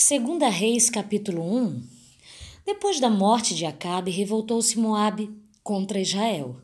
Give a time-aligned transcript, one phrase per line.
[0.00, 1.82] Segunda Reis, capítulo 1.
[2.64, 5.28] Depois da morte de Acabe, revoltou-se Moabe
[5.60, 6.54] contra Israel,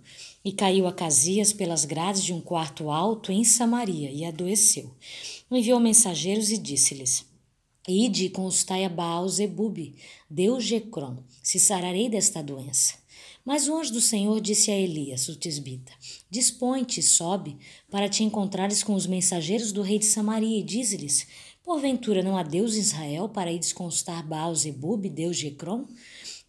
[0.45, 4.95] e caiu Acasias pelas grades de um quarto alto em Samaria, e adoeceu.
[5.51, 7.27] Enviou mensageiros e disse-lhes:
[7.89, 9.93] Ide e consultai a Baal Zebub,
[10.31, 10.81] Deus de
[11.43, 13.03] se sararei desta doença.
[13.45, 15.93] Mas o anjo do Senhor disse a Elias, o tisbita:
[16.31, 17.59] Dispõe-te, sobe,
[17.91, 21.27] para te encontrares com os mensageiros do rei de Samaria, e dize-lhes:
[21.65, 25.87] Porventura não há Deus em Israel para ir desconsultar Baal Zebub, Deus de Ecrom?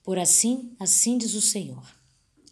[0.04, 1.88] Por assim, assim diz o Senhor.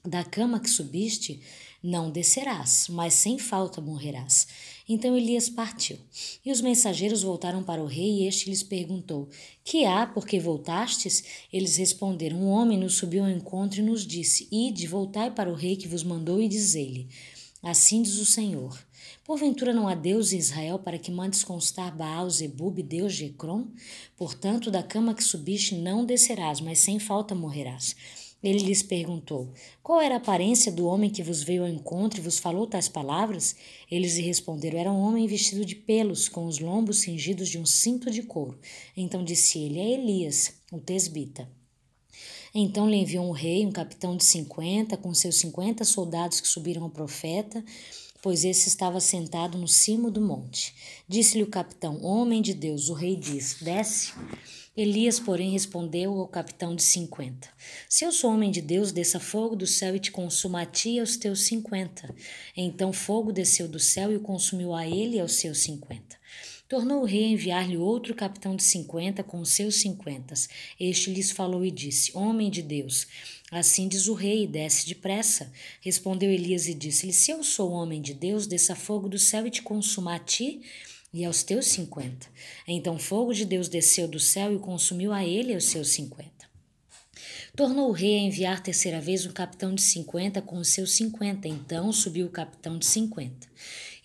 [0.05, 1.41] Da cama que subiste,
[1.83, 4.47] não descerás, mas sem falta morrerás.
[4.87, 5.97] Então Elias partiu.
[6.45, 9.29] E os mensageiros voltaram para o rei, e este lhes perguntou:
[9.61, 11.21] Que há, porque voltastes?
[11.51, 15.55] Eles responderam: Um homem nos subiu ao encontro e nos disse: Ide, voltai para o
[15.55, 17.09] rei que vos mandou, e dizei-lhe:
[17.61, 18.77] Assim diz o Senhor:
[19.25, 23.67] Porventura não há Deus em Israel para que mandes constar Baal Zebub, Deus de Ecrom?
[24.17, 27.95] Portanto, da cama que subiste não descerás, mas sem falta morrerás.
[28.43, 32.21] Ele lhes perguntou: Qual era a aparência do homem que vos veio ao encontro e
[32.21, 33.55] vos falou tais palavras?
[33.89, 37.65] Eles lhe responderam: Era um homem vestido de pelos, com os lombos cingidos de um
[37.65, 38.59] cinto de couro.
[38.97, 41.49] Então disse ele: É Elias, o tesbita.
[42.53, 46.83] Então lhe enviou um rei, um capitão de cinquenta, com seus cinquenta soldados que subiram
[46.83, 47.63] ao profeta
[48.23, 50.73] pois esse estava sentado no cimo do monte.
[51.07, 54.13] Disse-lhe o capitão: Homem de Deus, o rei diz: Desce.
[54.75, 57.49] Elias, porém, respondeu ao capitão de cinquenta:
[57.87, 60.91] Se eu sou homem de Deus, desça fogo do céu e te consuma a ti
[60.91, 62.15] e aos teus cinquenta.
[62.55, 66.15] Então fogo desceu do céu e o consumiu a ele e aos seus cinquenta.
[66.73, 70.49] Tornou o rei a enviar-lhe outro capitão de cinquenta com os seus cinquentas.
[70.79, 73.05] Este lhes falou e disse: Homem de Deus,
[73.51, 75.53] assim diz o rei, desce depressa.
[75.81, 79.51] Respondeu Elias e disse-lhe: Se eu sou homem de Deus, desça fogo do céu e
[79.51, 80.61] te consuma a ti
[81.13, 82.25] e aos teus cinquenta.
[82.67, 86.31] Então fogo de Deus desceu do céu e consumiu a ele e aos seus cinquenta.
[87.55, 91.47] Tornou o rei a enviar terceira vez um capitão de cinquenta com os seus cinquenta.
[91.47, 93.52] Então subiu o capitão de cinquenta.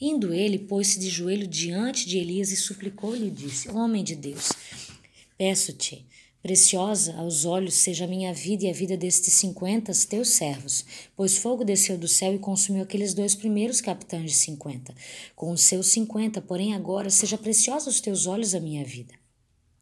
[0.01, 4.51] Indo ele, pôs-se de joelho diante de Elias e suplicou-lhe e disse: Homem de Deus,
[5.37, 6.07] peço-te,
[6.41, 10.85] preciosa aos olhos seja a minha vida e a vida destes cinquenta teus servos,
[11.17, 14.95] pois fogo desceu do céu e consumiu aqueles dois primeiros capitães de cinquenta.
[15.35, 19.15] Com os seus cinquenta, porém agora seja preciosa aos teus olhos a minha vida.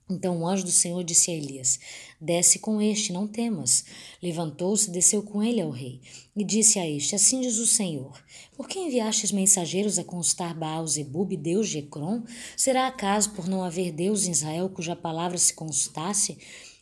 [0.09, 1.79] Então o anjo do Senhor disse a Elias:
[2.21, 3.85] Desce com este, não temas.
[4.23, 6.01] Levantou-se desceu com ele ao rei.
[6.35, 8.13] E disse a este: Assim diz o Senhor:
[8.57, 12.23] Por que enviastes mensageiros a constar Baal Zebub, Deus de Ecrom?
[12.57, 16.39] Será acaso por não haver Deus em Israel cuja palavra se constasse?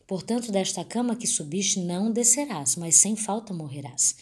[0.07, 4.15] Portanto, desta cama que subiste não descerás, mas sem falta morrerás.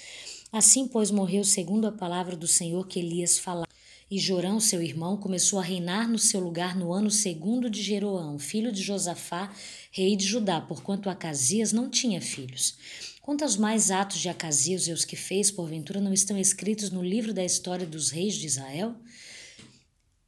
[0.53, 3.72] Assim, pois, morreu segundo a palavra do Senhor que Elias falava.
[4.13, 8.39] E Jorão, seu irmão, começou a reinar no seu lugar no ano segundo de Jeroão,
[8.39, 9.51] filho de Josafá,
[9.91, 12.77] rei de Judá, porquanto Acasias não tinha filhos.
[13.23, 17.03] Quanto aos mais atos de Acasias e os que fez, porventura não estão escritos no
[17.03, 18.95] livro da história dos reis de Israel?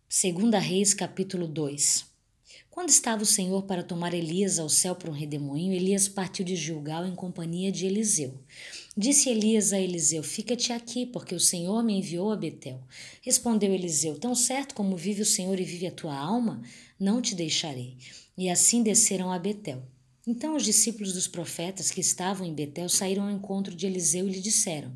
[0.09, 2.07] Segunda Reis, capítulo 2.
[2.71, 6.57] Quando estava o Senhor para tomar Elias ao céu para um redemoinho, Elias partiu de
[6.57, 8.43] Gilgal em companhia de Eliseu.
[8.97, 12.81] Disse Elias a Eliseu: Fica-te aqui, porque o Senhor me enviou a Betel.
[13.23, 16.63] Respondeu Eliseu: Tão certo como vive o Senhor e vive a tua alma,
[16.99, 17.97] não te deixarei.
[18.39, 19.83] E assim desceram a Betel.
[20.25, 24.33] Então os discípulos dos profetas que estavam em Betel saíram ao encontro de Eliseu e
[24.33, 24.93] lhe disseram: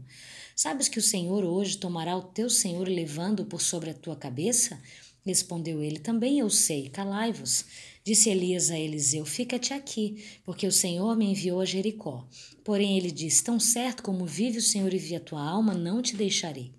[0.54, 4.80] Sabes que o Senhor hoje tomará o teu Senhor levando-o por sobre a tua cabeça?
[5.28, 7.66] Respondeu ele: Também eu sei, calai-vos.
[8.02, 12.26] Disse Elias a Eliseu: Fica-te aqui, porque o Senhor me enviou a Jericó.
[12.64, 16.00] Porém ele disse: Tão certo como vive o Senhor e vive a tua alma, não
[16.00, 16.72] te deixarei.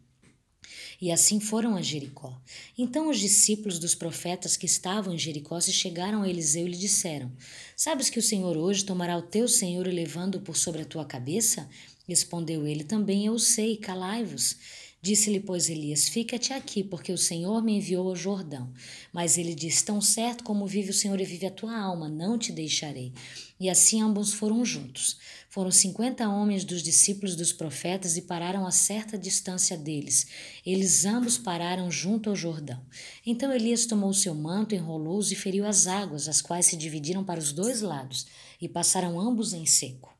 [0.99, 2.41] E assim foram a Jericó.
[2.75, 6.77] Então os discípulos dos profetas que estavam em Jericó se chegaram a Eliseu e lhe
[6.77, 7.31] disseram:
[7.75, 11.69] Sabes que o Senhor hoje tomará o teu Senhor levando-o por sobre a tua cabeça?
[12.07, 14.57] Respondeu ele: Também eu sei, calai-vos.
[15.01, 18.73] Disse-lhe, pois, Elias: Fica-te aqui, porque o Senhor me enviou ao Jordão.
[19.13, 22.37] Mas ele disse: Tão certo como vive o Senhor e vive a tua alma, não
[22.37, 23.13] te deixarei.
[23.57, 25.17] E assim ambos foram juntos.
[25.49, 30.27] Foram cinquenta homens dos discípulos dos profetas e pararam a certa distância deles.
[30.65, 32.85] Eles ambos pararam junto ao Jordão.
[33.25, 37.39] Então Elias tomou seu manto, enrolou-os e feriu as águas, as quais se dividiram para
[37.39, 38.27] os dois lados,
[38.61, 40.18] e passaram ambos em seco.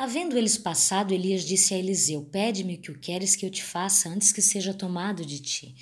[0.00, 4.08] Havendo eles passado, Elias disse a Eliseu: Pede-me o que queres que eu te faça
[4.08, 5.74] antes que seja tomado de ti.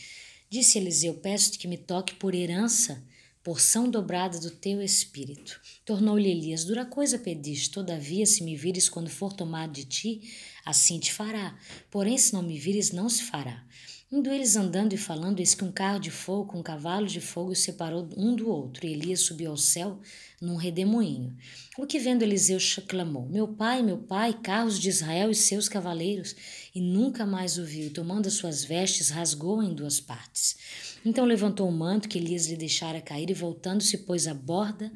[0.48, 3.04] Disse Eliseu: Peço-te que me toque por herança,
[3.42, 5.60] porção dobrada do teu espírito.
[5.84, 10.22] Tornou-lhe Elias: Dura coisa pediste, todavia, se me vires quando for tomado de ti,
[10.64, 11.54] assim te fará.
[11.90, 13.66] Porém, se não me vires, não se fará.
[14.10, 17.56] Indo eles andando e falando, eis que um carro de fogo um cavalo de fogo
[17.56, 19.98] separou um do outro, e Elias subiu ao céu
[20.40, 21.36] num redemoinho.
[21.76, 26.36] O que vendo Eliseu clamou: Meu pai, meu pai, carros de Israel e seus cavaleiros,
[26.72, 30.56] e nunca mais o viu, tomando as suas vestes, rasgou em duas partes.
[31.04, 34.92] Então levantou o manto que Elias lhe deixara cair, e voltando-se, pôs a borda,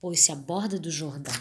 [0.00, 1.34] pôs-se à borda do Jordão.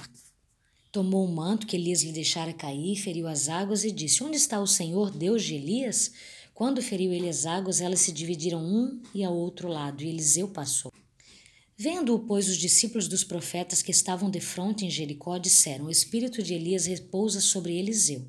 [0.92, 4.60] Tomou o manto que Elias lhe deixara cair, feriu as águas e disse: Onde está
[4.60, 6.12] o Senhor, Deus de Elias?
[6.54, 10.48] Quando feriu ele as águas, elas se dividiram um e ao outro lado, e Eliseu
[10.48, 10.92] passou.
[11.84, 16.44] Vendo-o, pois, os discípulos dos profetas que estavam de frente em Jericó disseram: O espírito
[16.44, 18.24] de Elias repousa sobre Eliseu.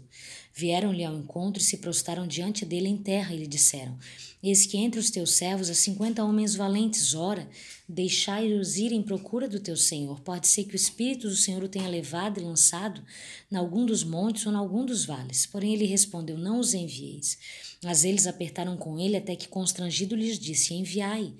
[0.55, 3.99] Vieram-lhe ao encontro e se prostraram diante dele em terra e lhe disseram:
[4.43, 7.47] Eis que entre os teus servos há cinquenta homens valentes, ora,
[7.87, 10.21] deixai-os ir em procura do teu Senhor.
[10.21, 13.03] Pode ser que o Espírito do Senhor o tenha levado e lançado
[13.51, 15.45] em algum dos montes ou em algum dos vales.
[15.45, 17.39] Porém ele respondeu: Não os envieis.
[17.85, 21.35] Mas eles apertaram com ele até que constrangido lhes disse: Enviai.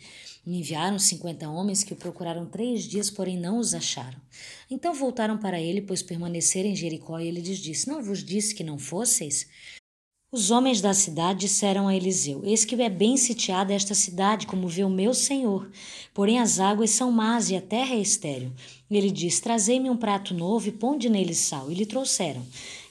[0.45, 4.21] Enviaram cinquenta homens que o procuraram três dias, porém não os acharam.
[4.69, 8.53] Então voltaram para ele, pois permaneceram em Jericó, e ele lhes disse: Não vos disse
[8.53, 9.47] que não fosseis?
[10.33, 14.67] Os homens da cidade disseram a Eliseu: Eis que é bem sitiada esta cidade, como
[14.67, 15.71] vê o meu senhor.
[16.13, 18.51] Porém as águas são más e a terra é estéril.
[18.91, 21.71] E ele diz: Trazei-me um prato novo e ponde nele sal.
[21.71, 22.45] E lhe trouxeram.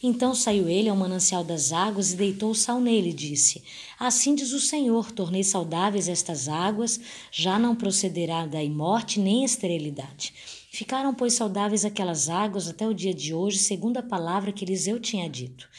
[0.04, 3.64] Então saiu ele ao manancial das águas e deitou o sal nele, e disse:
[4.00, 7.00] Assim diz o Senhor: Tornei saudáveis estas águas,
[7.32, 10.34] já não procederá daí morte nem esterilidade.
[10.72, 15.00] Ficaram, pois, saudáveis aquelas águas até o dia de hoje, segundo a palavra que Eliseu
[15.00, 15.70] tinha dito.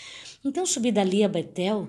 [0.44, 1.88] Então subi dali a Betel,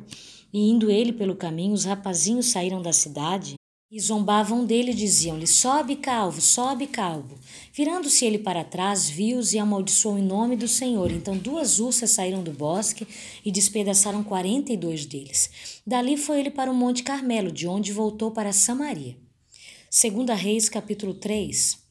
[0.51, 3.55] e indo ele pelo caminho, os rapazinhos saíram da cidade
[3.93, 7.37] e zombavam dele e diziam-lhe: Sobe, calvo, sobe, calvo.
[7.71, 11.11] Virando-se ele para trás, viu-os e amaldiçoou em nome do Senhor.
[11.11, 13.07] Então duas ursas saíram do bosque
[13.45, 15.79] e despedaçaram quarenta e dois deles.
[15.85, 19.15] Dali foi ele para o Monte Carmelo, de onde voltou para Samaria.
[19.91, 21.82] Segunda Reis, capítulo 3.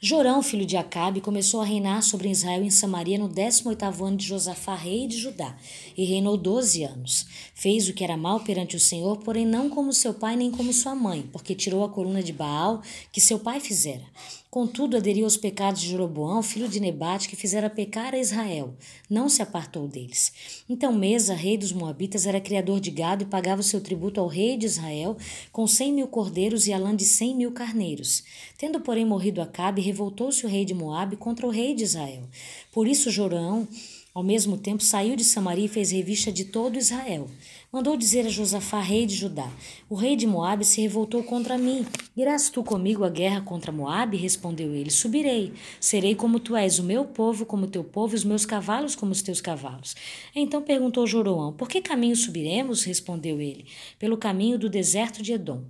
[0.00, 4.26] Jorão, filho de Acabe, começou a reinar sobre Israel em Samaria no 18º ano de
[4.26, 5.56] Josafá, rei de Judá,
[5.96, 7.26] e reinou doze anos.
[7.54, 10.72] Fez o que era mal perante o Senhor, porém não como seu pai nem como
[10.72, 12.82] sua mãe, porque tirou a coluna de Baal
[13.12, 14.04] que seu pai fizera.
[14.52, 18.74] Contudo, aderiu aos pecados de Jeroboão, filho de Nebate, que fizera pecar a Israel.
[19.08, 20.30] Não se apartou deles.
[20.68, 24.26] Então Mesa, rei dos Moabitas, era criador de gado e pagava o seu tributo ao
[24.26, 25.16] rei de Israel
[25.50, 28.24] com cem mil cordeiros e a lã de cem mil carneiros.
[28.58, 32.24] Tendo, porém, morrido Acabe, revoltou-se o rei de Moabe contra o rei de Israel.
[32.70, 33.66] Por isso Jorão,
[34.14, 37.28] ao mesmo tempo, saiu de Samaria e fez revista de todo Israel.
[37.72, 39.50] Mandou dizer a Josafá, rei de Judá:
[39.88, 41.86] O rei de Moabe se revoltou contra mim.
[42.14, 44.18] Irás tu comigo à guerra contra Moabe?
[44.18, 45.54] Respondeu ele: Subirei.
[45.80, 49.12] Serei como tu és, o meu povo como teu povo, e os meus cavalos como
[49.12, 49.96] os teus cavalos.
[50.34, 52.84] Então perguntou Joroão: Por que caminho subiremos?
[52.84, 53.64] Respondeu ele:
[53.98, 55.64] Pelo caminho do deserto de Edom.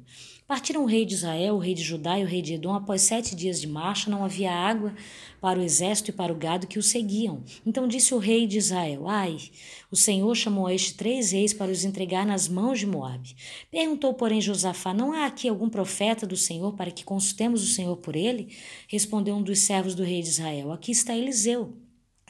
[0.46, 2.74] Partiram o rei de Israel, o rei de Judá e o rei de Edom.
[2.74, 4.94] Após sete dias de marcha, não havia água
[5.40, 7.42] para o exército e para o gado que o seguiam.
[7.64, 9.38] Então disse o rei de Israel: Ai,
[9.90, 13.34] o Senhor chamou a estes três reis para os entregar nas mãos de Moabe.
[13.70, 17.96] Perguntou, porém, Josafá: Não há aqui algum profeta do Senhor para que consultemos o Senhor
[17.96, 18.54] por ele?
[18.88, 21.72] Respondeu um dos servos do rei de Israel: Aqui está Eliseu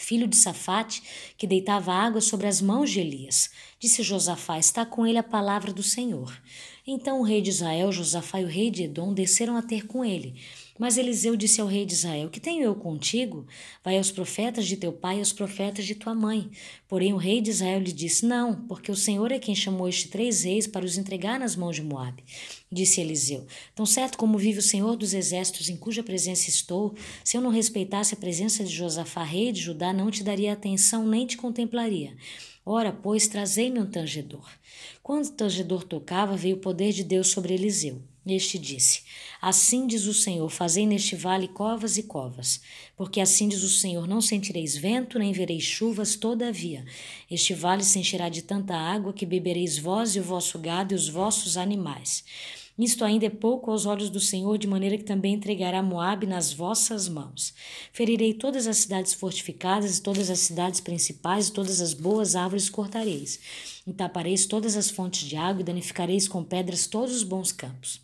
[0.03, 3.50] filho de Safate, que deitava água sobre as mãos de Elias.
[3.79, 6.37] Disse Josafá: Está com ele a palavra do Senhor.
[6.84, 10.05] Então o rei de Israel, Josafá e o rei de Edom desceram a ter com
[10.05, 10.34] ele.
[10.76, 13.47] Mas Eliseu disse ao rei de Israel: Que tenho eu contigo?
[13.85, 16.50] Vai aos profetas de teu pai e aos profetas de tua mãe.
[16.88, 20.11] Porém o rei de Israel lhe disse: Não, porque o Senhor é quem chamou estes
[20.11, 22.25] três reis para os entregar nas mãos de Moabe.
[22.71, 27.37] Disse Eliseu: Tão certo como vive o Senhor dos exércitos, em cuja presença estou, se
[27.37, 31.26] eu não respeitasse a presença de Josafá, rei de Judá, não te daria atenção nem
[31.26, 32.16] te contemplaria.
[32.64, 34.49] Ora, pois, trazei-me um tangedor.
[35.02, 38.00] Quando o tangedor tocava, veio o poder de Deus sobre Eliseu.
[38.25, 39.02] Este disse:
[39.40, 42.61] Assim diz o Senhor: Fazei neste vale covas e covas.
[42.97, 46.85] Porque assim diz o Senhor: Não sentireis vento, nem vereis chuvas, todavia.
[47.28, 50.97] Este vale se encherá de tanta água que bebereis vós e o vosso gado e
[50.97, 52.25] os vossos animais.
[52.79, 56.52] Isto ainda é pouco aos olhos do Senhor, de maneira que também entregará Moabe nas
[56.52, 57.52] vossas mãos.
[57.93, 62.71] Ferirei todas as cidades fortificadas, e todas as cidades principais, e todas as boas árvores
[62.71, 63.38] cortareis.
[63.87, 68.00] E tapareis todas as fontes de água, e danificareis com pedras todos os bons campos.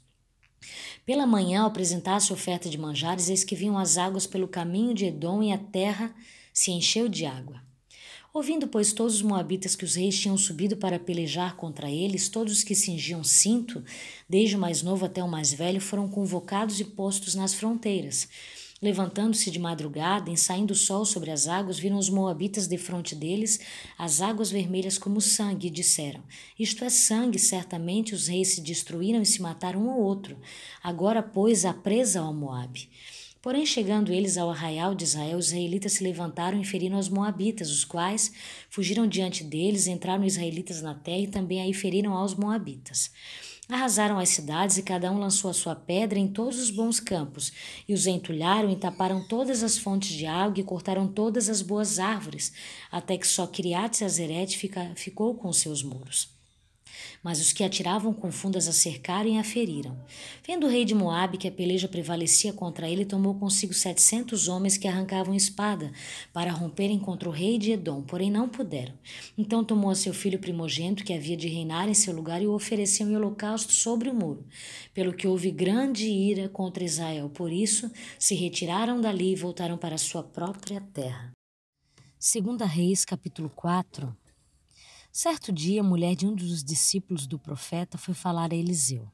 [1.07, 5.07] Pela manhã, ao apresentar-se oferta de manjares, eis que vinham as águas pelo caminho de
[5.07, 6.15] Edom, e a terra
[6.53, 7.68] se encheu de água.
[8.39, 12.53] Ouvindo, pois, todos os moabitas que os reis tinham subido para pelejar contra eles, todos
[12.53, 13.83] os que cingiam cinto,
[14.29, 18.29] desde o mais novo até o mais velho, foram convocados e postos nas fronteiras.
[18.81, 23.59] Levantando-se de madrugada, em saindo o sol sobre as águas, viram os moabitas defronte deles
[23.99, 26.23] as águas vermelhas como sangue, e disseram:
[26.57, 30.39] Isto é sangue, certamente os reis se destruíram e se mataram um ao outro.
[30.81, 32.89] Agora, pois, a presa ao Moabe.
[33.41, 37.71] Porém, chegando eles ao arraial de Israel, os israelitas se levantaram e feriram os moabitas,
[37.71, 38.33] os quais
[38.69, 43.13] fugiram diante deles, entraram os israelitas na terra e também aí feriram aos moabitas.
[43.69, 47.53] Arrasaram as cidades e cada um lançou a sua pedra em todos os bons campos,
[47.87, 51.99] e os entulharam e taparam todas as fontes de água e cortaram todas as boas
[51.99, 52.53] árvores,
[52.91, 54.59] até que só Criate Azerete
[54.97, 56.38] ficou com seus muros.
[57.23, 59.99] Mas os que atiravam com fundas a cercaram e a feriram.
[60.47, 64.77] Vendo o rei de Moabe que a peleja prevalecia contra ele, tomou consigo setecentos homens
[64.77, 65.93] que arrancavam espada
[66.33, 68.95] para romperem contra o rei de Edom, porém não puderam.
[69.37, 72.55] Então tomou a seu filho primogênito, que havia de reinar em seu lugar, e o
[72.55, 74.47] ofereceu em holocausto sobre o muro.
[74.95, 77.29] Pelo que houve grande ira contra Israel.
[77.31, 81.33] Por isso se retiraram dali e voltaram para sua própria terra.
[82.19, 84.28] Segunda Reis, capítulo 4
[85.21, 89.11] Certo dia, a mulher de um dos discípulos do profeta foi falar a Eliseu: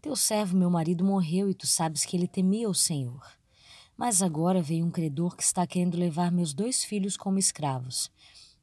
[0.00, 3.24] Teu servo, meu marido, morreu e tu sabes que ele temia o Senhor.
[3.96, 8.10] Mas agora veio um credor que está querendo levar meus dois filhos como escravos.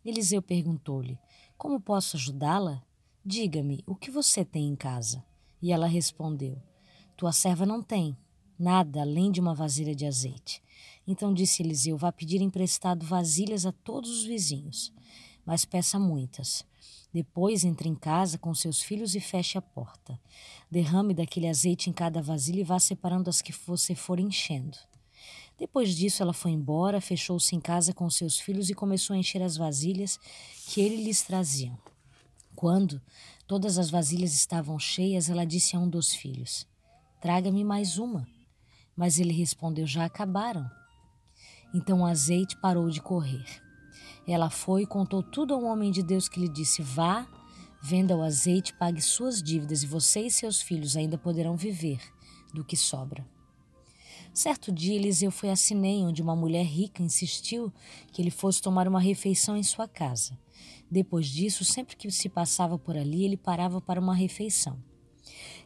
[0.03, 1.17] Eliseu perguntou-lhe:
[1.57, 2.83] Como posso ajudá-la?
[3.25, 5.23] Diga-me, o que você tem em casa?
[5.61, 6.61] E ela respondeu:
[7.15, 8.17] Tua serva não tem
[8.59, 10.61] nada além de uma vasilha de azeite.
[11.07, 14.91] Então disse Eliseu: Vá pedir emprestado vasilhas a todos os vizinhos
[15.45, 16.63] mas peça muitas.
[17.11, 20.19] Depois entre em casa com seus filhos e feche a porta.
[20.69, 24.77] Derrame daquele azeite em cada vasilha e vá separando as que você for enchendo.
[25.57, 29.41] Depois disso, ela foi embora, fechou-se em casa com seus filhos e começou a encher
[29.41, 30.17] as vasilhas
[30.67, 31.77] que ele lhes trazia.
[32.55, 33.01] Quando
[33.45, 36.65] todas as vasilhas estavam cheias, ela disse a um dos filhos:
[37.19, 38.27] Traga-me mais uma.
[38.95, 40.69] Mas ele respondeu: Já acabaram.
[41.73, 43.61] Então o azeite parou de correr.
[44.31, 47.27] Ela foi e contou tudo ao homem de Deus que lhe disse: Vá,
[47.81, 51.99] venda o azeite, pague suas dívidas, e você e seus filhos ainda poderão viver
[52.53, 53.25] do que sobra.
[54.31, 57.73] Certo dia, Eliseu foi a Sinem, onde uma mulher rica insistiu
[58.11, 60.37] que ele fosse tomar uma refeição em sua casa.
[60.89, 64.77] Depois disso, sempre que se passava por ali, ele parava para uma refeição.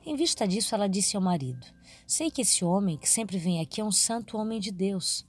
[0.06, 1.68] Em vista disso, ela disse ao marido:
[2.08, 5.26] Sei que esse homem que sempre vem aqui é um santo homem de Deus.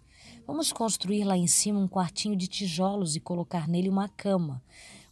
[0.46, 4.62] Vamos construir lá em cima um quartinho de tijolos e colocar nele uma cama,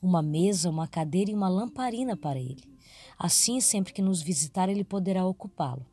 [0.00, 2.62] uma mesa, uma cadeira e uma lamparina para ele.
[3.18, 5.86] Assim, sempre que nos visitar, ele poderá ocupá-lo.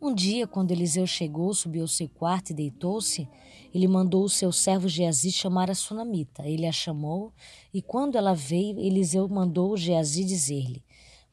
[0.00, 3.28] Um dia, quando Eliseu chegou, subiu ao seu quarto e deitou-se,
[3.74, 6.48] ele mandou o seu servo Geazi chamar a sunamita.
[6.48, 7.34] Ele a chamou,
[7.74, 10.84] e quando ela veio, Eliseu mandou Geazi dizer-lhe: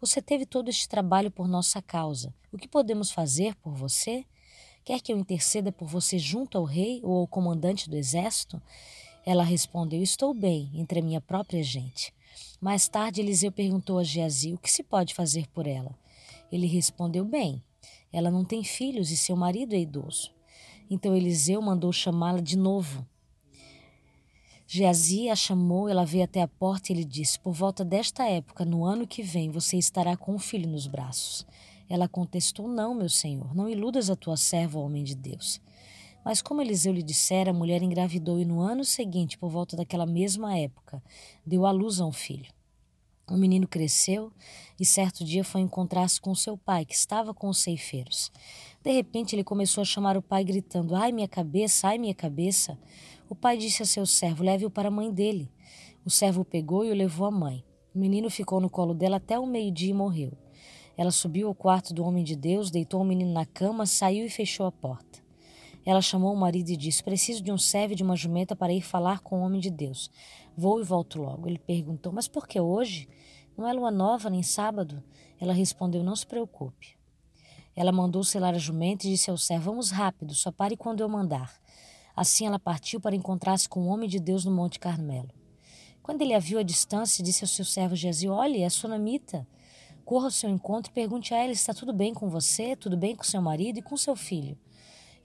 [0.02, 2.34] Você teve todo este trabalho por nossa causa.
[2.52, 4.26] O que podemos fazer por você?
[4.88, 8.62] Quer que eu interceda por você junto ao rei ou ao comandante do exército?
[9.26, 12.14] Ela respondeu: Estou bem entre a minha própria gente.
[12.62, 15.94] Mais tarde, Eliseu perguntou a Geazi o que se pode fazer por ela.
[16.50, 17.62] Ele respondeu: Bem,
[18.14, 20.34] ela não tem filhos e seu marido é idoso.
[20.90, 23.06] Então Eliseu mandou chamá-la de novo.
[24.66, 28.64] Geazi a chamou, ela veio até a porta e ele disse: Por volta desta época,
[28.64, 31.46] no ano que vem, você estará com um filho nos braços.
[31.90, 35.62] Ela contestou: Não, meu senhor, não iludas a tua serva, homem de Deus.
[36.24, 40.06] Mas como Eliseu lhe dissera, a mulher engravidou e no ano seguinte, por volta daquela
[40.06, 41.02] mesma época,
[41.46, 42.52] deu à luz a um filho.
[43.30, 44.32] O menino cresceu
[44.80, 48.32] e certo dia foi encontrar-se com seu pai, que estava com os ceifeiros.
[48.82, 52.78] De repente ele começou a chamar o pai, gritando: Ai, minha cabeça, ai, minha cabeça.
[53.30, 55.52] O pai disse a seu servo: Leve-o para a mãe dele.
[56.06, 57.66] O servo o pegou e o levou à mãe.
[57.94, 60.32] O menino ficou no colo dela até o meio-dia e morreu.
[60.98, 64.30] Ela subiu ao quarto do homem de Deus, deitou o menino na cama, saiu e
[64.30, 65.20] fechou a porta.
[65.86, 68.82] Ela chamou o marido e disse: Preciso de um servo de uma jumenta para ir
[68.82, 70.10] falar com o homem de Deus.
[70.58, 71.48] Vou e volto logo.
[71.48, 73.08] Ele perguntou: Mas por que hoje?
[73.56, 75.04] Não é lua nova nem sábado?
[75.40, 76.98] Ela respondeu: Não se preocupe.
[77.76, 81.08] Ela mandou selar a jumenta e disse ao servo: Vamos rápido, só pare quando eu
[81.08, 81.54] mandar.
[82.16, 85.30] Assim ela partiu para encontrar-se com o homem de Deus no Monte Carmelo.
[86.02, 89.48] Quando ele a viu à distância, disse ao seu servo Geazi: Olhe, é a sunamita
[90.08, 93.14] corra ao seu encontro e pergunte a ela: está tudo bem com você, tudo bem
[93.14, 94.58] com seu marido e com seu filho?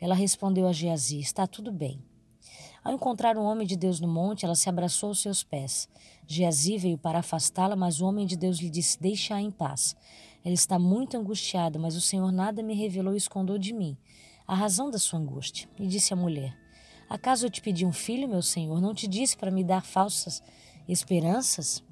[0.00, 2.02] Ela respondeu a Geazi: está tudo bem.
[2.82, 5.88] Ao encontrar o homem de Deus no monte, ela se abraçou aos seus pés.
[6.26, 9.94] Geazi veio para afastá-la, mas o homem de Deus lhe disse: Deixa-a em paz.
[10.44, 13.96] Ela está muito angustiada, mas o Senhor nada me revelou e escondeu de mim
[14.48, 15.68] a razão da sua angústia.
[15.78, 16.58] E disse a mulher:
[17.08, 18.80] Acaso eu te pedi um filho, meu senhor?
[18.80, 20.42] Não te disse para me dar falsas
[20.88, 21.84] esperanças?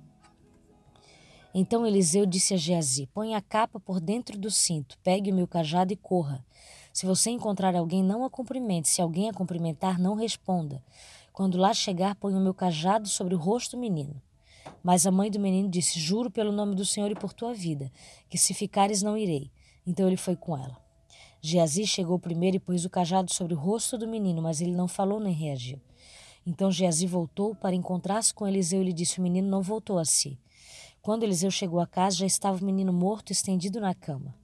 [1.54, 5.49] Então Eliseu disse a Geazi: Põe a capa por dentro do cinto, pegue o meu
[5.49, 6.45] cajado e corra.
[6.92, 8.88] Se você encontrar alguém, não a cumprimente.
[8.88, 10.83] Se alguém a cumprimentar, não responda.
[11.33, 14.21] Quando lá chegar, põe o meu cajado sobre o rosto do menino.
[14.83, 17.90] Mas a mãe do menino disse: Juro pelo nome do Senhor e por tua vida,
[18.28, 19.50] que se ficares não irei.
[19.87, 20.76] Então ele foi com ela.
[21.42, 24.87] Geazi chegou primeiro e pôs o cajado sobre o rosto do menino, mas ele não
[24.87, 25.80] falou nem reagiu.
[26.47, 30.04] Então Geazi voltou para encontrar-se com Eliseu e lhe disse: O menino não voltou a
[30.04, 30.38] si.
[31.02, 34.35] Quando Eliseu chegou à casa, já estava o menino morto, estendido na cama.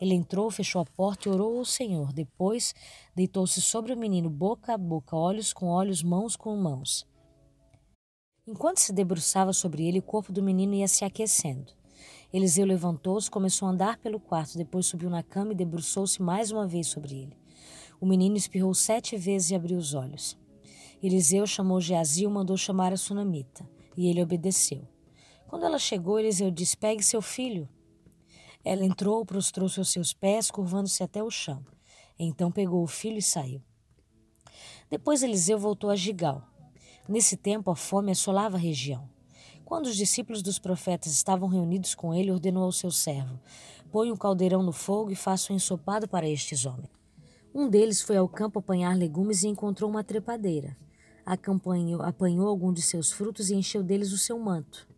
[0.00, 2.12] Ele entrou, fechou a porta e orou ao Senhor.
[2.12, 2.74] Depois,
[3.14, 7.06] deitou-se sobre o menino, boca a boca, olhos com olhos, mãos com mãos.
[8.44, 11.72] Enquanto se debruçava sobre ele, o corpo do menino ia se aquecendo.
[12.32, 16.66] Eliseu levantou-se, começou a andar pelo quarto, depois subiu na cama e debruçou-se mais uma
[16.66, 17.36] vez sobre ele.
[18.00, 20.36] O menino espirrou sete vezes e abriu os olhos.
[21.00, 24.88] Eliseu chamou Geazi e mandou chamar a sunamita, e ele obedeceu.
[25.50, 27.68] Quando ela chegou, Eliseu disse: Pegue seu filho.
[28.64, 31.66] Ela entrou, prostrou-se aos seus pés, curvando-se até o chão.
[32.16, 33.60] Então pegou o filho e saiu.
[34.88, 36.46] Depois Eliseu voltou a Gigal.
[37.08, 39.10] Nesse tempo, a fome assolava a região.
[39.64, 43.40] Quando os discípulos dos profetas estavam reunidos com ele, ordenou ao seu servo:
[43.90, 46.90] Põe um caldeirão no fogo e faça um ensopado para estes homens.
[47.52, 50.76] Um deles foi ao campo apanhar legumes e encontrou uma trepadeira.
[51.26, 54.88] Apanhou algum de seus frutos e encheu deles o seu manto.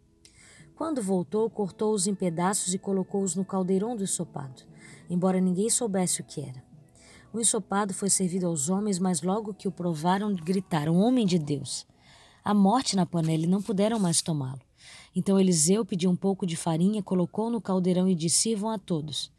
[0.83, 4.65] Quando voltou, cortou-os em pedaços e colocou-os no caldeirão do ensopado,
[5.09, 6.61] embora ninguém soubesse o que era.
[7.33, 11.87] O ensopado foi servido aos homens, mas logo que o provaram, gritaram: Homem de Deus!
[12.45, 14.61] A morte na panela e não puderam mais tomá-lo.
[15.15, 19.31] Então Eliseu pediu um pouco de farinha, colocou no caldeirão e disse: Sirvam a todos.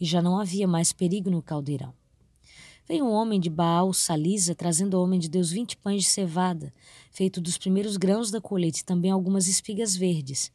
[0.00, 1.92] E já não havia mais perigo no caldeirão.
[2.86, 6.72] Veio um homem de Baal Salisa, trazendo ao homem de Deus vinte pães de cevada,
[7.10, 10.52] feito dos primeiros grãos da colheita, e também algumas espigas verdes.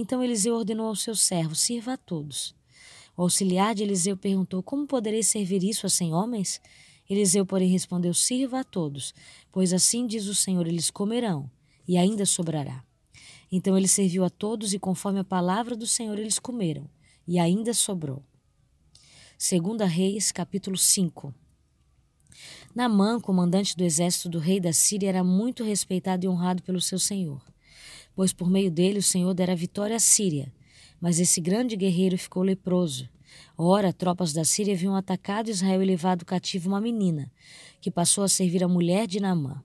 [0.00, 2.54] Então Eliseu ordenou ao seu servo: Sirva a todos.
[3.16, 6.60] O auxiliar de Eliseu perguntou: Como poderei servir isso a cem homens?
[7.10, 9.12] Eliseu, porém, respondeu: Sirva a todos,
[9.50, 11.50] pois assim diz o Senhor: eles comerão,
[11.86, 12.84] e ainda sobrará.
[13.50, 16.88] Então ele serviu a todos, e conforme a palavra do Senhor, eles comeram,
[17.26, 18.22] e ainda sobrou.
[19.36, 21.34] Segunda Reis, capítulo 5.
[22.72, 27.00] Namã, comandante do exército do rei da Síria, era muito respeitado e honrado pelo seu
[27.00, 27.42] senhor
[28.18, 30.52] pois por meio dele o Senhor dera vitória à Síria.
[31.00, 33.08] Mas esse grande guerreiro ficou leproso.
[33.56, 37.30] Ora, tropas da Síria haviam atacado Israel e levado cativo uma menina,
[37.80, 39.62] que passou a servir a mulher de Naamã.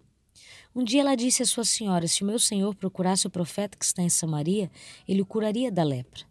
[0.76, 3.86] Um dia ela disse à sua senhora: Se o meu senhor procurasse o profeta que
[3.86, 4.70] está em Samaria,
[5.08, 6.22] ele o curaria da lepra.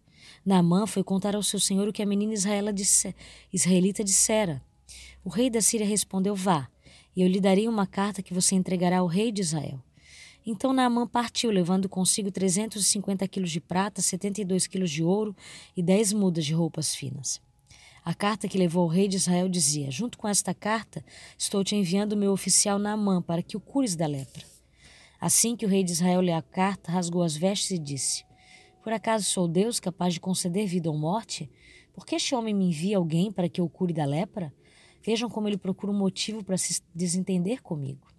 [0.45, 4.63] Naamã foi contar ao seu senhor o que a menina israelita dissera.
[5.25, 6.69] O rei da Síria respondeu: Vá,
[7.13, 9.83] e eu lhe darei uma carta que você entregará ao rei de Israel.
[10.45, 15.33] Então Naamã partiu, levando consigo 350 quilos de prata, 72 quilos de ouro
[15.75, 17.41] e 10 mudas de roupas finas.
[18.03, 21.03] A carta que levou ao rei de Israel dizia: Junto com esta carta,
[21.37, 24.43] estou te enviando meu oficial Naamã para que o cures da lepra.
[25.21, 28.25] Assim que o rei de Israel leu a carta, rasgou as vestes e disse:
[28.83, 31.49] Por acaso sou Deus capaz de conceder vida ou morte?
[31.93, 34.53] Por que este homem me envia alguém para que eu cure da lepra?
[35.01, 38.12] Vejam como ele procura um motivo para se desentender comigo.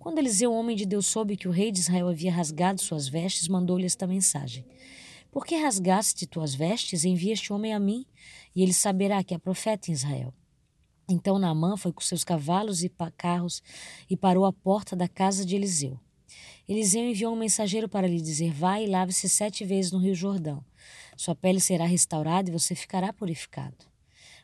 [0.00, 3.46] Quando Eliseu, homem de Deus, soube que o rei de Israel havia rasgado suas vestes,
[3.46, 4.64] mandou-lhe esta mensagem:
[5.30, 7.04] Por que rasgaste tuas vestes?
[7.04, 8.06] Envia este homem a mim,
[8.56, 10.32] e ele saberá que é profeta em Israel.
[11.06, 13.62] Então Naamã foi com seus cavalos e carros
[14.08, 16.00] e parou à porta da casa de Eliseu.
[16.66, 20.64] Eliseu enviou um mensageiro para lhe dizer: Vai e lave-se sete vezes no rio Jordão.
[21.14, 23.89] Sua pele será restaurada e você ficará purificado.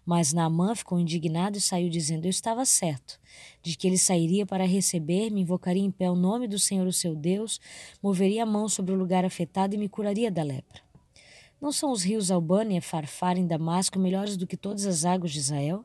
[0.06, 3.18] Mas Naamã ficou indignado e saiu dizendo: Eu estava certo,
[3.60, 7.16] de que ele sairia para receber-me, invocaria em pé o nome do Senhor, o seu
[7.16, 7.60] Deus,
[8.00, 10.80] moveria a mão sobre o lugar afetado e me curaria da lepra.
[11.60, 15.40] Não são os rios Albânia, Farfar e Damasco melhores do que todas as águas de
[15.40, 15.84] Israel?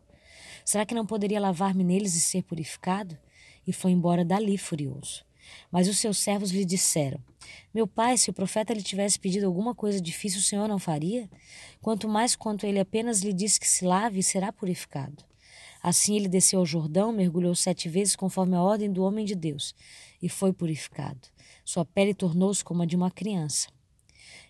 [0.64, 3.18] Será que não poderia lavar-me neles e ser purificado?
[3.66, 5.24] E foi embora dali furioso.
[5.72, 7.20] Mas os seus servos lhe disseram:
[7.74, 11.30] Meu pai, se o profeta lhe tivesse pedido alguma coisa difícil, o senhor não faria?
[11.82, 15.24] Quanto mais quanto ele apenas lhe disse que se lave e será purificado.
[15.82, 19.74] Assim ele desceu ao Jordão, mergulhou sete vezes conforme a ordem do homem de Deus,
[20.22, 21.28] e foi purificado.
[21.66, 23.68] Sua pele tornou-se como a de uma criança.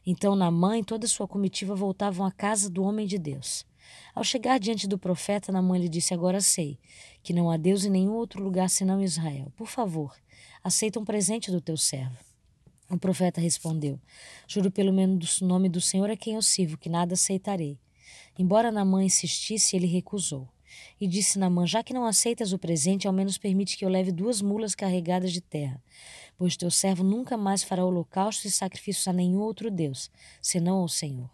[0.05, 3.65] Então Naamã e toda sua comitiva voltavam à casa do homem de Deus.
[4.13, 6.77] Ao chegar diante do profeta, Naamã lhe disse: Agora sei
[7.23, 9.51] que não há Deus em nenhum outro lugar senão Israel.
[9.55, 10.15] Por favor,
[10.63, 12.17] aceita um presente do teu servo.
[12.89, 14.00] O profeta respondeu:
[14.47, 17.80] Juro pelo menos nome do Senhor a quem eu sirvo, que nada aceitarei.
[18.38, 20.47] Embora Naamã insistisse, ele recusou.
[21.00, 24.12] E disse Namã: Já que não aceitas o presente, ao menos permite que eu leve
[24.12, 25.82] duas mulas carregadas de terra,
[26.38, 30.10] pois teu servo nunca mais fará holocaustos e sacrifícios a nenhum outro Deus,
[30.41, 31.30] senão ao Senhor.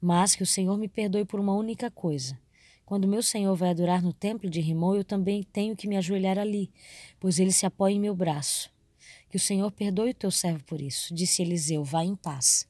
[0.00, 2.38] Mas que o Senhor me perdoe por uma única coisa.
[2.86, 6.38] Quando meu Senhor vai adorar no templo de Rimon, eu também tenho que me ajoelhar
[6.38, 6.70] ali,
[7.18, 8.70] pois ele se apoia em meu braço.
[9.28, 12.68] Que o Senhor perdoe o teu servo por isso, disse Eliseu, vá em paz.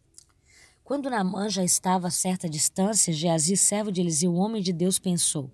[0.83, 5.51] Quando Naamã já estava a certa distância, Geazi, servo de Eliseu, homem de Deus, pensou: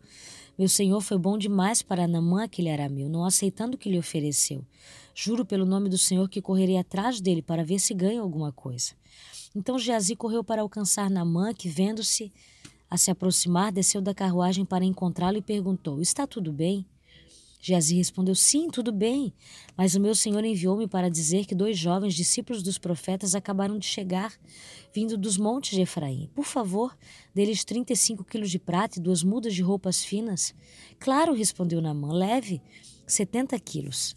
[0.56, 4.64] Meu senhor foi bom demais para Naamã, aquele arameu, não aceitando o que lhe ofereceu.
[5.12, 8.92] Juro pelo nome do Senhor que correrei atrás dele para ver se ganha alguma coisa.
[9.56, 12.32] Então Geazi correu para alcançar Naamã, que, vendo-se
[12.92, 16.84] a se aproximar, desceu da carruagem para encontrá-lo e perguntou: Está tudo bem?
[17.58, 19.32] Geazi respondeu: Sim, tudo bem.
[19.74, 23.86] Mas o meu senhor enviou-me para dizer que dois jovens discípulos dos profetas acabaram de
[23.86, 24.34] chegar,
[24.94, 26.28] vindo dos montes de Efraim.
[26.34, 26.94] Por favor,
[27.34, 30.54] deles 35 quilos de prata e duas mudas de roupas finas.
[30.98, 32.60] Claro, respondeu Namã, leve
[33.06, 34.14] 70 quilos.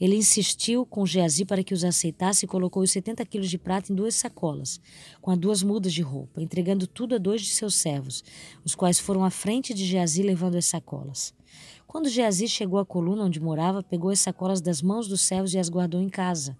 [0.00, 3.92] Ele insistiu com Geazi para que os aceitasse e colocou os 70 quilos de prata
[3.92, 4.80] em duas sacolas,
[5.20, 8.24] com as duas mudas de roupa, entregando tudo a dois de seus servos,
[8.64, 11.32] os quais foram à frente de Geazi levando as sacolas.
[11.86, 15.58] Quando Geazi chegou à coluna onde morava, pegou as sacolas das mãos dos servos e
[15.58, 16.58] as guardou em casa.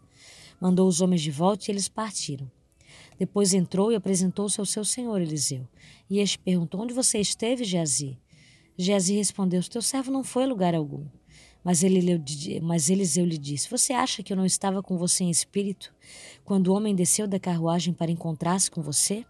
[0.60, 2.48] Mandou os homens de volta e eles partiram.
[3.18, 5.66] Depois entrou e apresentou-se ao seu senhor Eliseu.
[6.08, 8.18] E este perguntou: Onde você esteve, Geazi?
[8.76, 11.04] Geazi respondeu: Teu servo não foi a lugar algum.
[11.64, 12.22] Mas, ele,
[12.62, 15.94] mas Eliseu lhe disse: Você acha que eu não estava com você em espírito
[16.44, 19.24] quando o homem desceu da carruagem para encontrar-se com você?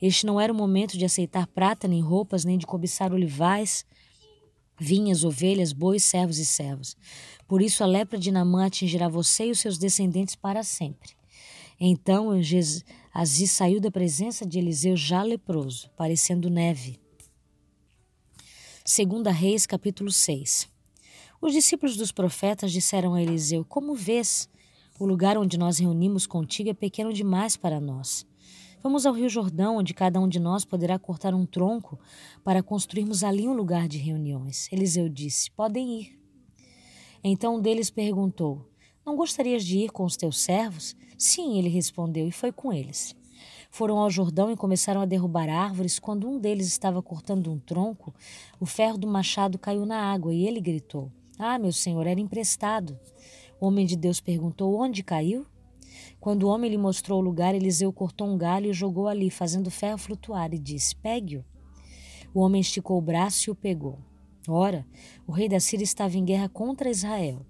[0.00, 3.84] Este não era o momento de aceitar prata, nem roupas, nem de cobiçar olivais,
[4.80, 6.96] vinhas, ovelhas, bois, servos e servos.
[7.46, 11.10] Por isso a lepra de Namã atingirá você e os seus descendentes para sempre.
[11.78, 12.30] Então
[13.12, 16.98] Aziz saiu da presença de Eliseu já leproso, parecendo neve.
[18.84, 20.71] Segunda Reis, capítulo 6.
[21.42, 24.48] Os discípulos dos profetas disseram a Eliseu: Como vês?
[24.96, 28.24] O lugar onde nós reunimos contigo é pequeno demais para nós.
[28.80, 31.98] Vamos ao Rio Jordão, onde cada um de nós poderá cortar um tronco
[32.44, 34.70] para construirmos ali um lugar de reuniões.
[34.70, 36.20] Eliseu disse: Podem ir.
[37.24, 38.70] Então um deles perguntou:
[39.04, 40.94] Não gostarias de ir com os teus servos?
[41.18, 43.16] Sim, ele respondeu, e foi com eles.
[43.68, 45.98] Foram ao Jordão e começaram a derrubar árvores.
[45.98, 48.14] Quando um deles estava cortando um tronco,
[48.60, 51.10] o ferro do machado caiu na água e ele gritou:
[51.44, 52.96] Ah, meu senhor, era emprestado.
[53.60, 55.44] O homem de Deus perguntou: Onde caiu?
[56.20, 59.66] Quando o homem lhe mostrou o lugar, Eliseu cortou um galho e jogou ali, fazendo
[59.66, 61.44] o ferro flutuar, e disse: Pegue-o.
[62.32, 63.98] O homem esticou o braço e o pegou.
[64.46, 64.86] Ora,
[65.26, 67.44] o rei da Síria estava em guerra contra Israel.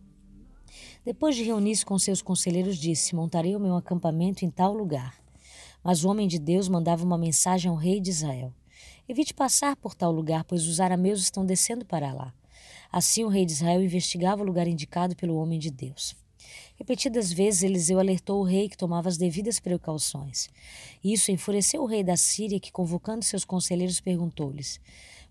[1.04, 5.22] Depois de reunir-se com seus conselheiros, disse: Montarei o meu acampamento em tal lugar.
[5.84, 8.54] Mas o homem de Deus mandava uma mensagem ao rei de Israel:
[9.06, 12.32] Evite passar por tal lugar, pois os arameus estão descendo para lá.
[12.92, 16.14] Assim o rei de Israel investigava o lugar indicado pelo homem de Deus.
[16.76, 20.50] Repetidas vezes Eliseu alertou o rei que tomava as devidas precauções.
[21.02, 24.78] Isso enfureceu o rei da Síria, que, convocando seus conselheiros, perguntou-lhes: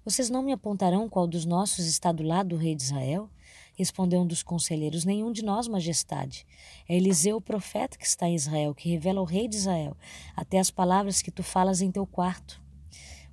[0.04, 3.30] Vocês não me apontarão qual dos nossos está do lado do rei de Israel?
[3.76, 6.48] Respondeu um dos conselheiros: Nenhum de nós, majestade.
[6.88, 9.96] É Eliseu, o profeta, que está em Israel, que revela ao rei de Israel
[10.36, 12.62] até as palavras que tu falas em teu quarto.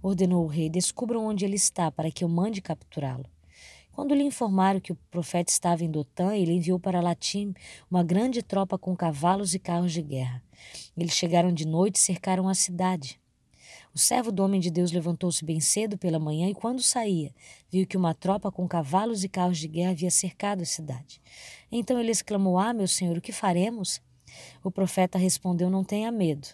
[0.02, 3.24] Ordenou o rei: Descubram onde ele está, para que eu mande capturá-lo.
[3.98, 7.52] Quando lhe informaram que o profeta estava em Dotã, ele enviou para Latim
[7.90, 10.40] uma grande tropa com cavalos e carros de guerra.
[10.96, 13.20] Eles chegaram de noite e cercaram a cidade.
[13.92, 17.34] O servo do homem de Deus levantou-se bem cedo pela manhã e, quando saía,
[17.68, 21.20] viu que uma tropa com cavalos e carros de guerra havia cercado a cidade.
[21.68, 24.00] Então ele exclamou: Ah, meu senhor, o que faremos?
[24.62, 26.46] O profeta respondeu: Não tenha medo.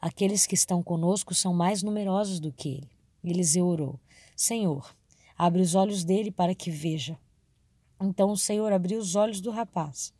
[0.00, 2.90] Aqueles que estão conosco são mais numerosos do que ele.
[3.22, 4.00] Eliseu orou:
[4.34, 4.95] Senhor,
[5.38, 7.18] Abre os olhos dele para que veja.
[8.00, 10.12] Então o Senhor abriu os olhos do rapaz,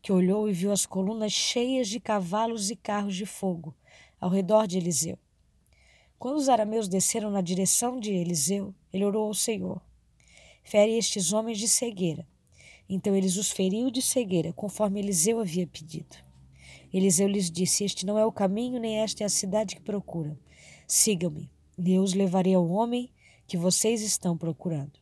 [0.00, 3.74] que olhou e viu as colunas cheias de cavalos e carros de fogo
[4.20, 5.18] ao redor de Eliseu.
[6.18, 9.80] Quando os arameus desceram na direção de Eliseu, ele orou ao Senhor:
[10.64, 12.26] Fere estes homens de cegueira.
[12.88, 16.16] Então eles os feriu de cegueira, conforme Eliseu havia pedido.
[16.92, 20.36] Eliseu lhes disse: Este não é o caminho, nem esta é a cidade que procuram.
[20.86, 23.10] Sigam-me, e eu os levarei ao homem
[23.48, 25.00] que vocês estão procurando.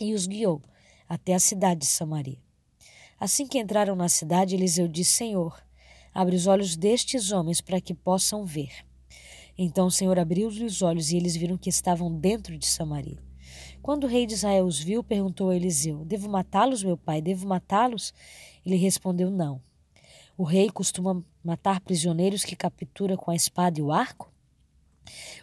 [0.00, 0.62] E os guiou
[1.08, 2.38] até a cidade de Samaria.
[3.18, 5.62] Assim que entraram na cidade, Eliseu disse: Senhor,
[6.14, 8.72] abre os olhos destes homens para que possam ver.
[9.58, 13.18] Então o Senhor abriu-lhe os olhos e eles viram que estavam dentro de Samaria.
[13.82, 17.20] Quando o rei de Israel os viu, perguntou a Eliseu: Devo matá-los, meu pai?
[17.20, 18.14] Devo matá-los?
[18.64, 19.60] Ele respondeu: Não.
[20.38, 24.31] O rei costuma matar prisioneiros que captura com a espada e o arco?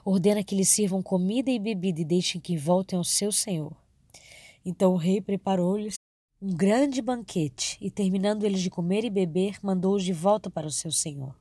[0.04, 3.76] Ordena que lhes sirvam comida e bebida e deixem que voltem ao seu senhor.
[4.66, 5.96] Então o rei preparou-lhes
[6.42, 10.72] um grande banquete e, terminando eles de comer e beber, mandou-os de volta para o
[10.72, 11.36] seu senhor.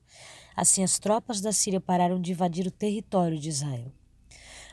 [0.57, 3.93] Assim, as tropas da Síria pararam de invadir o território de Israel.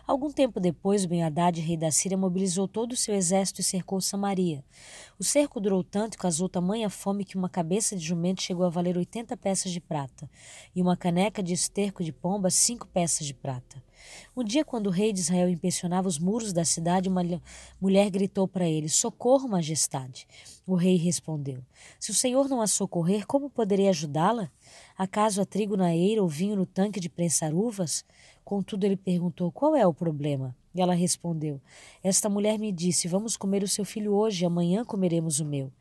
[0.08, 4.64] Algum tempo depois, Ben-Hadad, rei da Síria, mobilizou todo o seu exército e cercou Samaria.
[5.18, 8.70] O cerco durou tanto e causou tamanha fome que uma cabeça de jumento chegou a
[8.70, 10.30] valer 80 peças de prata,
[10.76, 13.84] e uma caneca de esterco de pomba, cinco peças de prata.
[14.36, 17.24] Um dia, quando o rei de Israel inspecionava os muros da cidade, uma
[17.82, 20.28] mulher gritou para ele: Socorro, majestade.
[20.68, 21.64] O rei respondeu:
[22.00, 24.52] Se o senhor não a socorrer, como poderei ajudá-la?
[24.98, 28.06] Acaso há trigo na eira ou vinho no tanque de prensar uvas?
[28.46, 30.56] Contudo, ele perguntou: Qual é o problema?
[30.76, 31.60] E ela respondeu:
[32.04, 35.72] Esta mulher me disse: Vamos comer o seu filho hoje, amanhã comeremos o meu.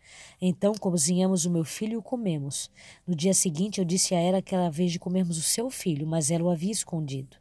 [0.40, 2.70] Então cozinhamos o meu filho e o comemos.
[3.06, 5.68] No dia seguinte, eu disse a ela que era a vez de comermos o seu
[5.68, 7.36] filho, mas ela o havia escondido.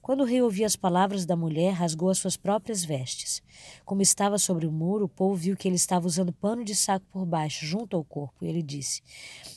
[0.00, 3.42] Quando o rei ouviu as palavras da mulher, rasgou as suas próprias vestes.
[3.84, 7.04] Como estava sobre o muro, o povo viu que ele estava usando pano de saco
[7.10, 9.02] por baixo, junto ao corpo, e ele disse: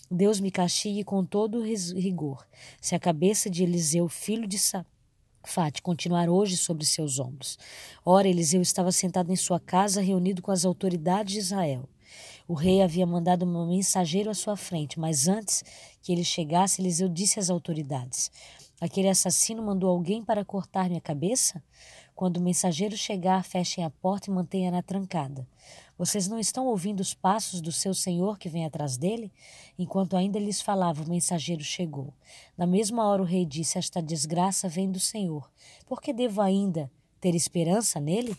[0.10, 2.47] Deus me castigue com todo rigor,
[2.82, 4.84] se a cabeça de Eliseu, filho de Sa
[5.45, 7.58] Fate continuar hoje sobre seus ombros.
[8.06, 11.88] Ora, Eliseu estava sentado em sua casa, reunido com as autoridades de Israel.
[12.47, 15.63] O rei havia mandado um mensageiro à sua frente, mas antes
[16.01, 18.32] que ele chegasse, Eliseu disse às autoridades:
[18.79, 21.63] Aquele assassino mandou alguém para cortar minha cabeça?
[22.15, 25.47] Quando o mensageiro chegar, fechem a porta e mantenha-na trancada.
[25.97, 29.32] Vocês não estão ouvindo os passos do seu senhor que vem atrás dele?
[29.78, 32.13] Enquanto ainda lhes falava, o mensageiro chegou.
[32.58, 35.49] Na mesma hora o rei disse: Esta desgraça vem do Senhor.
[35.86, 38.38] Por que devo ainda ter esperança nele?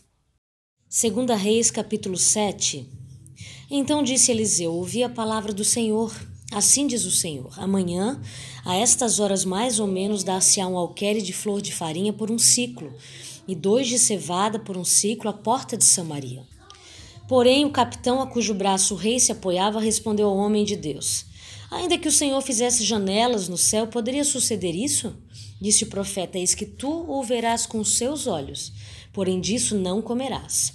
[0.88, 2.88] Segunda Reis, capítulo 7.
[3.70, 6.14] Então disse Eliseu: Ouvi a palavra do Senhor.
[6.52, 8.20] Assim diz o Senhor: Amanhã,
[8.64, 12.38] a estas horas mais ou menos, dar-se-á um alqueire de flor de farinha por um
[12.38, 12.94] ciclo,
[13.46, 16.42] e dois de cevada por um ciclo à porta de Samaria.
[17.28, 21.24] Porém, o capitão a cujo braço o rei se apoiava respondeu ao homem de Deus:
[21.70, 25.16] Ainda que o Senhor fizesse janelas no céu, poderia suceder isso?
[25.60, 28.72] Disse o profeta: Eis que tu o verás com os seus olhos,
[29.12, 30.74] porém disso não comerás.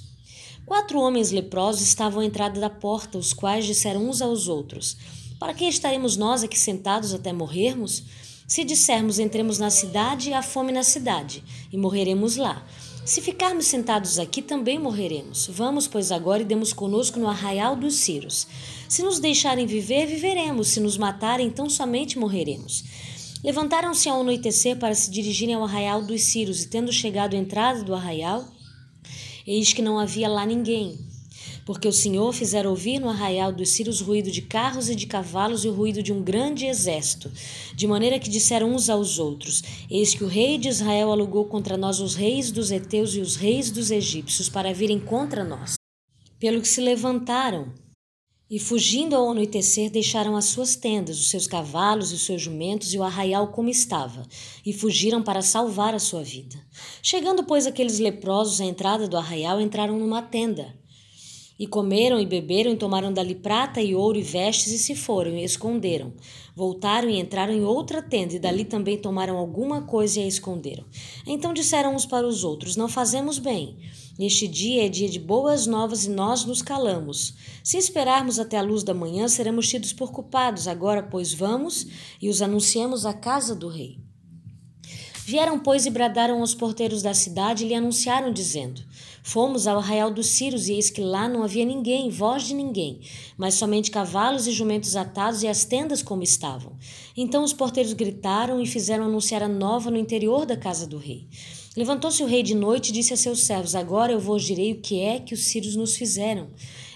[0.66, 4.98] Quatro homens leprosos estavam à entrada da porta, os quais disseram uns aos outros:
[5.40, 8.04] para que estaremos nós aqui sentados até morrermos?
[8.50, 12.66] Se dissermos entremos na cidade, há fome na cidade, e morreremos lá.
[13.06, 15.48] Se ficarmos sentados aqui, também morreremos.
[15.54, 18.48] Vamos, pois, agora e demos conosco no arraial dos Círios.
[18.90, 20.70] Se nos deixarem viver, viveremos.
[20.70, 22.86] Se nos matarem, então somente morreremos.
[23.44, 27.84] Levantaram-se ao anoitecer para se dirigirem ao arraial dos Círios, e tendo chegado à entrada
[27.84, 28.44] do arraial,
[29.46, 30.98] eis que não havia lá ninguém,
[31.70, 35.64] porque o Senhor fizera ouvir no arraial dos Círios ruído de carros e de cavalos
[35.64, 37.32] e o ruído de um grande exército,
[37.76, 41.78] de maneira que disseram uns aos outros: Eis que o rei de Israel alugou contra
[41.78, 45.76] nós os reis dos heteus e os reis dos egípcios para virem contra nós.
[46.40, 47.72] Pelo que se levantaram
[48.50, 52.96] e, fugindo ao anoitecer, deixaram as suas tendas, os seus cavalos e os seus jumentos
[52.96, 54.26] e o arraial como estava,
[54.66, 56.58] e fugiram para salvar a sua vida.
[57.04, 60.80] Chegando, pois, aqueles leprosos à entrada do arraial, entraram numa tenda.
[61.60, 65.32] E comeram e beberam e tomaram dali prata e ouro e vestes e se foram
[65.32, 66.14] e esconderam.
[66.56, 70.86] Voltaram e entraram em outra tenda e dali também tomaram alguma coisa e a esconderam.
[71.28, 73.78] Então disseram uns para os outros: Não fazemos bem.
[74.18, 77.34] Neste dia é dia de boas novas e nós nos calamos.
[77.64, 80.68] Se esperarmos até a luz da manhã, seremos tidos por culpados.
[80.68, 81.88] Agora, pois, vamos
[82.22, 83.98] e os anunciemos à casa do rei.
[85.26, 88.82] Vieram, pois, e bradaram aos porteiros da cidade e lhe anunciaram, dizendo:
[89.24, 93.02] Fomos ao arraial dos Círios e eis que lá não havia ninguém, voz de ninguém,
[93.38, 96.78] mas somente cavalos e jumentos atados e as tendas como estavam.
[97.16, 101.28] Então os porteiros gritaram e fizeram anunciar a nova no interior da casa do rei.
[101.76, 104.82] Levantou-se o rei de noite e disse a seus servos: Agora eu vos direi o
[104.82, 106.50] que é que os sírios nos fizeram.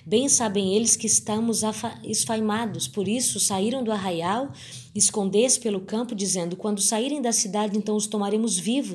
[0.06, 1.62] Bem sabem eles que estamos
[2.04, 4.52] esfaimados, por isso saíram do arraial,
[4.94, 8.94] esconder-se pelo campo, dizendo: Quando saírem da cidade, então os tomaremos vivos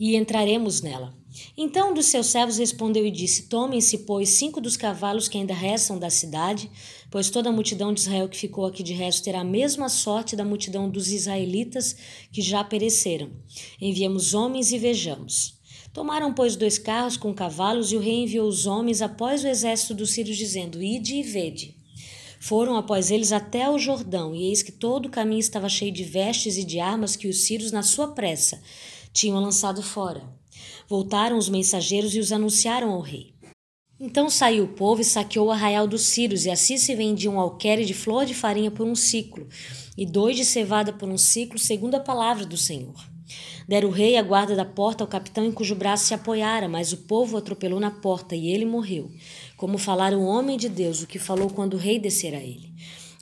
[0.00, 1.12] e entraremos nela.
[1.60, 5.52] Então um dos seus servos respondeu e disse: Tomem-se, pois, cinco dos cavalos que ainda
[5.52, 6.70] restam da cidade,
[7.10, 10.36] pois toda a multidão de Israel que ficou aqui de resto terá a mesma sorte
[10.36, 11.96] da multidão dos israelitas
[12.30, 13.32] que já pereceram.
[13.80, 15.58] Enviemos homens e vejamos.
[15.92, 19.94] Tomaram, pois, dois carros com cavalos, e o rei enviou os homens após o exército
[19.94, 21.74] dos sírios, dizendo: Ide e vede.
[22.38, 26.04] Foram após eles até o Jordão, e eis que todo o caminho estava cheio de
[26.04, 28.62] vestes e de armas que os sírios, na sua pressa,
[29.12, 30.37] tinham lançado fora.
[30.88, 33.34] Voltaram os mensageiros e os anunciaram ao rei.
[34.00, 37.40] Então saiu o povo e saqueou o arraial dos Círios, e assim se vendia um
[37.40, 39.48] alqueire de flor de farinha por um ciclo,
[39.96, 42.94] e dois de cevada por um ciclo, segundo a palavra do Senhor.
[43.66, 46.92] Dera o rei a guarda da porta ao capitão em cujo braço se apoiara, mas
[46.92, 49.10] o povo o atropelou na porta e ele morreu.
[49.56, 52.72] Como falara o homem de Deus, o que falou quando o rei descer a ele.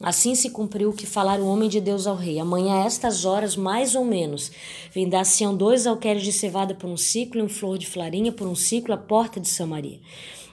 [0.01, 2.39] Assim se cumpriu o que falara o homem de Deus ao rei.
[2.39, 4.53] Amanhã, a estas horas, mais ou menos,
[4.93, 8.55] vendar-se-ão dois alqueires de cevada por um ciclo e um flor de farinha por um
[8.55, 9.99] ciclo à porta de Samaria.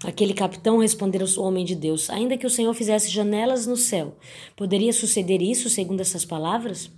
[0.06, 4.16] Aquele capitão respondeu ao homem de Deus: Ainda que o Senhor fizesse janelas no céu,
[4.56, 6.90] poderia suceder isso segundo essas palavras?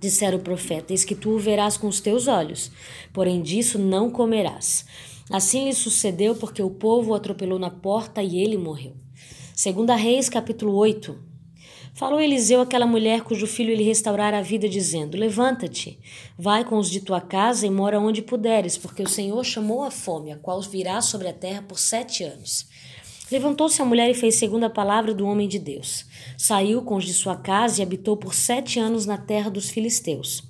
[0.00, 2.72] Dissera o profeta: Eis que tu o verás com os teus olhos,
[3.12, 4.84] porém disso não comerás.
[5.30, 8.94] Assim lhe sucedeu porque o povo o atropelou na porta e ele morreu.
[9.54, 11.33] Segunda Reis, capítulo 8.
[11.94, 15.96] Falou Eliseu àquela mulher cujo filho lhe restaurara a vida, dizendo: Levanta-te,
[16.36, 19.92] vai com os de tua casa e mora onde puderes, porque o Senhor chamou a
[19.92, 22.66] fome, a qual virá sobre a terra por sete anos.
[23.30, 26.04] Levantou-se a mulher e fez segundo a palavra do homem de Deus.
[26.36, 30.42] Saiu com os de sua casa e habitou por sete anos na terra dos filisteus.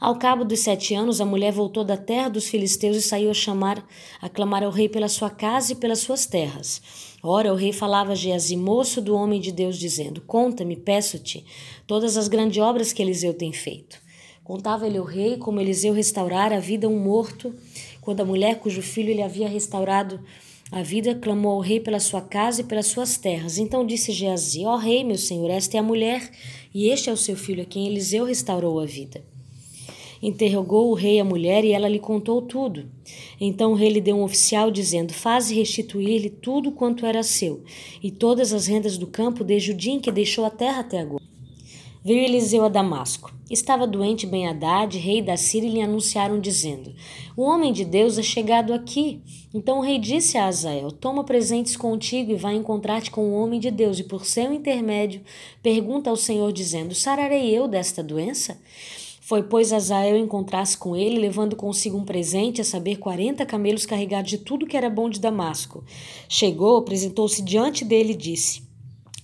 [0.00, 3.34] Ao cabo dos sete anos, a mulher voltou da terra dos filisteus e saiu a
[3.34, 3.86] chamar,
[4.20, 6.82] a clamar ao rei pela sua casa e pelas suas terras.
[7.22, 11.44] Ora, o rei falava a Geazi, moço do homem de Deus, dizendo: Conta-me, peço-te,
[11.86, 14.00] todas as grandes obras que Eliseu tem feito.
[14.42, 17.54] Contava-lhe o rei como Eliseu restaurara a vida a um morto,
[18.00, 20.18] quando a mulher cujo filho lhe havia restaurado
[20.72, 23.58] a vida clamou ao rei pela sua casa e pelas suas terras.
[23.58, 26.30] Então disse Geazi: Ó rei, meu senhor, esta é a mulher,
[26.74, 29.22] e este é o seu filho a quem Eliseu restaurou a vida.
[30.22, 32.88] Interrogou o rei a mulher e ela lhe contou tudo.
[33.40, 37.64] Então o rei lhe deu um oficial, dizendo: Faze restituir-lhe tudo quanto era seu,
[38.00, 41.00] e todas as rendas do campo, desde o dia em que deixou a terra até
[41.00, 41.22] agora.
[42.04, 43.32] Veio Eliseu a Damasco.
[43.48, 46.92] Estava doente ben Haddad, rei da Síria, e lhe anunciaram, dizendo:
[47.36, 49.20] O homem de Deus é chegado aqui.
[49.54, 53.60] Então o rei disse a Azael: Toma presentes contigo e vai encontrar-te com o homem
[53.60, 55.20] de Deus, e por seu intermédio
[55.62, 58.58] pergunta ao Senhor, dizendo: Sararei eu desta doença?
[59.24, 64.28] Foi, pois, Azael encontrar-se com ele, levando consigo um presente, a saber, quarenta camelos carregados
[64.28, 65.84] de tudo que era bom de Damasco.
[66.28, 68.64] Chegou, apresentou-se diante dele e disse: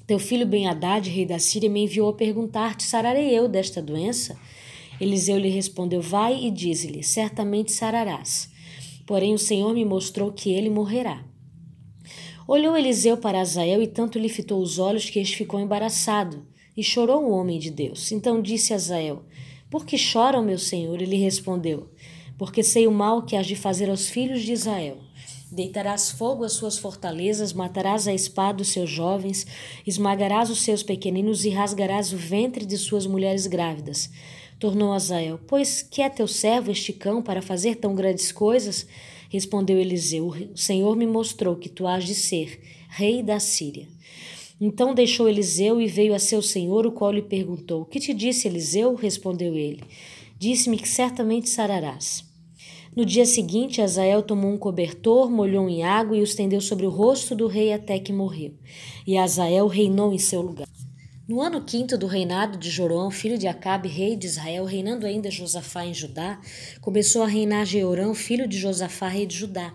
[0.06, 4.38] Teu filho Ben-Hadad, rei da Síria, me enviou a perguntar-te: sararei eu desta doença?
[5.00, 8.48] Eliseu lhe respondeu: Vai e dize-lhe: Certamente sararás.
[9.04, 11.24] Porém, o Senhor me mostrou que ele morrerá.
[12.46, 16.46] Olhou Eliseu para Azael e tanto lhe fitou os olhos que este ficou embaraçado.
[16.76, 18.12] E chorou o homem de Deus.
[18.12, 19.24] Então disse Azael:
[19.70, 21.00] por que choram, meu senhor?
[21.00, 21.88] Ele respondeu:
[22.38, 24.98] Porque sei o mal que has de fazer aos filhos de Israel.
[25.50, 29.46] Deitarás fogo às suas fortalezas, matarás a espada os seus jovens,
[29.86, 34.10] esmagarás os seus pequeninos e rasgarás o ventre de suas mulheres grávidas.
[34.58, 38.86] Tornou Azael: Pois que é teu servo este cão para fazer tão grandes coisas?
[39.30, 43.86] Respondeu Eliseu: O Senhor me mostrou que tu has de ser rei da Síria.
[44.60, 48.48] Então deixou Eliseu e veio a seu senhor, o qual lhe perguntou: Que te disse
[48.48, 48.94] Eliseu?
[48.94, 49.82] Respondeu ele:
[50.38, 52.24] Disse-me que certamente sararás.
[52.96, 56.90] No dia seguinte, Azael tomou um cobertor, molhou em água e o estendeu sobre o
[56.90, 58.54] rosto do rei até que morreu.
[59.06, 60.66] E Azael reinou em seu lugar.
[61.28, 65.30] No ano quinto do reinado de Jorão, filho de Acabe, rei de Israel, reinando ainda
[65.30, 66.40] Josafá em Judá,
[66.80, 69.74] começou a reinar Jeorão, filho de Josafá, rei de Judá.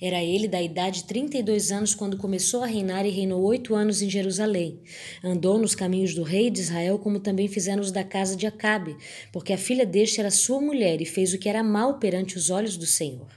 [0.00, 4.02] Era ele da idade de 32 anos quando começou a reinar e reinou oito anos
[4.02, 4.80] em Jerusalém.
[5.22, 8.96] Andou nos caminhos do rei de Israel, como também fizeram os da casa de Acabe,
[9.32, 12.50] porque a filha deste era sua mulher e fez o que era mal perante os
[12.50, 13.28] olhos do Senhor.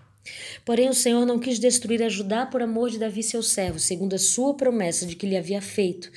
[0.63, 4.15] Porém, o Senhor não quis destruir a Judá por amor de Davi, seu servo, segundo
[4.15, 6.11] a sua promessa de que lhe havia feito,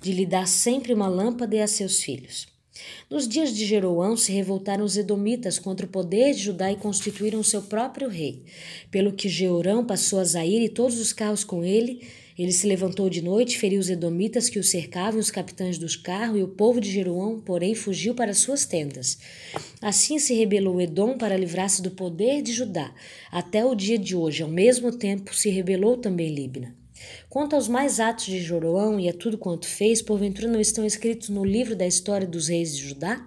[0.00, 2.53] de lhe dar sempre uma lâmpada e a seus filhos.
[3.08, 7.42] Nos dias de Jeroão se revoltaram os edomitas contra o poder de Judá e constituíram
[7.42, 8.42] seu próprio rei.
[8.90, 12.02] Pelo que Jeorão passou a Zair e todos os carros com ele,
[12.36, 16.40] ele se levantou de noite, feriu os edomitas que o cercavam, os capitães dos carros,
[16.40, 19.18] e o povo de Jeruão, porém, fugiu para suas tendas.
[19.80, 22.92] Assim se rebelou Edom para livrar-se do poder de Judá,
[23.30, 24.42] até o dia de hoje.
[24.42, 26.83] Ao mesmo tempo se rebelou também Libna.
[27.28, 31.28] Quanto aos mais atos de Joroão e a tudo quanto fez, porventura não estão escritos
[31.28, 33.26] no livro da história dos reis de Judá?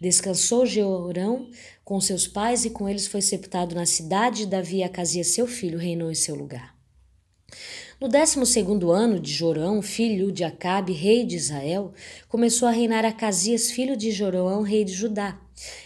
[0.00, 1.50] Descansou Jeorão
[1.84, 5.78] com seus pais e com eles foi sepultado na cidade de Davi Acasias, seu filho,
[5.78, 6.74] reinou em seu lugar.
[8.00, 11.92] No décimo segundo ano de Jorão, filho de Acabe, rei de Israel,
[12.28, 15.40] começou a reinar Acasias, filho de Jorão, rei de Judá.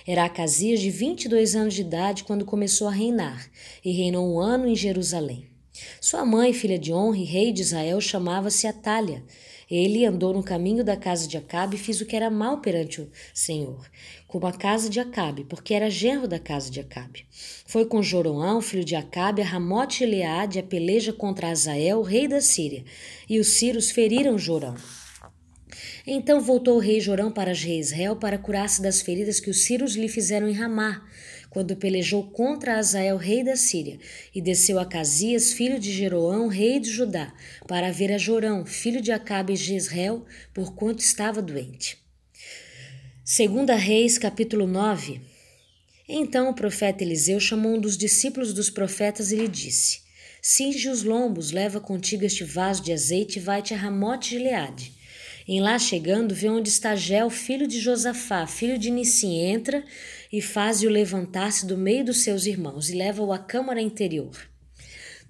[0.06, 3.50] Era Acasias de vinte e dois anos de idade quando começou a reinar,
[3.84, 5.46] e reinou um ano em Jerusalém.
[6.00, 9.24] Sua mãe, filha de honra e rei de Israel, chamava-se Atália.
[9.68, 13.00] Ele andou no caminho da casa de Acabe e fez o que era mal perante
[13.00, 13.84] o Senhor,
[14.28, 17.26] como a casa de Acabe, porque era genro da casa de Acabe.
[17.66, 22.28] Foi com Joroão, filho de Acabe, a Ramote e Leade a peleja contra Azael, rei
[22.28, 22.84] da Síria,
[23.28, 24.76] e os sírios feriram Jorão.
[26.06, 30.08] Então voltou o rei Jorão para Jezreel para curar-se das feridas que os sírios lhe
[30.08, 31.04] fizeram em Ramá,
[31.56, 33.98] quando pelejou contra Azael, rei da Síria,
[34.34, 37.32] e desceu a Casias, filho de Jeroão, rei de Judá,
[37.66, 41.96] para ver a Jorão, filho de Acabe e Jezreel, porquanto estava doente.
[43.24, 45.18] Segunda Reis, capítulo 9.
[46.06, 50.00] Então o profeta Eliseu chamou um dos discípulos dos profetas e lhe disse:
[50.42, 54.92] Cinge os lombos, leva contigo este vaso de azeite e vai-te a Ramote de Leade.
[55.48, 59.84] Em lá chegando, vê onde está Gel, filho de Josafá, filho de Nissim, entra
[60.36, 64.36] e faz-o levantar-se do meio dos seus irmãos e leva-o à câmara interior.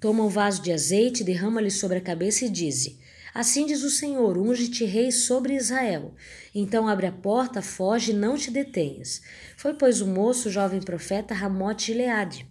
[0.01, 2.99] Toma o vaso de azeite, derrama-lhe sobre a cabeça e diz:
[3.33, 6.13] Assim diz o Senhor: unge-te rei sobre Israel.
[6.53, 9.23] Então abre a porta, foge e não te detenhas.
[9.57, 12.45] Foi, pois, o moço, o jovem profeta Ramote Gileade.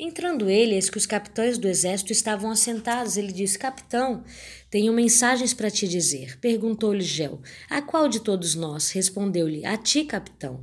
[0.00, 3.16] Entrando ele, eis que os capitães do exército estavam assentados.
[3.16, 4.22] Ele disse: Capitão,
[4.70, 6.38] tenho mensagens para te dizer.
[6.38, 8.92] Perguntou-lhe Gel: A qual de todos nós?
[8.92, 10.62] Respondeu-lhe: A ti, capitão.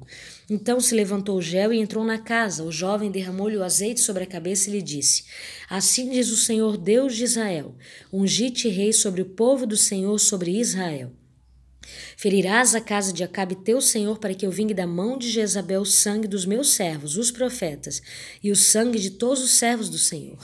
[0.49, 2.63] Então se levantou Gel e entrou na casa.
[2.63, 5.25] O jovem derramou-lhe o azeite sobre a cabeça e lhe disse:
[5.69, 7.75] Assim diz o Senhor Deus de Israel:
[8.13, 11.11] Ungi-te rei sobre o povo do Senhor, sobre Israel.
[12.17, 15.81] Ferirás a casa de Acabe teu senhor para que eu vingue da mão de Jezabel
[15.81, 18.01] o sangue dos meus servos, os profetas,
[18.43, 20.38] e o sangue de todos os servos do Senhor.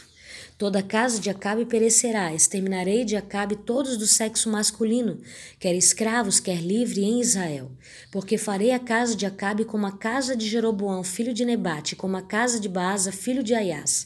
[0.61, 5.19] Toda a casa de Acabe perecerá, exterminarei de Acabe todos do sexo masculino,
[5.59, 7.71] quer escravos, quer livre em Israel.
[8.11, 12.15] Porque farei a casa de Acabe como a casa de Jeroboão, filho de Nebate, como
[12.15, 14.05] a casa de Baasa, filho de Aias.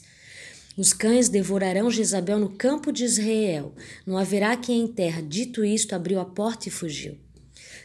[0.78, 3.74] Os cães devorarão Jezabel no campo de Israel.
[4.06, 5.20] Não haverá quem em terra.
[5.20, 7.18] Dito isto, abriu a porta e fugiu.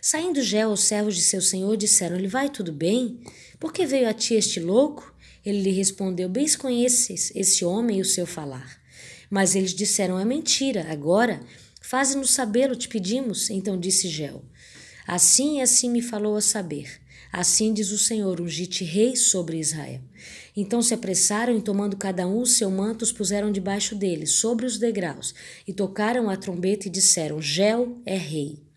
[0.04, 3.20] Saindo Gel, os servos de seu senhor disseram-lhe: Vai tudo bem?
[3.60, 5.14] Por que veio a ti este louco?
[5.46, 8.82] Ele lhe respondeu: Bem conheces esse homem e o seu falar.
[9.30, 10.88] Mas eles disseram: É mentira.
[10.92, 11.40] Agora,
[11.80, 13.52] faze-nos sabê-lo, te pedimos.
[13.52, 14.44] Então disse Gel:
[15.06, 17.00] Assim e assim me falou a saber.
[17.32, 20.02] Assim diz o Senhor, ungi-te rei sobre Israel.
[20.58, 24.66] Então se apressaram e, tomando cada um o seu manto, os puseram debaixo dele, sobre
[24.66, 25.36] os degraus,
[25.68, 28.71] e tocaram a trombeta e disseram: Gel é rei.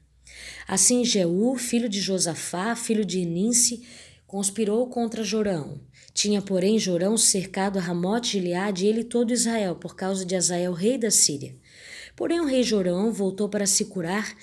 [0.67, 3.87] Assim Jeú, filho de Josafá, filho de Enince,
[4.27, 5.81] conspirou contra Jorão.
[6.12, 10.35] Tinha, porém, Jorão cercado a Ramote de Gileade e ele todo Israel, por causa de
[10.35, 11.55] Azael, rei da Síria.
[12.17, 14.35] Porém, o rei Jorão voltou para se curar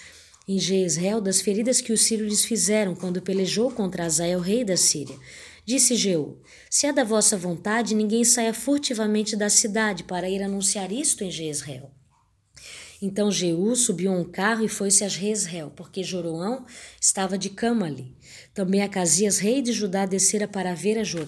[0.47, 4.76] em Jezreel das feridas que os sírios lhes fizeram quando pelejou contra Azael, rei da
[4.76, 5.17] Síria.
[5.65, 10.91] Disse Jeú: Se é da vossa vontade, ninguém saia furtivamente da cidade para ir anunciar
[10.91, 11.91] isto em Jezreel.
[13.02, 16.66] Então Jeú subiu a um carro e foi-se a Jezreel, porque Joroão
[16.99, 18.16] estava de cama ali.
[18.54, 21.28] Também Acasias, rei de Judá, descera para ver a Jorão.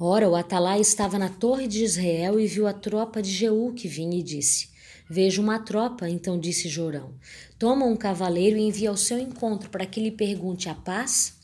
[0.00, 3.86] Ora, o Atalai estava na torre de Israel e viu a tropa de Jeú que
[3.86, 4.70] vinha e disse:
[5.08, 7.14] Vejo uma tropa, então disse Jorão.
[7.58, 11.34] Toma um cavaleiro e envia ao seu encontro para que lhe pergunte a paz.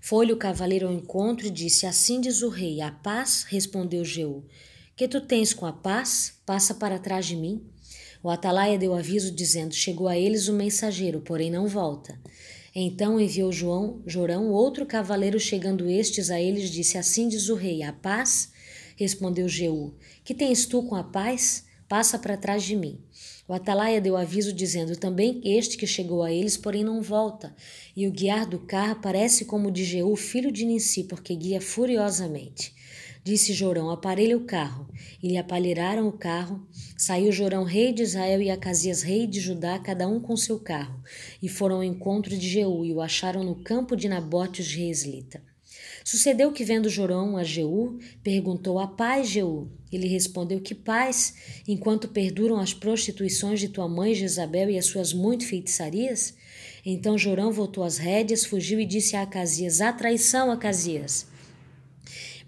[0.00, 3.44] Foi-lhe o cavaleiro ao encontro e disse: Assim diz o rei, a paz?
[3.48, 4.44] Respondeu Jeú.
[4.94, 6.34] Que tu tens com a paz?
[6.44, 7.64] Passa para trás de mim.
[8.22, 12.18] O atalaia deu aviso dizendo: Chegou a eles o mensageiro, porém não volta.
[12.74, 17.82] Então enviou João, Jorão, outro cavaleiro, chegando estes a eles, disse: Assim diz o rei:
[17.82, 18.50] A paz?
[18.96, 19.94] Respondeu Jeú:
[20.24, 21.64] Que tens tu com a paz?
[21.88, 22.98] Passa para trás de mim.
[23.48, 27.54] O atalaia deu aviso dizendo: Também este que chegou a eles, porém não volta.
[27.96, 31.60] E o guiar do carro parece como o de Jeú, filho de Nissi, porque guia
[31.60, 32.74] furiosamente.
[33.28, 34.88] Disse Jorão: Aparelhe o carro.
[35.22, 36.66] E lhe apalheiraram o carro.
[36.96, 40.98] Saiu Jorão, rei de Israel, e Acasias, rei de Judá, cada um com seu carro.
[41.42, 45.04] E foram ao encontro de Jeú, e o acharam no campo de Nabote, os reis
[45.04, 45.42] Lita.
[46.02, 49.68] Sucedeu que, vendo Jorão a Jeú, perguntou: A paz, Jeú?
[49.92, 51.34] Ele respondeu: Que paz,
[51.68, 56.32] enquanto perduram as prostituições de tua mãe Jezabel e as suas muito feitiçarias?
[56.82, 61.26] Então Jorão voltou às rédeas, fugiu e disse a Acasias: A traição, Acasias!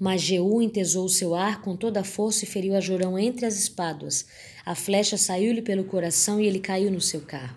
[0.01, 3.59] Mas Jeú entesou seu ar com toda a força e feriu a Jorão entre as
[3.59, 4.24] espáduas.
[4.64, 7.55] A flecha saiu-lhe pelo coração e ele caiu no seu carro.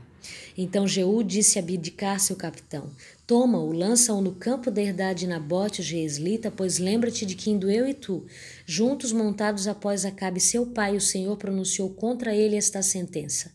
[0.57, 2.91] Então Jeú disse a Bidicar, seu capitão:
[3.25, 7.87] Toma-o, lança-o no campo da herdade Nabote, o Geeslita, pois lembra-te de que indo eu
[7.87, 8.25] e tu,
[8.65, 13.51] juntos montados após Acabe seu pai, o Senhor pronunciou contra ele esta sentença.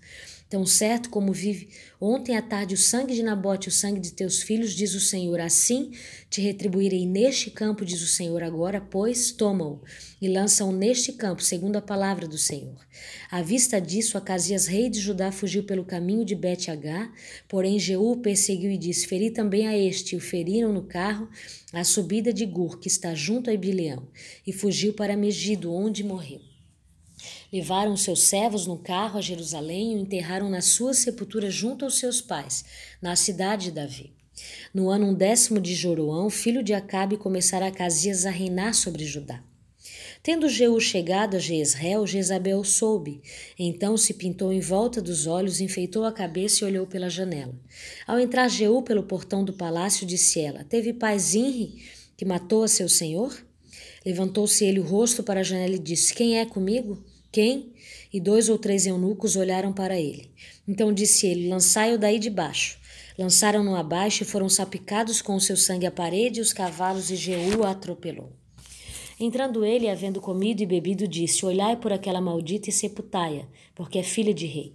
[0.49, 1.69] Tão certo como vive
[2.01, 5.39] ontem à tarde o sangue de Nabote, o sangue de teus filhos, diz o Senhor,
[5.41, 5.91] assim
[6.31, 9.83] te retribuirei neste campo, diz o Senhor, agora, pois, toma-o
[10.23, 12.79] e lança-o neste campo, segundo a palavra do Senhor.
[13.31, 17.13] À vista disso, Acasias, rei de Judá, fugiu pelo caminho de Bet-Agá,
[17.47, 21.29] porém Jeú perseguiu e disse, feri também a este, e o feriram no carro,
[21.75, 24.09] à subida de Gur, que está junto a Ibileão,
[24.47, 26.48] e fugiu para Megido, onde morreu.
[27.53, 31.99] Levaram seus servos no carro a Jerusalém e o enterraram na sua sepultura junto aos
[31.99, 32.65] seus pais,
[33.01, 34.13] na cidade de Davi.
[34.73, 39.43] No ano undécimo de Joroão, filho de Acabe, começara Acasias a reinar sobre Judá.
[40.23, 43.23] Tendo Jeú chegado a Jezreel, Jezabel soube.
[43.59, 47.55] Então se pintou em volta dos olhos, enfeitou a cabeça e olhou pela janela.
[48.07, 51.83] Ao entrar Jeú pelo portão do palácio, disse ela: Teve paz Inri,
[52.17, 53.35] que matou a seu senhor?
[54.05, 57.03] Levantou-se ele o rosto para a janela e disse: Quem é comigo?
[57.31, 57.72] Quem?
[58.12, 60.31] E dois ou três eunucos olharam para ele.
[60.66, 62.79] Então disse ele: Lançai-o daí de baixo.
[63.18, 67.16] Lançaram-no abaixo e foram salpicados com o seu sangue a parede e os cavalos, e
[67.16, 68.33] Jeú atropelou.
[69.20, 74.03] Entrando ele, havendo comido e bebido, disse: Olhai por aquela maldita e sepultai-a, porque é
[74.03, 74.72] filha de rei.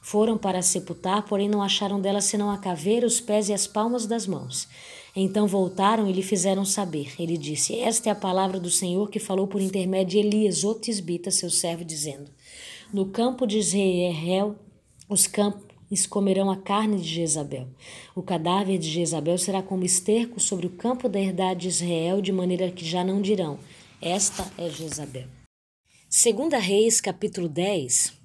[0.00, 4.06] Foram para sepultar, porém não acharam dela senão a caveira, os pés e as palmas
[4.06, 4.68] das mãos.
[5.14, 7.12] Então voltaram e lhe fizeram saber.
[7.18, 10.74] Ele disse: Esta é a palavra do Senhor que falou por intermédio de Elias, o
[10.74, 12.30] tisbita, seu servo, dizendo:
[12.92, 14.56] No campo de Israel,
[15.08, 17.68] os campos comerão a carne de Jezabel.
[18.14, 22.32] O cadáver de Jezabel será como esterco sobre o campo da herdade de Israel, de
[22.32, 23.58] maneira que já não dirão:
[24.00, 25.28] esta é Jezabel.
[26.08, 28.21] Segunda Reis, capítulo 10.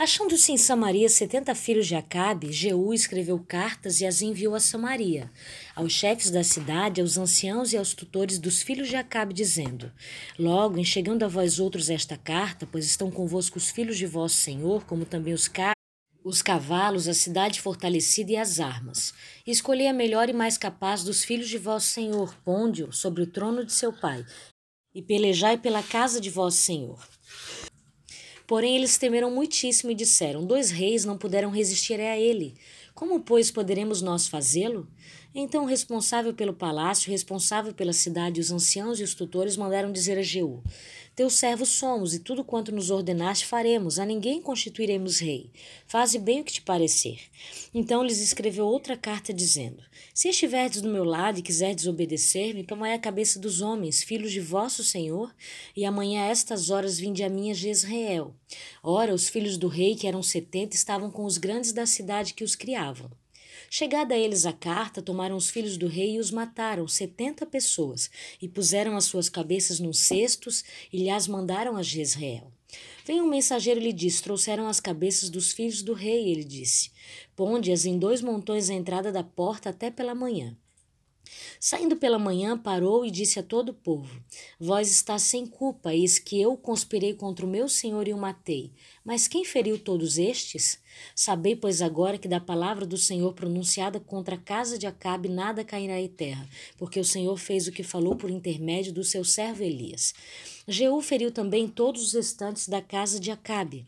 [0.00, 5.30] Achando-se em Samaria setenta filhos de Acabe, Jeú escreveu cartas e as enviou a Samaria,
[5.76, 9.92] aos chefes da cidade, aos anciãos e aos tutores dos filhos de Acabe, dizendo:
[10.38, 14.36] Logo, em chegando a vós outros esta carta, pois estão convosco os filhos de vosso
[14.36, 15.74] Senhor, como também os carros,
[16.24, 19.12] os cavalos, a cidade fortalecida e as armas.
[19.46, 23.66] Escolhei a melhor e mais capaz dos filhos de vosso Senhor, ponde-o sobre o trono
[23.66, 24.24] de seu pai,
[24.94, 27.06] e pelejai pela casa de vosso Senhor.
[28.50, 32.56] Porém, eles temeram muitíssimo e disseram: Dois reis não puderam resistir a ele.
[32.96, 34.88] Como, pois, poderemos nós fazê-lo?
[35.34, 40.18] Então, o responsável pelo palácio, responsável pela cidade, os anciãos e os tutores mandaram dizer
[40.18, 40.62] a Jeú:
[41.20, 45.50] teus servos somos, e tudo quanto nos ordenaste faremos, a ninguém constituiremos rei.
[45.86, 47.20] Faze bem o que te parecer.
[47.74, 49.82] Então lhes escreveu outra carta, dizendo:
[50.14, 54.40] Se estiverdes do meu lado e quiserdes obedecer-me, tomai a cabeça dos homens, filhos de
[54.40, 55.34] vosso Senhor,
[55.76, 58.34] e amanhã a estas horas vinde a minha Jezreel.
[58.82, 62.44] Ora, os filhos do rei, que eram setenta, estavam com os grandes da cidade que
[62.44, 63.10] os criavam.
[63.72, 68.10] Chegada a eles a carta, tomaram os filhos do rei e os mataram, setenta pessoas,
[68.42, 72.52] e puseram as suas cabeças nos cestos e lhes mandaram a Jezreel.
[73.06, 76.32] Veio um mensageiro e lhe disse: Trouxeram as cabeças dos filhos do rei.
[76.32, 76.90] Ele disse:
[77.36, 80.56] Ponde-as em dois montões à entrada da porta até pela manhã.
[81.62, 84.08] Saindo pela manhã, parou e disse a todo o povo:
[84.58, 88.72] Vós estás sem culpa, eis que eu conspirei contra o meu senhor e o matei.
[89.04, 90.78] Mas quem feriu todos estes?
[91.14, 95.62] Sabei, pois, agora que da palavra do Senhor pronunciada contra a casa de Acabe nada
[95.62, 96.48] cairá em terra,
[96.78, 100.14] porque o Senhor fez o que falou por intermédio do seu servo Elias.
[100.66, 103.86] Jeú feriu também todos os restantes da casa de Acabe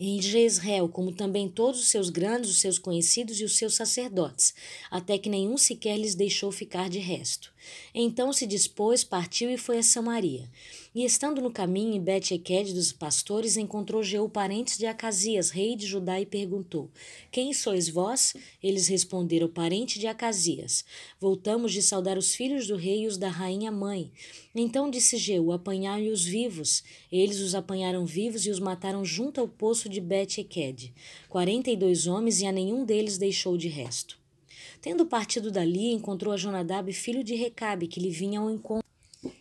[0.00, 4.54] em Jezreel, como também todos os seus grandes, os seus conhecidos e os seus sacerdotes,
[4.90, 7.52] até que nenhum sequer lhes deixou ficar de resto.
[7.94, 10.48] Então se dispôs, partiu e foi a Samaria.
[10.94, 15.86] E estando no caminho em Bet-Eked dos pastores, encontrou Jeú parentes de Acasias, rei de
[15.86, 16.90] Judá, e perguntou:
[17.30, 18.34] Quem sois vós?
[18.62, 20.84] Eles responderam: Parente de Acasias.
[21.20, 24.10] Voltamos de saudar os filhos do rei e os da rainha mãe.
[24.54, 26.82] Então disse Jeú: Apanhai-os vivos.
[27.10, 30.92] Eles os apanharam vivos e os mataram junto ao poço de Bet-Eked.
[31.28, 34.19] Quarenta e dois homens, e a nenhum deles deixou de resto.
[34.80, 38.88] Tendo partido dali, encontrou a Jonadab, filho de Recabe, que lhe vinha ao encontro.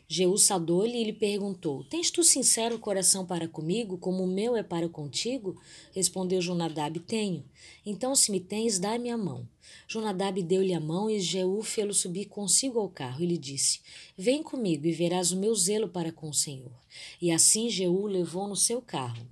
[0.06, 4.64] Jeú saudou-lhe e lhe perguntou: Tens tu sincero coração para comigo, como o meu é
[4.64, 5.56] para contigo?
[5.94, 7.46] Respondeu Jonadab: Tenho.
[7.86, 9.48] Então, se me tens, dá-me a mão.
[9.88, 13.80] Jonadab deu-lhe a mão e Jeú fê-lo subir consigo ao carro e lhe disse:
[14.18, 16.74] Vem comigo e verás o meu zelo para com o Senhor.
[17.22, 19.26] E assim Jeú levou no seu carro.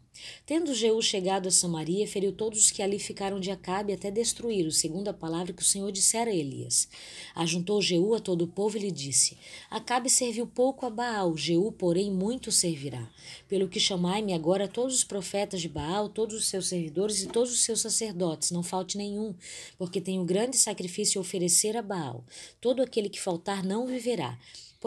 [0.45, 4.77] Tendo Jeú chegado a Samaria, feriu todos os que ali ficaram de Acabe até destruí-los,
[4.77, 6.87] segundo a palavra que o Senhor dissera a Elias.
[7.35, 9.37] Ajuntou Jeú a todo o povo e lhe disse:
[9.69, 13.09] Acabe serviu pouco a Baal, Jeú, porém, muito servirá.
[13.47, 17.51] Pelo que chamai-me agora todos os profetas de Baal, todos os seus servidores e todos
[17.51, 19.35] os seus sacerdotes, não falte nenhum,
[19.77, 22.23] porque tenho grande sacrifício a oferecer a Baal.
[22.59, 24.37] Todo aquele que faltar não viverá.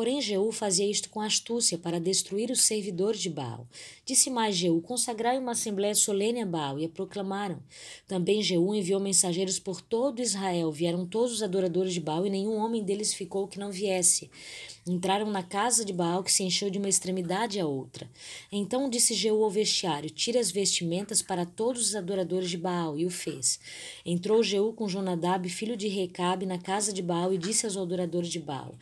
[0.00, 3.68] Porém, Jeú fazia isto com astúcia para destruir os servidores de Baal.
[4.02, 7.62] Disse mais Jeú: Consagrai uma assembléia solene a Baal, e a proclamaram.
[8.08, 10.72] Também Jeú enviou mensageiros por todo Israel.
[10.72, 14.30] Vieram todos os adoradores de Baal, e nenhum homem deles ficou que não viesse.
[14.86, 18.10] Entraram na casa de Baal, que se encheu de uma extremidade à outra.
[18.50, 23.04] Então disse Jeú ao vestiário: Tira as vestimentas para todos os adoradores de Baal, e
[23.04, 23.60] o fez.
[24.04, 28.30] Entrou Jeú com Jonadab, filho de Recabe, na casa de Baal, e disse aos adoradores
[28.30, 28.74] de Baal: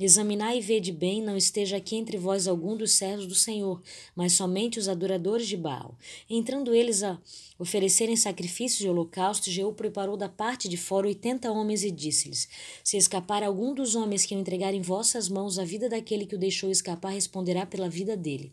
[0.00, 3.80] Examinai e vede bem, não esteja aqui entre vós algum dos servos do Senhor,
[4.16, 5.96] mas somente os adoradores de Baal.
[6.28, 7.20] Entrando eles a
[7.58, 12.48] oferecerem sacrifícios e holocaustos, Jeú preparou da parte de fora oitenta homens e disse-lhes:
[12.82, 16.34] Se escapar algum dos homens que eu entregar em vossas mãos, a vida daquele que
[16.34, 18.52] o deixou escapar responderá pela vida dele.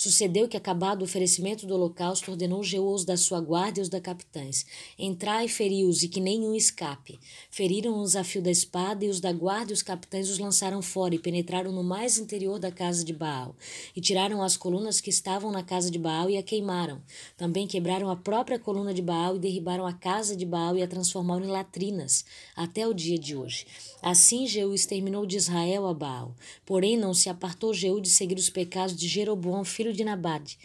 [0.00, 4.00] Sucedeu que, acabado o oferecimento do holocausto, ordenou Jeú da sua guarda e os da
[4.00, 4.64] capitães:
[4.98, 7.20] Entrai e feri-os, e que nenhum escape.
[7.50, 11.14] Feriram-os a fio da espada, e os da guarda e os capitães os lançaram fora,
[11.14, 13.54] e penetraram no mais interior da casa de Baal.
[13.94, 17.02] E tiraram as colunas que estavam na casa de Baal e a queimaram.
[17.36, 20.88] Também quebraram a própria coluna de Baal e derribaram a casa de Baal e a
[20.88, 22.24] transformaram em latrinas,
[22.56, 23.66] até o dia de hoje.
[24.00, 26.34] Assim Jeú exterminou de Israel a Baal.
[26.64, 30.58] Porém, não se apartou Jeú de seguir os pecados de Jeroboão, filho de Nabade.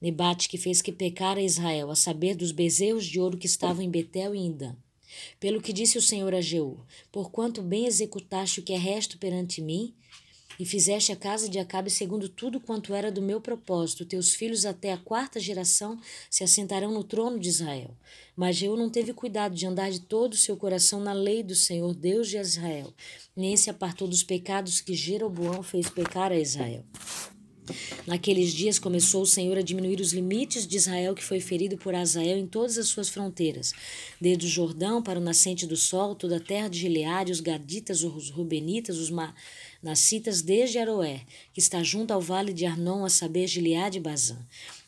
[0.00, 3.90] Nebate que fez que pecara Israel, a saber dos bezerros de ouro que estavam em
[3.90, 4.76] Betel e em Dan.
[5.38, 6.78] Pelo que disse o Senhor a Jeú,
[7.10, 9.94] porquanto bem executaste o que é resto perante mim,
[10.58, 14.04] e fizeste a casa de Acabe segundo tudo quanto era do meu propósito.
[14.04, 15.98] Teus filhos até a quarta geração
[16.30, 17.90] se assentarão no trono de Israel.
[18.36, 21.54] Mas Jeú não teve cuidado de andar de todo o seu coração na lei do
[21.54, 22.92] Senhor Deus de Israel,
[23.34, 26.84] nem se apartou dos pecados que Jeroboão fez pecar a Israel.
[28.06, 31.94] Naqueles dias começou o Senhor a diminuir os limites de Israel que foi ferido por
[31.94, 33.72] Azael em todas as suas fronteiras,
[34.20, 38.02] desde o Jordão para o nascente do sol, toda a terra de Gileade, os Gaditas,
[38.02, 39.10] os Rubenitas, os
[39.82, 44.38] Nacitas, desde Aroé, que está junto ao vale de Arnon, a saber, Gileade e Bazã.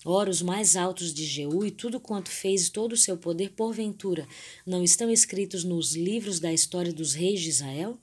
[0.05, 4.27] Ora, os mais altos de Jeú e tudo quanto fez todo o seu poder, porventura,
[4.66, 7.99] não estão escritos nos livros da história dos reis de Israel?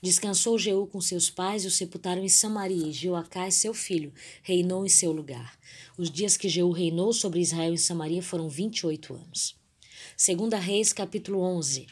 [0.00, 4.86] Descansou Jeú com seus pais e o sepultaram em Samaria, e Jeoacás, seu filho, reinou
[4.86, 5.58] em seu lugar.
[5.96, 9.56] Os dias que Jeú reinou sobre Israel em Samaria foram vinte e oito anos.
[10.16, 11.86] Segunda Reis, capítulo 11.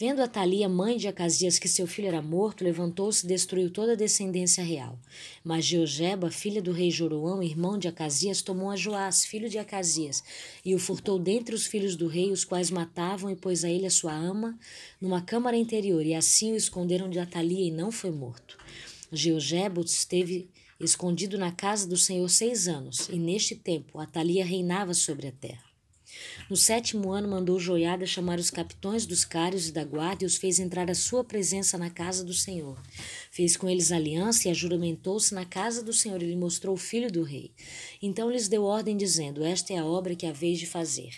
[0.00, 3.96] Vendo Atalia, mãe de Acasias, que seu filho era morto, levantou-se e destruiu toda a
[3.96, 4.96] descendência real.
[5.42, 10.22] Mas Geogeba, filha do rei Joroão, irmão de Acasias, tomou a Joás, filho de Acasias,
[10.64, 13.86] e o furtou dentre os filhos do rei, os quais matavam, e pôs a ele
[13.86, 14.56] a sua ama
[15.00, 18.56] numa câmara interior, e assim o esconderam de Atalia, e não foi morto.
[19.12, 25.26] Geogeba esteve escondido na casa do Senhor seis anos, e neste tempo Atalia reinava sobre
[25.26, 25.67] a terra.
[26.48, 30.36] No sétimo ano, mandou Joiada chamar os capitões dos cários e da guarda e os
[30.36, 32.80] fez entrar à sua presença na casa do Senhor.
[33.30, 37.10] Fez com eles aliança e ajuramentou-se na casa do Senhor e lhe mostrou o filho
[37.12, 37.52] do rei.
[38.00, 41.10] Então lhes deu ordem, dizendo: Esta é a obra que haveis de fazer.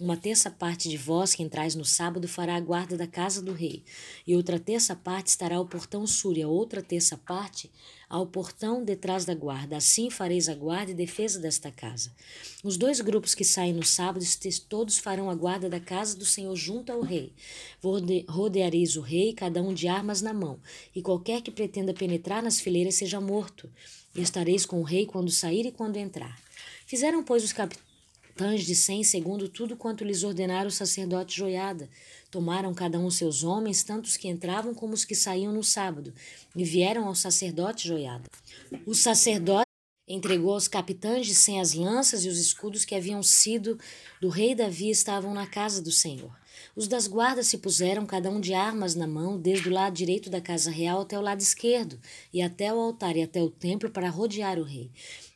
[0.00, 3.52] Uma terça parte de vós que entrais no sábado fará a guarda da casa do
[3.52, 3.84] rei,
[4.26, 7.70] e outra terça parte estará ao portão sul, e a outra terça parte
[8.14, 9.76] ao portão detrás da guarda.
[9.76, 12.12] Assim fareis a guarda e defesa desta casa.
[12.62, 14.24] Os dois grupos que saem no sábado,
[14.68, 17.32] todos farão a guarda da casa do Senhor junto ao rei.
[18.28, 20.60] Rodeareis o rei, cada um de armas na mão,
[20.94, 23.68] e qualquer que pretenda penetrar nas fileiras seja morto.
[24.14, 26.40] E estareis com o rei quando sair e quando entrar.
[26.86, 27.93] Fizeram, pois, os capitães
[28.34, 31.88] tãs de cem, segundo tudo quanto lhes ordenara o sacerdote Joiada.
[32.30, 36.12] Tomaram cada um seus homens, tanto os que entravam como os que saíam no sábado,
[36.54, 38.24] e vieram ao sacerdote Joiada.
[38.84, 39.68] O sacerdote
[40.06, 43.78] entregou aos capitães de cem as lanças e os escudos que haviam sido
[44.20, 46.30] do rei Davi estavam na casa do Senhor.
[46.76, 50.28] Os das guardas se puseram, cada um de armas na mão, desde o lado direito
[50.28, 52.00] da casa real até o lado esquerdo,
[52.32, 54.90] e até o altar e até o templo, para rodear o rei.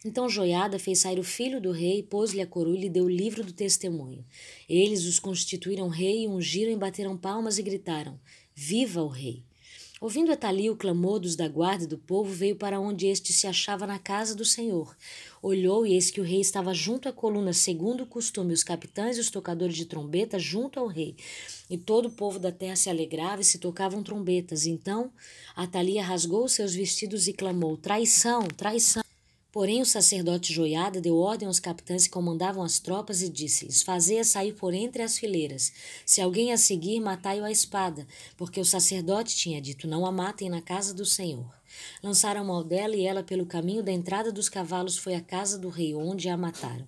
[0.05, 3.11] Então Joiada fez sair o filho do rei, pôs-lhe a coroa e lhe deu o
[3.11, 4.25] livro do testemunho.
[4.69, 8.19] Eles os constituíram rei, ungiram e bateram palmas e gritaram:
[8.53, 9.48] Viva o rei!
[10.01, 13.49] Ouvindo Atali o clamor dos da guarda e do povo, veio para onde este se
[13.49, 14.97] achava na casa do Senhor.
[15.43, 19.17] Olhou e eis que o rei estava junto à coluna, segundo o costume, os capitães
[19.17, 21.17] e os tocadores de trombeta junto ao rei.
[21.69, 24.67] E todo o povo da terra se alegrava e se tocavam trombetas.
[24.67, 25.11] Então
[25.57, 29.08] Atalia rasgou seus vestidos e clamou: Traição, traição.
[29.59, 34.23] Porém, o sacerdote Joiada deu ordem aos capitães que comandavam as tropas e disse-lhes: Fazei-a
[34.23, 35.73] sair por entre as fileiras.
[36.07, 38.07] Se alguém a seguir, matai-o à espada,
[38.37, 41.53] porque o sacerdote tinha dito: Não a matem na casa do Senhor.
[42.03, 45.69] Lançaram mão dela e ela, pelo caminho da entrada dos cavalos, foi à casa do
[45.69, 46.87] rei, onde a mataram.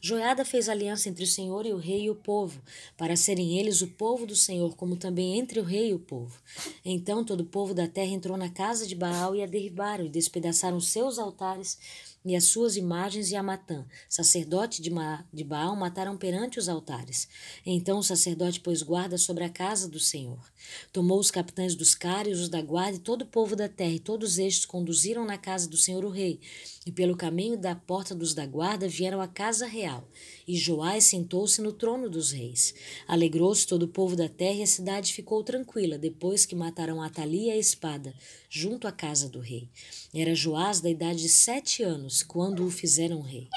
[0.00, 2.60] Joiada fez aliança entre o Senhor e o rei e o povo,
[2.96, 6.40] para serem eles o povo do Senhor, como também entre o rei e o povo.
[6.84, 10.08] Então todo o povo da terra entrou na casa de Baal e a derribaram e
[10.08, 11.78] despedaçaram seus altares
[12.26, 16.68] e as suas imagens e a Matã, sacerdote de, Ma de Baal, mataram perante os
[16.68, 17.26] altares.
[17.64, 20.44] Então o sacerdote pôs guarda sobre a casa do Senhor.
[20.92, 23.98] Tomou os capitães dos cários, os da guarda e todo o povo da terra, e
[23.98, 26.38] todos estes conduziram na casa do Senhor o rei,
[26.84, 30.08] e pelo caminho da porta dos da guarda vieram à casa real real.
[30.46, 32.74] E Joás sentou-se no trono dos reis.
[33.06, 37.52] Alegrou-se todo o povo da terra e a cidade ficou tranquila, depois que mataram Atalia
[37.52, 38.14] a espada,
[38.48, 39.68] junto à casa do rei.
[40.14, 43.48] Era Joás da idade de sete anos, quando o fizeram rei.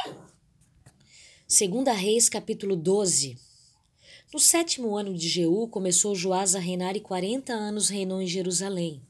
[1.48, 3.38] Segunda Reis, capítulo 12.
[4.32, 9.02] No sétimo ano de Jeú, começou Joás a reinar e quarenta anos reinou em Jerusalém.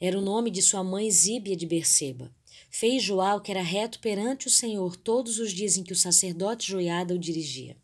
[0.00, 2.32] Era o nome de sua mãe Zíbia de Berseba.
[2.70, 5.96] Fez Joá o que era reto perante o Senhor todos os dias em que o
[5.96, 7.76] sacerdote Joiada o dirigia.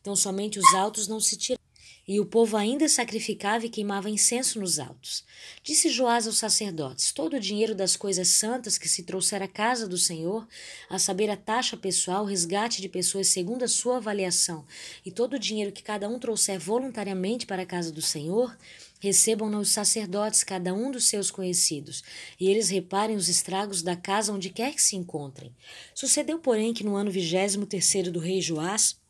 [0.00, 1.62] Então somente os altos não se tiravam.
[2.06, 5.24] E o povo ainda sacrificava e queimava incenso nos altos.
[5.62, 9.86] Disse Joás aos sacerdotes: Todo o dinheiro das coisas santas que se trouxer à casa
[9.86, 10.46] do Senhor,
[10.90, 14.66] a saber, a taxa pessoal, resgate de pessoas segundo a sua avaliação,
[15.06, 18.56] e todo o dinheiro que cada um trouxer voluntariamente para a casa do Senhor,
[18.98, 22.02] recebam-no os sacerdotes, cada um dos seus conhecidos,
[22.38, 25.54] e eles reparem os estragos da casa onde quer que se encontrem.
[25.94, 29.00] Sucedeu, porém, que no ano vigésimo terceiro do rei Joás,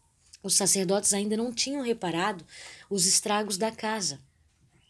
[0.43, 2.45] os sacerdotes ainda não tinham reparado
[2.91, 4.21] os estragos da casa.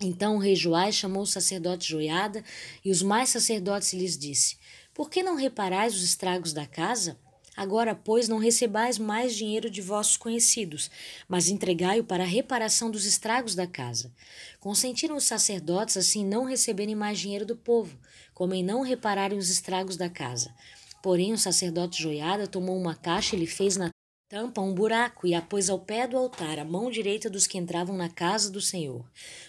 [0.00, 2.42] Então o rei Joás chamou o sacerdote Joiada
[2.84, 4.56] e os mais sacerdotes lhes disse:
[4.92, 7.18] Por que não reparais os estragos da casa?
[7.54, 10.90] Agora, pois, não recebais mais dinheiro de vossos conhecidos,
[11.28, 14.10] mas entregai-o para a reparação dos estragos da casa.
[14.58, 17.98] Consentiram os sacerdotes assim não receberem mais dinheiro do povo,
[18.32, 20.54] como em não repararem os estragos da casa.
[21.02, 23.91] Porém, o sacerdote Joiada tomou uma caixa e lhe fez na
[24.32, 27.58] tampa um buraco e a pôs ao pé do altar, à mão direita dos que
[27.58, 29.04] entravam na casa do Senhor.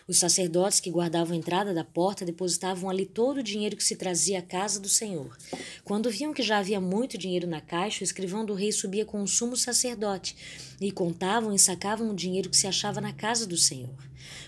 [0.09, 3.95] Os sacerdotes que guardavam a entrada da porta depositavam ali todo o dinheiro que se
[3.95, 5.37] trazia à casa do Senhor.
[5.85, 9.23] Quando viam que já havia muito dinheiro na caixa, o escrivão do rei subia com
[9.23, 10.35] o sumo sacerdote
[10.81, 13.95] e contavam e sacavam o dinheiro que se achava na casa do Senhor.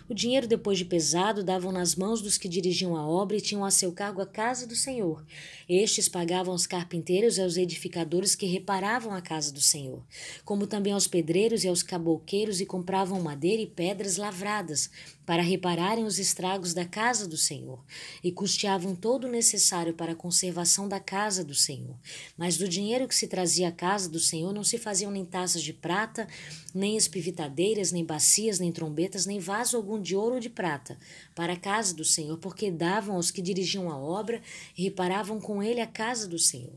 [0.07, 3.65] O dinheiro, depois de pesado, davam nas mãos dos que dirigiam a obra e tinham
[3.65, 5.25] a seu cargo a casa do Senhor.
[5.67, 10.03] Estes pagavam aos carpinteiros e aos edificadores que reparavam a casa do Senhor,
[10.43, 14.91] como também aos pedreiros e aos cabouqueiros e compravam madeira e pedras lavradas
[15.25, 17.83] para repararem os estragos da casa do Senhor,
[18.23, 21.95] e custeavam todo o necessário para a conservação da casa do Senhor.
[22.37, 25.63] Mas do dinheiro que se trazia à casa do Senhor não se faziam nem taças
[25.63, 26.27] de prata,
[26.75, 30.97] nem espivitadeiras, nem bacias, nem trombetas, nem vaso algum de ouro ou de prata,
[31.33, 34.41] para a casa do Senhor, porque davam aos que dirigiam a obra
[34.77, 36.73] e reparavam com ele a casa do Senhor.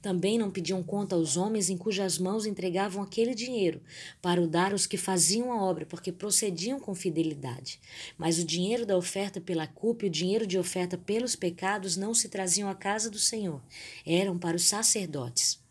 [0.00, 3.80] Também não pediam conta aos homens em cujas mãos entregavam aquele dinheiro,
[4.20, 7.80] para o dar aos que faziam a obra, porque procediam com fidelidade.
[8.18, 12.12] Mas o dinheiro da oferta pela culpa e o dinheiro de oferta pelos pecados não
[12.12, 13.62] se traziam à casa do Senhor,
[14.04, 15.61] eram para os sacerdotes.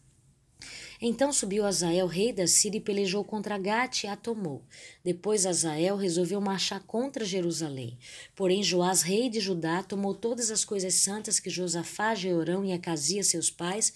[1.03, 4.61] Então subiu Azael, rei da Síria, e pelejou contra Gate e a tomou.
[5.03, 7.97] Depois Azael resolveu marchar contra Jerusalém.
[8.35, 13.23] Porém Joás, rei de Judá, tomou todas as coisas santas que Josafá, Jeorão e Acasia,
[13.23, 13.91] seus pais,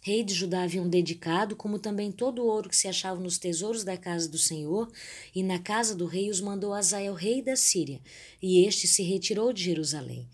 [0.00, 3.84] rei de Judá haviam dedicado, como também todo o ouro que se achava nos tesouros
[3.84, 4.90] da casa do Senhor,
[5.34, 8.00] e na casa do rei os mandou Azael, rei da Síria,
[8.40, 10.26] e este se retirou de Jerusalém.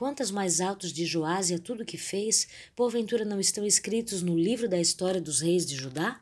[0.00, 4.34] Quantas mais altos de Joás e a tudo que fez, porventura não estão escritos no
[4.34, 6.18] livro da história dos reis de Judá?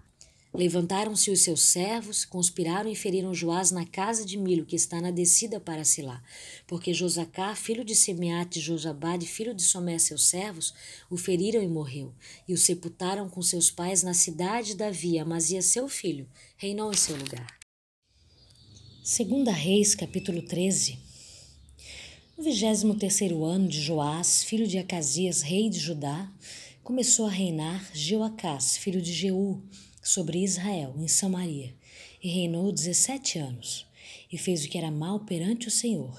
[0.53, 5.13] Levantaram-se os seus servos, conspiraram e feriram Joás na casa de Milo, que está na
[5.13, 6.21] descida para Silá.
[6.67, 10.75] Porque Josacá, filho de Semeate Josabade, filho de Somé, seus servos,
[11.09, 12.13] o feriram e morreu.
[12.49, 15.21] E o sepultaram com seus pais na cidade de Davi.
[15.21, 17.57] Amazia, seu filho, reinou em seu lugar.
[19.05, 21.07] Segunda Reis, capítulo 13.
[22.39, 26.33] No vigésimo terceiro ano de Joás, filho de Acasias, rei de Judá,
[26.85, 29.61] começou a reinar Jeoacás, filho de Jeú,
[30.01, 31.75] sobre Israel, em Samaria,
[32.23, 33.85] e reinou dezessete anos,
[34.31, 36.17] e fez o que era mal perante o Senhor,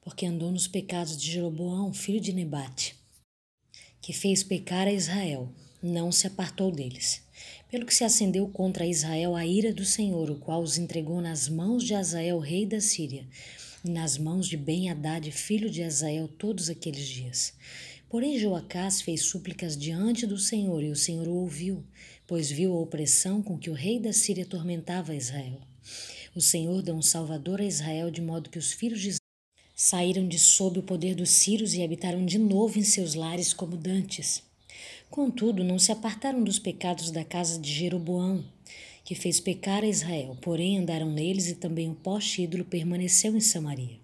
[0.00, 2.96] porque andou nos pecados de Jeroboão, filho de Nebate,
[4.00, 5.52] que fez pecar a Israel,
[5.82, 7.20] não se apartou deles.
[7.70, 11.46] Pelo que se acendeu contra Israel a ira do Senhor, o qual os entregou nas
[11.46, 13.28] mãos de Azael, rei da Síria,
[13.88, 17.54] nas mãos de Ben-Hadad, filho de Azael, todos aqueles dias.
[18.08, 21.84] Porém, Joacás fez súplicas diante do Senhor, e o Senhor o ouviu,
[22.26, 25.60] pois viu a opressão com que o rei da Síria atormentava Israel.
[26.34, 29.18] O Senhor deu um salvador a Israel, de modo que os filhos de Israel
[29.74, 33.76] saíram de sob o poder dos sírios e habitaram de novo em seus lares como
[33.76, 34.42] dantes.
[35.10, 38.44] Contudo, não se apartaram dos pecados da casa de Jeroboão,
[39.08, 43.40] que fez pecar a Israel, porém andaram neles e também o poste ídolo permaneceu em
[43.40, 43.98] Samaria.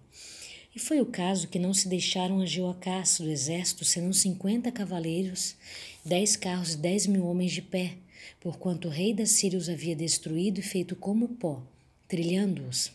[0.75, 5.55] E foi o caso que não se deixaram a Jeoacás do exército, senão cinquenta cavaleiros,
[6.03, 7.97] dez carros e dez mil homens de pé,
[8.39, 11.61] porquanto o rei da Síria os havia destruído e feito como pó,
[12.07, 12.91] trilhando-os.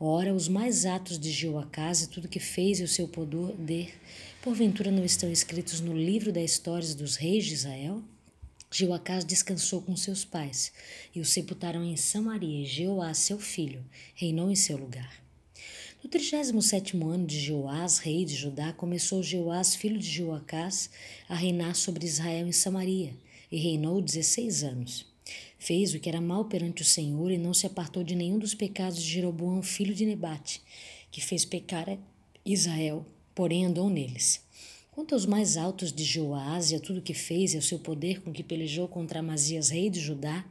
[0.00, 3.94] Ora, os mais atos de Jeoacás e tudo que fez e o seu poder,
[4.42, 8.02] porventura não estão escritos no livro das histórias dos reis de Israel?
[8.78, 10.70] Jeoacás descansou com seus pais,
[11.14, 13.82] e o sepultaram em Samaria, e Jeoás, seu filho,
[14.14, 15.24] reinou em seu lugar.
[16.04, 20.90] No trigésimo sétimo ano de Jeoás, rei de Judá, começou Jeoás, filho de Jeoacás,
[21.26, 23.14] a reinar sobre Israel em Samaria,
[23.50, 25.06] e reinou dezesseis anos.
[25.58, 28.52] Fez o que era mal perante o Senhor e não se apartou de nenhum dos
[28.52, 30.60] pecados de Jeroboão, filho de Nebate,
[31.10, 31.98] que fez pecar
[32.44, 34.45] Israel, porém andou neles.
[34.96, 38.22] Quanto aos mais altos de Joás e a tudo que fez e ao seu poder
[38.22, 40.42] com que pelejou contra Amazias, rei de Judá,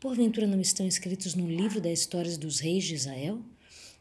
[0.00, 3.40] porventura não estão escritos no livro das histórias dos reis de Israel?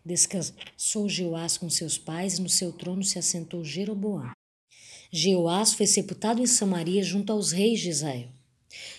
[0.03, 4.31] Descansou Jeoás com seus pais e no seu trono se assentou Jeroboão.
[5.11, 8.29] Jeoás foi sepultado em Samaria junto aos reis de Israel.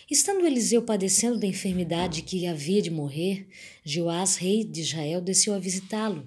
[0.09, 3.45] Estando Eliseu padecendo da enfermidade que havia de morrer,
[3.83, 6.25] Joás, rei de Israel, desceu a visitá-lo.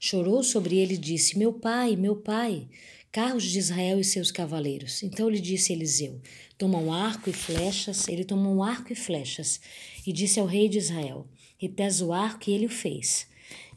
[0.00, 2.68] Chorou sobre ele e disse: Meu pai, meu pai,
[3.12, 5.02] carros de Israel e seus cavaleiros.
[5.02, 6.20] Então lhe disse Eliseu:
[6.56, 8.06] Toma um arco e flechas.
[8.08, 9.60] Ele tomou um arco e flechas
[10.06, 11.26] e disse ao rei de Israel:
[11.58, 13.26] Repesa o arco, e ele o fez.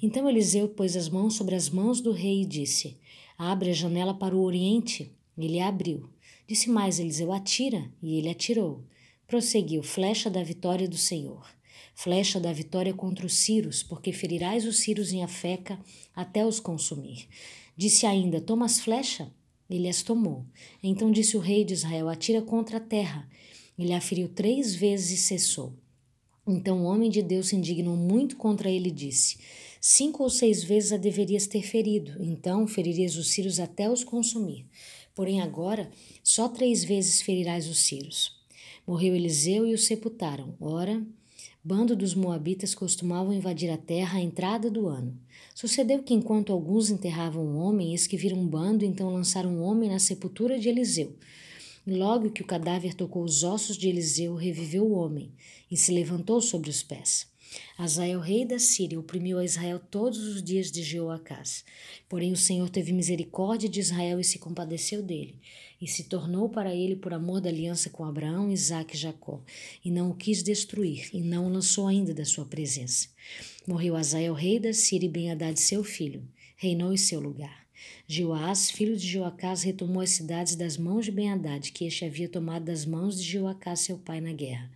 [0.01, 2.97] Então Eliseu pôs as mãos sobre as mãos do rei e disse:
[3.37, 5.11] Abre a janela para o oriente.
[5.37, 6.09] Ele abriu.
[6.47, 8.83] Disse mais Eliseu: Atira, e ele atirou.
[9.27, 11.47] Prosseguiu: Flecha da vitória do Senhor.
[11.95, 15.79] Flecha da vitória contra os Círios, porque ferirás os Círios em Afeca
[16.15, 17.27] até os consumir.
[17.75, 19.27] Disse ainda: Toma as flechas.
[19.69, 20.45] Ele as tomou.
[20.81, 23.27] Então disse o rei de Israel: Atira contra a terra.
[23.77, 25.73] Ele a feriu três vezes e cessou.
[26.47, 29.37] Então o homem de Deus se indignou muito contra ele e disse:
[29.79, 34.65] Cinco ou seis vezes a deverias ter ferido, então feririas os Círios até os consumir.
[35.15, 35.89] Porém agora
[36.23, 38.43] só três vezes ferirás os Círios.
[38.85, 40.55] Morreu Eliseu e o sepultaram.
[40.59, 41.05] Ora,
[41.63, 45.17] bando dos Moabitas costumavam invadir a terra à entrada do ano.
[45.55, 49.61] Sucedeu que, enquanto alguns enterravam um homem, eis que viram um bando, então lançaram um
[49.61, 51.15] homem na sepultura de Eliseu.
[51.85, 55.31] Logo que o cadáver tocou os ossos de Eliseu, reviveu o homem
[55.69, 57.32] e se levantou sobre os pés.
[57.77, 61.63] Azael, rei da Síria, oprimiu a Israel todos os dias de Jeoacás.
[62.07, 65.39] Porém, o Senhor teve misericórdia de Israel e se compadeceu dele,
[65.81, 69.43] e se tornou para ele por amor da aliança com Abraão, Isaque e Jacó,
[69.83, 73.09] e não o quis destruir, e não o lançou ainda da sua presença.
[73.67, 77.63] Morreu Azael, rei da Síria, e Ben-Hadad, seu filho, reinou em seu lugar.
[78.07, 82.65] Joás, filho de Joacás, retomou as cidades das mãos de Ben-Hadad, que este havia tomado
[82.65, 84.71] das mãos de Joacás, seu pai, na guerra.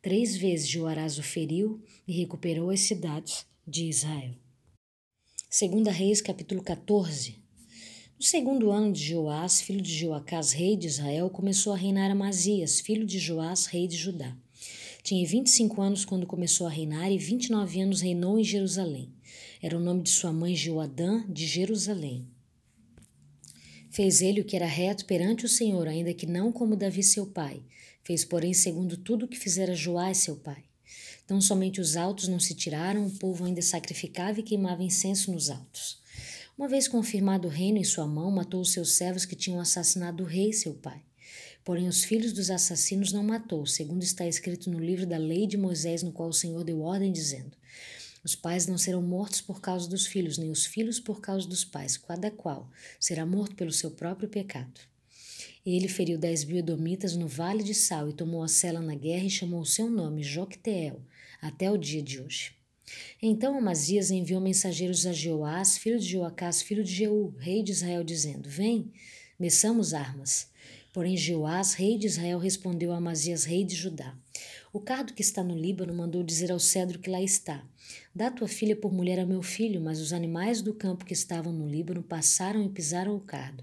[0.00, 4.32] Três vezes Joarás o feriu e recuperou as cidades de Israel.
[5.50, 7.42] Segunda Reis, capítulo 14.
[8.16, 12.78] No segundo ano de Joás, filho de Joacás, rei de Israel, começou a reinar Amazias,
[12.78, 14.36] filho de Joás, rei de Judá.
[15.02, 19.12] Tinha 25 anos quando começou a reinar e 29 anos reinou em Jerusalém.
[19.60, 22.24] Era o nome de sua mãe Joadã de Jerusalém.
[23.90, 27.26] Fez ele o que era reto perante o Senhor, ainda que não como Davi seu
[27.26, 27.64] pai,
[28.08, 30.64] Fez, porém, segundo tudo o que fizera Joás seu pai.
[31.22, 35.50] Então somente os altos não se tiraram, o povo ainda sacrificava e queimava incenso nos
[35.50, 36.00] altos.
[36.56, 40.24] Uma vez confirmado o reino em sua mão, matou os seus servos que tinham assassinado
[40.24, 41.02] o rei seu pai.
[41.62, 45.58] Porém, os filhos dos assassinos não matou, segundo está escrito no livro da lei de
[45.58, 47.54] Moisés, no qual o Senhor deu ordem, dizendo:
[48.24, 51.62] Os pais não serão mortos por causa dos filhos, nem os filhos por causa dos
[51.62, 54.87] pais, cada qual será morto pelo seu próprio pecado.
[55.76, 59.24] Ele feriu dez mil edomitas no vale de Sal e tomou a cela na guerra
[59.24, 61.02] e chamou o seu nome Jocteel,
[61.42, 62.52] até o dia de hoje.
[63.20, 68.02] Então Amazias enviou mensageiros a Jeoás, filho de Joacás, filho de Jeú, rei de Israel,
[68.02, 68.90] dizendo: Vem,
[69.38, 70.50] meçamos armas.
[70.90, 74.16] Porém Jeoás, rei de Israel, respondeu a Amazias, rei de Judá:
[74.72, 77.62] O cardo que está no Líbano mandou dizer ao cedro que lá está:
[78.14, 81.52] Dá tua filha por mulher a meu filho, mas os animais do campo que estavam
[81.52, 83.62] no Líbano passaram e pisaram o cardo.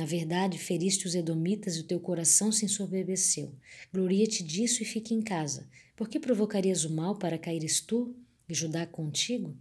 [0.00, 3.54] Na verdade, feriste os edomitas e o teu coração se ensoberbeceu.
[3.92, 5.68] Gloria-te disso e fique em casa.
[5.94, 8.16] Por que provocarias o mal para caíres tu
[8.48, 9.54] e Judá contigo?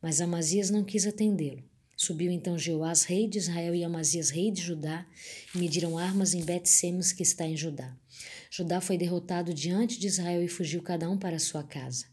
[0.00, 1.62] Mas Amazias não quis atendê-lo.
[1.94, 5.06] Subiu então Jeoás, rei de Israel, e Amazias, rei de Judá,
[5.54, 7.94] e mediram armas em Bet-Semes, que está em Judá.
[8.50, 12.06] Judá foi derrotado diante de Israel e fugiu cada um para sua casa.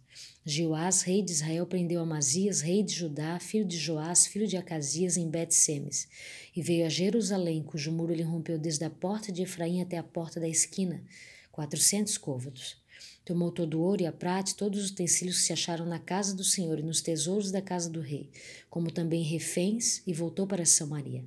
[0.46, 5.18] Jeoás, rei de Israel, prendeu Amazias, rei de Judá, filho de Joás, filho de Acasias,
[5.18, 6.08] em Bet-Semes,
[6.56, 10.04] e veio a Jerusalém, cujo muro ele rompeu desde a porta de Efraim até a
[10.04, 11.04] porta da esquina,
[11.52, 12.78] quatrocentos côvados.
[13.26, 16.00] Tomou todo o ouro e a prata e todos os utensílios que se acharam na
[16.00, 18.32] casa do Senhor e nos tesouros da casa do rei,
[18.70, 21.24] como também reféns, e voltou para Samaria.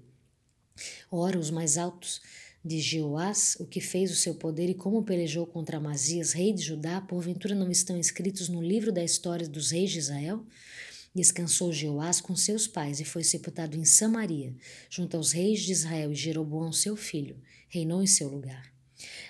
[1.10, 2.20] Ora, os mais altos
[2.64, 6.62] de Jeoás, o que fez o seu poder e como pelejou contra Amazias, rei de
[6.62, 10.46] Judá, porventura não estão escritos no livro da história dos reis de Israel?
[11.14, 14.54] Descansou Jeoás com seus pais e foi sepultado em Samaria,
[14.88, 17.36] junto aos reis de Israel, e Jeroboão, seu filho,
[17.68, 18.72] reinou em seu lugar.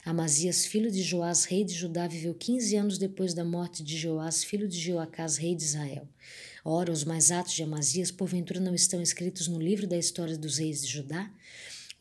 [0.04, 4.44] Amazias, filho de Joás, rei de Judá, viveu quinze anos depois da morte de Joás,
[4.44, 6.06] filho de Joacás, rei de Israel.
[6.64, 10.58] Ora, os mais atos de Amazias, porventura não estão escritos no livro da história dos
[10.58, 11.32] reis de Judá?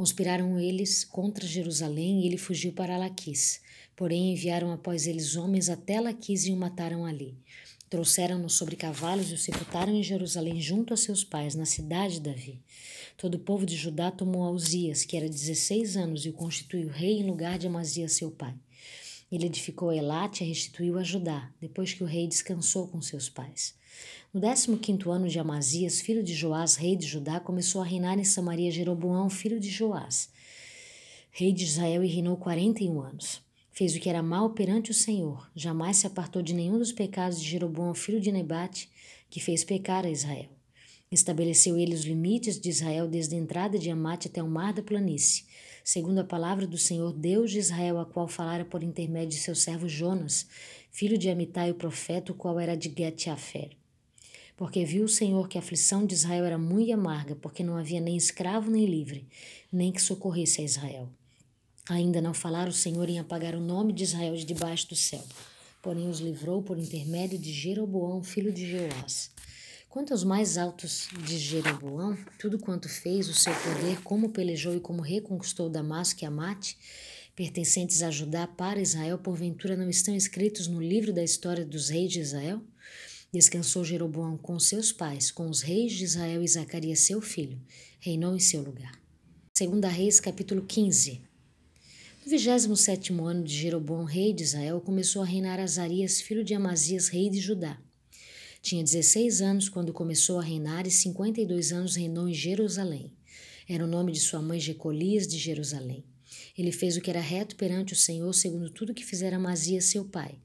[0.02, 3.62] Conspiraram eles contra Jerusalém e ele fugiu para Laquis.
[3.96, 7.38] Porém, enviaram após eles homens até Laquis e o mataram ali.
[7.88, 12.22] Trouxeram-no sobre cavalos e o sepultaram em Jerusalém junto a seus pais, na cidade de
[12.22, 12.60] Davi.
[13.16, 17.20] Todo o povo de Judá tomou Auzias, que era dezesseis anos, e o constituiu rei
[17.20, 18.56] em lugar de Amazias, seu pai.
[19.32, 23.76] Ele edificou Elate e restituiu a Judá, depois que o rei descansou com seus pais.
[24.34, 28.18] No décimo quinto ano de Amazias, filho de Joás, rei de Judá, começou a reinar
[28.18, 30.30] em Samaria Jeroboão, filho de Joás,
[31.32, 33.42] rei de Israel, e reinou quarenta e um anos.
[33.74, 37.42] Fez o que era mal perante o Senhor, jamais se apartou de nenhum dos pecados
[37.42, 38.90] de Jeroboão, filho de Nebate,
[39.30, 40.50] que fez pecar a Israel.
[41.12, 44.82] Estabeleceu ele os limites de Israel desde a entrada de Amate até o mar da
[44.82, 45.44] planície,
[45.84, 49.56] segundo a palavra do Senhor Deus de Israel, a qual falara por intermédio de seu
[49.56, 50.48] servo Jonas,
[50.90, 53.81] filho de Amitai o profeta, o qual era de Get-Afer.
[54.62, 58.00] Porque viu o Senhor que a aflição de Israel era muito amarga, porque não havia
[58.00, 59.28] nem escravo nem livre,
[59.74, 61.10] nem que socorresse a Israel.
[61.90, 65.24] Ainda não falara o Senhor em apagar o nome de Israel de debaixo do céu,
[65.82, 69.32] porém os livrou por intermédio de Jeroboão, filho de Jeoás.
[69.90, 74.80] Quanto aos mais altos de Jeroboão, tudo quanto fez, o seu poder, como pelejou e
[74.80, 76.78] como reconquistou Damasco e Amate,
[77.36, 82.12] pertencentes a Judá para Israel, porventura não estão escritos no livro da história dos reis
[82.12, 82.62] de Israel?
[83.34, 87.58] Descansou Jeroboão com seus pais, com os reis de Israel e Zacarias seu filho,
[87.98, 89.02] reinou em seu lugar.
[89.58, 91.22] Segunda Reis, capítulo 15.
[92.26, 96.54] No vigésimo sétimo ano de Jeroboão, rei de Israel, começou a reinar Azarias, filho de
[96.54, 97.80] Amazias, rei de Judá.
[98.62, 103.14] Tinha 16 anos quando começou a reinar e 52 anos reinou em Jerusalém.
[103.66, 106.04] Era o nome de sua mãe Jecolias de Jerusalém.
[106.58, 110.04] Ele fez o que era reto perante o Senhor, segundo tudo que fizera Amazias seu
[110.04, 110.38] pai.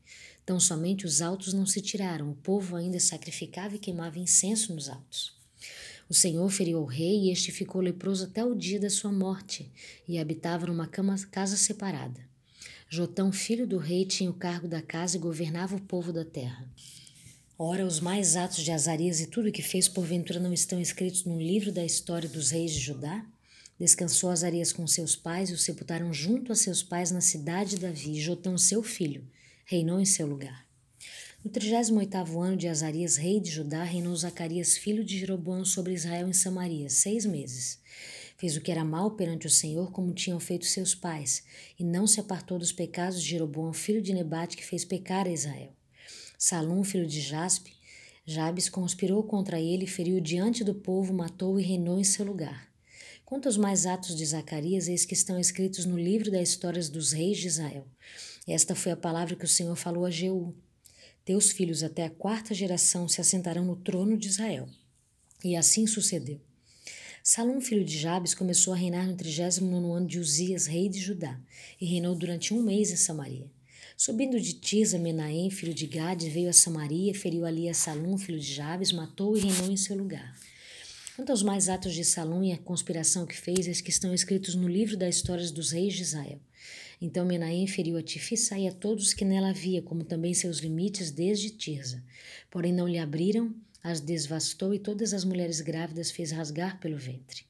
[0.47, 4.89] Tão somente os altos não se tiraram, o povo ainda sacrificava e queimava incenso nos
[4.89, 5.35] altos.
[6.09, 9.69] O Senhor feriu o rei e este ficou leproso até o dia da sua morte
[10.07, 12.21] e habitava numa cama, casa separada.
[12.89, 16.71] Jotão, filho do rei, tinha o cargo da casa e governava o povo da terra.
[17.59, 21.25] Ora, os mais atos de Azarias e tudo o que fez porventura não estão escritos
[21.25, 23.27] no livro da história dos reis de Judá?
[23.77, 27.79] Descansou Azarias com seus pais e o sepultaram junto a seus pais na cidade de
[27.79, 29.27] Davi, Jotão, seu filho,
[29.67, 30.65] reinou em seu lugar.
[31.45, 36.29] No 38 ano de Azarias, rei de Judá, reinou Zacarias, filho de Jeroboão, sobre Israel
[36.29, 37.81] em Samaria, seis meses.
[38.39, 41.43] Fez o que era mal perante o Senhor, como tinham feito seus pais,
[41.77, 45.33] e não se apartou dos pecados de Jeroboão, filho de Nebate, que fez pecar a
[45.33, 45.73] Israel.
[46.39, 47.75] Salum, filho de Jaspe,
[48.25, 52.69] Jabes conspirou contra ele, feriu diante do povo, matou e reinou em seu lugar.
[53.25, 57.11] Quanto aos mais atos de Zacarias, eis que estão escritos no livro das histórias dos
[57.11, 57.85] reis de Israel.
[58.47, 60.55] Esta foi a palavra que o Senhor falou a Jeú.
[61.25, 64.69] Teus filhos até a quarta geração se assentarão no trono de Israel.
[65.43, 66.41] E assim sucedeu.
[67.23, 71.41] Salom, filho de Jabes, começou a reinar no 39 ano de Uzias, rei de Judá,
[71.81, 73.51] e reinou durante um mês em Samaria.
[73.97, 78.39] Subindo de Tisa, Menahem, filho de Gade, veio a Samaria, feriu ali a Salum, filho
[78.39, 80.39] de Jabes, matou e reinou em seu lugar.
[81.17, 84.55] Quanto aos mais atos de Salum e a conspiração que fez, es que estão escritos
[84.55, 86.39] no livro das histórias dos reis de Israel.
[87.01, 91.11] Então Menahem feriu a Tifissa e a todos que nela havia, como também seus limites
[91.11, 92.03] desde Tirza.
[92.51, 97.45] Porém não lhe abriram, as desvastou e todas as mulheres grávidas fez rasgar pelo ventre.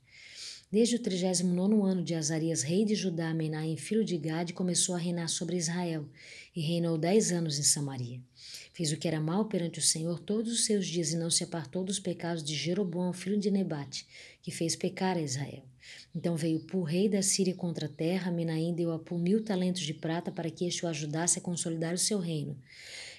[0.70, 4.98] Desde o 39 ano de Azarias, rei de Judá, Menahem, filho de Gade, começou a
[4.98, 6.08] reinar sobre Israel,
[6.54, 8.20] e reinou dez anos em Samaria.
[8.72, 11.44] Fez o que era mal perante o Senhor todos os seus dias, e não se
[11.44, 14.06] apartou dos pecados de Jeroboão, filho de Nebate,
[14.42, 15.62] que fez pecar a Israel.
[16.16, 19.82] Então veio Pu, rei da Síria, contra a terra, Menahem deu a Pu mil talentos
[19.82, 22.56] de prata para que este o ajudasse a consolidar o seu reino.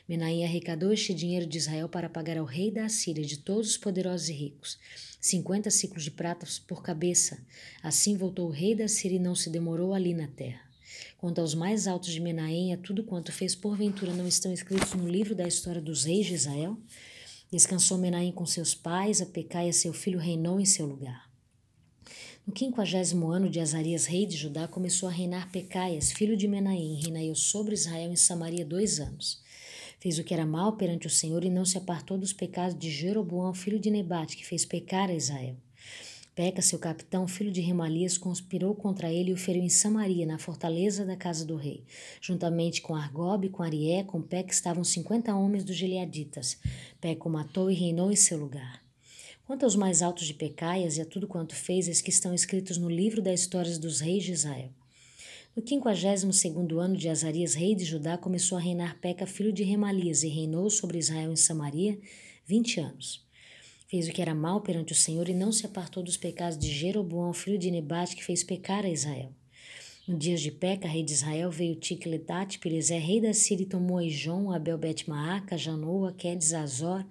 [0.09, 3.77] Menahem arrecadou este dinheiro de Israel para pagar ao rei da Assíria de todos os
[3.77, 4.79] poderosos e ricos,
[5.21, 7.37] cinquenta ciclos de prata por cabeça.
[7.83, 10.61] Assim voltou o rei da Síria e não se demorou ali na terra.
[11.19, 15.07] Quanto aos mais altos de Menahem, a tudo quanto fez porventura não estão escritos no
[15.07, 16.75] livro da história dos reis de Israel?
[17.51, 21.26] Descansou Menahem com seus pais, a Pecaia seu filho reinou em seu lugar.
[22.47, 26.95] No quinquagésimo ano de Azarias, rei de Judá, começou a reinar Pecaias, filho de Menahem,
[26.95, 29.43] reinou sobre Israel em Samaria dois anos.
[29.99, 32.89] Fez o que era mal perante o Senhor e não se apartou dos pecados de
[32.89, 35.57] Jeroboão, filho de Nebate, que fez pecar a Israel.
[36.33, 40.39] Peca, seu capitão, filho de Remalias, conspirou contra ele e o feriu em Samaria, na
[40.39, 41.83] fortaleza da casa do rei.
[42.21, 46.57] Juntamente com Argob, com Arié, com Peca estavam cinquenta homens dos Gileaditas.
[47.01, 48.86] Peca o matou e reinou em seu lugar.
[49.47, 52.77] Quanto aos mais altos de Pecaias e a tudo quanto fez, eis que estão escritos
[52.77, 54.69] no livro das histórias dos reis de Israel.
[55.55, 59.63] No quinquagésimo segundo ano de Azarias, rei de Judá, começou a reinar Peca, filho de
[59.63, 61.97] Remalias, e reinou sobre Israel em Samaria
[62.45, 63.25] vinte anos.
[63.87, 66.67] Fez o que era mal perante o Senhor e não se apartou dos pecados de
[66.67, 69.31] Jeroboão, filho de Nebate, que fez pecar a Israel.
[70.07, 74.01] No dias de Peca, rei de Israel, veio Ticletat, Pileser, rei da Síria, e tomou
[74.01, 77.05] Ijon, Abel Bet-Maaca, Janoa, Quedes, Azor,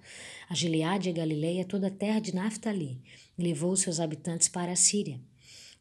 [0.48, 2.98] a Gileade a Galileia, toda a terra de Naphtali,
[3.36, 5.20] e levou seus habitantes para a Síria.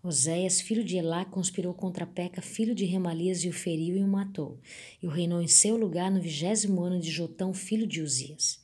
[0.04, 4.08] Oséias, filho de Elá, conspirou contra Peca, filho de Remalias, e o feriu e o
[4.10, 4.60] matou.
[5.02, 8.60] E o reinou em seu lugar no vigésimo ano de Jotão, filho de Uzias.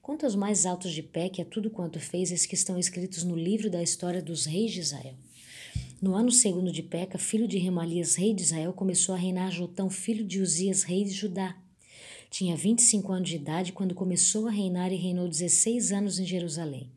[0.00, 3.34] Quanto aos mais altos de Peca, a tudo quanto fez, es que estão escritos no
[3.34, 5.25] livro da história dos reis de Israel.
[6.06, 9.90] No ano segundo de Peca, filho de Remalias, rei de Israel, começou a reinar Jotão,
[9.90, 11.56] filho de Uzias, rei de Judá.
[12.30, 16.92] Tinha 25 anos de idade quando começou a reinar e reinou 16 anos em Jerusalém.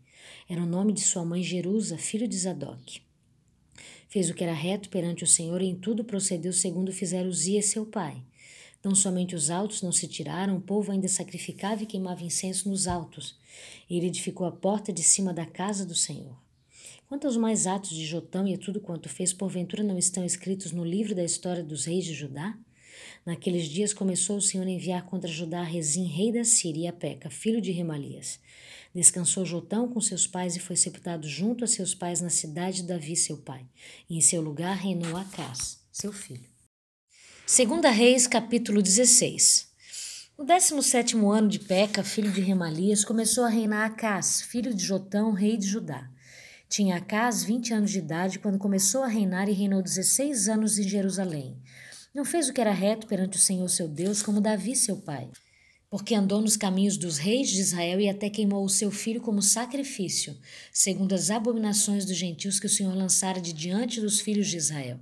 [0.47, 3.01] Era o nome de sua mãe Jerusa, filho de Zadok.
[4.07, 7.65] Fez o que era reto perante o Senhor e em tudo procedeu segundo fizeram Uzias
[7.65, 8.21] seu pai.
[8.83, 12.85] Não somente os altos não se tiraram, o povo ainda sacrificava e queimava incenso nos
[12.85, 13.35] altos.
[13.89, 16.37] Ele edificou a porta de cima da casa do Senhor.
[17.09, 20.71] Quanto aos mais atos de Jotão e a tudo quanto fez, porventura não estão escritos
[20.71, 22.55] no livro da história dos reis de Judá?
[23.25, 26.93] Naqueles dias começou o Senhor a enviar contra Judá Rezim, rei da Síria, e a
[26.93, 28.39] Peca, filho de Remalias.
[28.93, 32.89] Descansou Jotão com seus pais e foi sepultado junto a seus pais na cidade de
[32.89, 33.65] Davi, seu pai.
[34.07, 36.47] E em seu lugar reinou Acás, seu filho.
[37.43, 39.67] Segunda Reis, capítulo 16.
[40.37, 45.31] No 17 ano de Peca, filho de Remalias, começou a reinar Acás, filho de Jotão,
[45.31, 46.07] rei de Judá.
[46.69, 50.87] Tinha Acás 20 anos de idade quando começou a reinar e reinou 16 anos em
[50.87, 51.57] Jerusalém.
[52.13, 55.27] Não fez o que era reto perante o Senhor seu Deus, como Davi seu pai,
[55.89, 59.41] porque andou nos caminhos dos reis de Israel e até queimou o seu filho como
[59.41, 60.37] sacrifício,
[60.71, 64.99] segundo as abominações dos gentios que o Senhor lançara de diante dos filhos de Israel.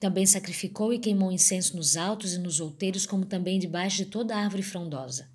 [0.00, 4.36] Também sacrificou e queimou incenso nos altos e nos outeiros, como também debaixo de toda
[4.36, 5.28] árvore frondosa.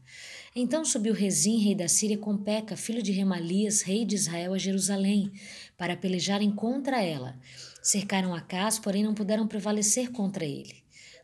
[0.54, 4.58] Então subiu Rezim, rei da Síria, com Peca, filho de Remalias, rei de Israel, a
[4.58, 5.32] Jerusalém,
[5.78, 7.40] para pelejarem contra ela.
[7.82, 10.76] Cercaram Acás, porém não puderam prevalecer contra ele.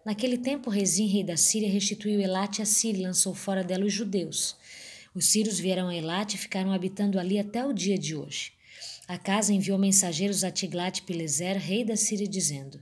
[0.05, 3.91] Naquele tempo, Rezim, rei da Síria, restituiu Elate a Síria e lançou fora dela os
[3.91, 4.55] judeus.
[5.13, 8.53] Os sírios vieram a Elate e ficaram habitando ali até o dia de hoje.
[9.09, 12.79] Acas enviou mensageiros a Tiglat-Pileser, rei da Síria, dizendo: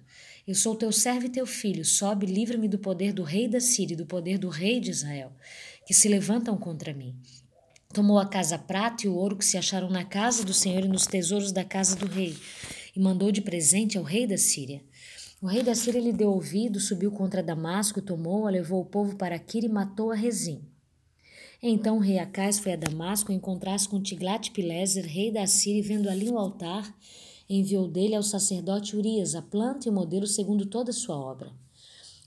[0.48, 3.94] Eu sou teu servo e teu filho, sobe, livra-me do poder do rei da Síria
[3.94, 5.32] e do poder do rei de Israel
[5.86, 7.16] que se levantam contra mim.
[7.94, 10.88] Tomou a casa prata e o ouro que se acharam na casa do Senhor e
[10.88, 12.36] nos tesouros da casa do rei,
[12.96, 14.84] e mandou de presente ao rei da Síria.
[15.42, 19.36] O rei da Síria lhe deu ouvido, subiu contra Damasco, tomou-a, levou o povo para
[19.36, 20.62] Aquir e matou a Rezim.
[21.62, 26.10] Então o rei Acais foi a Damasco encontrar-se com Tiglat-Pileser, rei da Síria, e vendo
[26.10, 26.94] ali um altar,
[27.50, 31.52] enviou dele ao sacerdote Urias a planta e o modelo segundo toda a sua obra.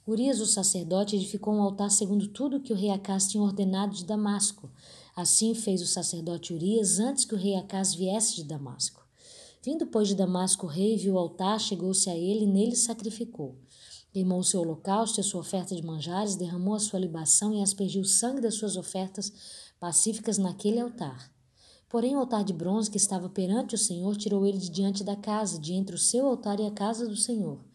[0.09, 4.07] Urias, o sacerdote, edificou um altar segundo tudo que o rei Acás tinha ordenado de
[4.07, 4.71] Damasco.
[5.15, 9.07] Assim fez o sacerdote Urias antes que o rei Acás viesse de Damasco.
[9.63, 13.59] Vindo, pois, de Damasco o rei, viu o altar, chegou-se a ele e nele sacrificou.
[14.11, 17.61] Queimou o seu holocausto e a sua oferta de manjares, derramou a sua libação e
[17.61, 19.31] aspergiu o sangue das suas ofertas
[19.79, 21.31] pacíficas naquele altar.
[21.87, 25.17] Porém, o altar de bronze que estava perante o Senhor tirou ele de diante da
[25.17, 27.68] casa, de entre o seu altar e a casa do Senhor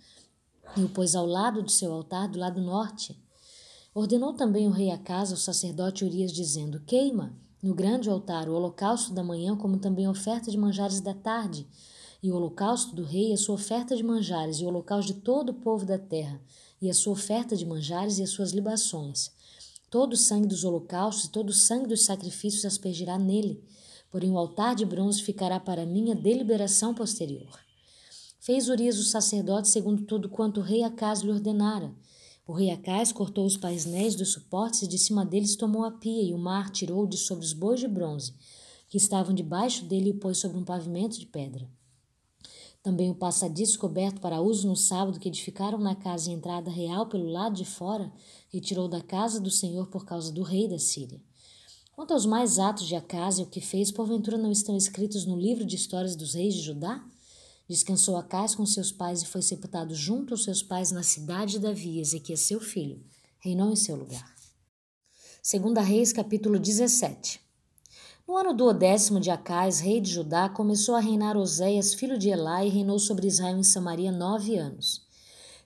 [0.76, 3.17] e o pôs ao lado do seu altar, do lado norte.
[3.93, 8.53] Ordenou também o rei a casa, o sacerdote Urias, dizendo: Queima no grande altar o
[8.53, 11.65] holocausto da manhã, como também a oferta de manjares da tarde,
[12.21, 15.49] e o holocausto do rei, a sua oferta de manjares, e o holocausto de todo
[15.49, 16.41] o povo da terra,
[16.82, 19.32] e a sua oferta de manjares e as suas libações.
[19.89, 23.63] Todo o sangue dos holocaustos e todo o sangue dos sacrifícios aspergirá nele,
[24.11, 27.62] porém o altar de bronze ficará para minha deliberação posterior.
[28.45, 31.95] Fez Urias o sacerdote segundo tudo quanto o rei Acás lhe ordenara.
[32.45, 36.21] O rei Acás cortou os painéis dos suportes e de cima deles tomou a pia,
[36.21, 38.33] e o mar tirou de sobre os bois de bronze,
[38.89, 41.69] que estavam debaixo dele, e o pôs sobre um pavimento de pedra.
[42.81, 47.07] Também o passadiço coberto para uso no sábado que edificaram na casa e entrada real
[47.07, 48.11] pelo lado de fora,
[48.49, 51.21] retirou da casa do Senhor por causa do rei da Síria.
[51.93, 55.39] Quanto aos mais atos de Acás e o que fez, porventura não estão escritos no
[55.39, 57.09] livro de histórias dos reis de Judá?
[57.67, 61.59] Descansou Acais com seus pais e foi sepultado junto aos seus pais na cidade de
[61.59, 63.01] Davi, Ezequias seu filho.
[63.39, 64.35] Reinou em seu lugar.
[65.41, 67.39] Segunda Reis, capítulo 17.
[68.27, 72.29] No ano do décimo de Acais, rei de Judá, começou a reinar Oséias, filho de
[72.29, 75.01] Elá, e reinou sobre Israel em Samaria nove anos.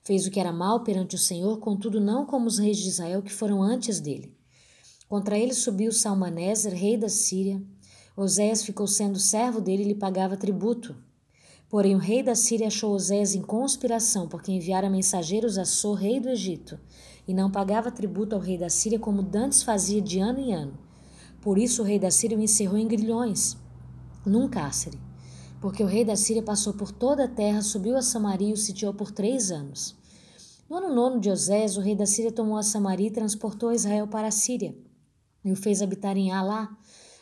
[0.02, 3.22] Fez o que era mal perante o Senhor, contudo não como os reis de Israel
[3.22, 4.36] que foram antes dele.
[5.08, 7.60] Contra ele subiu Salmaneser, rei da Síria.
[8.16, 10.96] Oséias ficou sendo servo dele e lhe pagava tributo.
[11.68, 16.18] Porém, o rei da Síria achou Osés em conspiração, porque enviara mensageiros a Sor, rei
[16.18, 16.80] do Egito,
[17.26, 20.78] e não pagava tributo ao rei da Síria como dantes fazia de ano em ano.
[21.42, 23.54] Por isso o rei da Síria o encerrou em grilhões,
[24.24, 24.98] num cárcere.
[25.60, 28.56] Porque o rei da Síria passou por toda a terra, subiu a Samaria e o
[28.56, 29.94] sitiou por três anos.
[30.70, 34.08] No ano nono de Osés, o rei da Síria tomou a Samaria e transportou Israel
[34.08, 34.74] para a Síria,
[35.44, 36.74] e o fez habitar em Alá,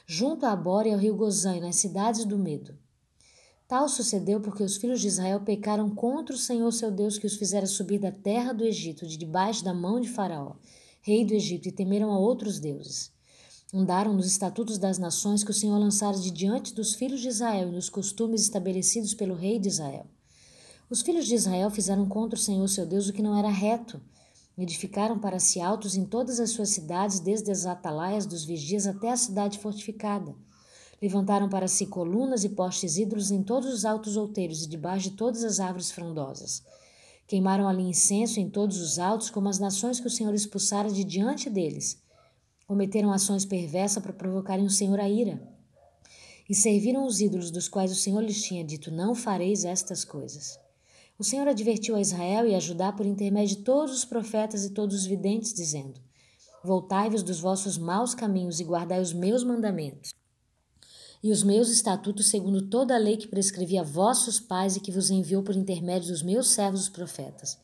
[0.06, 2.85] junto a Abora e ao rio Gozã, nas cidades do Medo.
[3.68, 7.34] Tal sucedeu porque os filhos de Israel pecaram contra o Senhor seu Deus, que os
[7.34, 10.54] fizera subir da terra do Egito, de debaixo da mão de Faraó,
[11.02, 13.10] rei do Egito, e temeram a outros deuses.
[13.74, 17.68] Andaram nos estatutos das nações que o Senhor lançara de diante dos filhos de Israel
[17.68, 20.06] e nos costumes estabelecidos pelo rei de Israel.
[20.88, 24.00] Os filhos de Israel fizeram contra o Senhor seu Deus o que não era reto.
[24.56, 29.10] Edificaram para si altos em todas as suas cidades, desde as atalaias dos vigias até
[29.10, 30.36] a cidade fortificada
[31.00, 35.16] Levantaram para si colunas e postes ídolos em todos os altos outeiros e debaixo de
[35.16, 36.62] todas as árvores frondosas.
[37.26, 41.04] Queimaram ali incenso em todos os altos, como as nações que o Senhor expulsara de
[41.04, 42.00] diante deles.
[42.66, 45.40] Cometeram ações perversas para provocarem o Senhor a ira.
[46.48, 50.58] E serviram os ídolos dos quais o Senhor lhes tinha dito: Não fareis estas coisas.
[51.18, 54.70] O Senhor advertiu a Israel e a Judá por intermédio de todos os profetas e
[54.70, 56.00] todos os videntes, dizendo:
[56.64, 60.16] Voltai-vos dos vossos maus caminhos e guardai os meus mandamentos
[61.26, 64.92] e os meus estatutos segundo toda a lei que prescrevi a vossos pais e que
[64.92, 67.58] vos enviou por intermédio dos meus servos os profetas.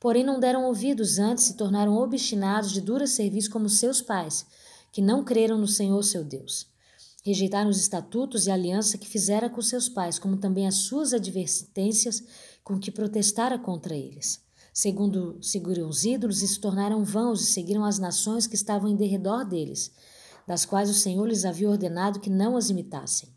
[0.00, 4.44] Porém não deram ouvidos antes se tornaram obstinados de dura serviço como seus pais,
[4.90, 6.66] que não creram no Senhor seu Deus.
[7.24, 11.12] Rejeitaram os estatutos e a aliança que fizera com seus pais, como também as suas
[11.12, 12.24] advertências
[12.64, 14.40] com que protestara contra eles.
[14.72, 18.96] Segundo seguiram os ídolos e se tornaram vãos e seguiram as nações que estavam em
[18.96, 19.92] derredor deles
[20.46, 23.28] das quais o Senhor lhes havia ordenado que não as imitassem.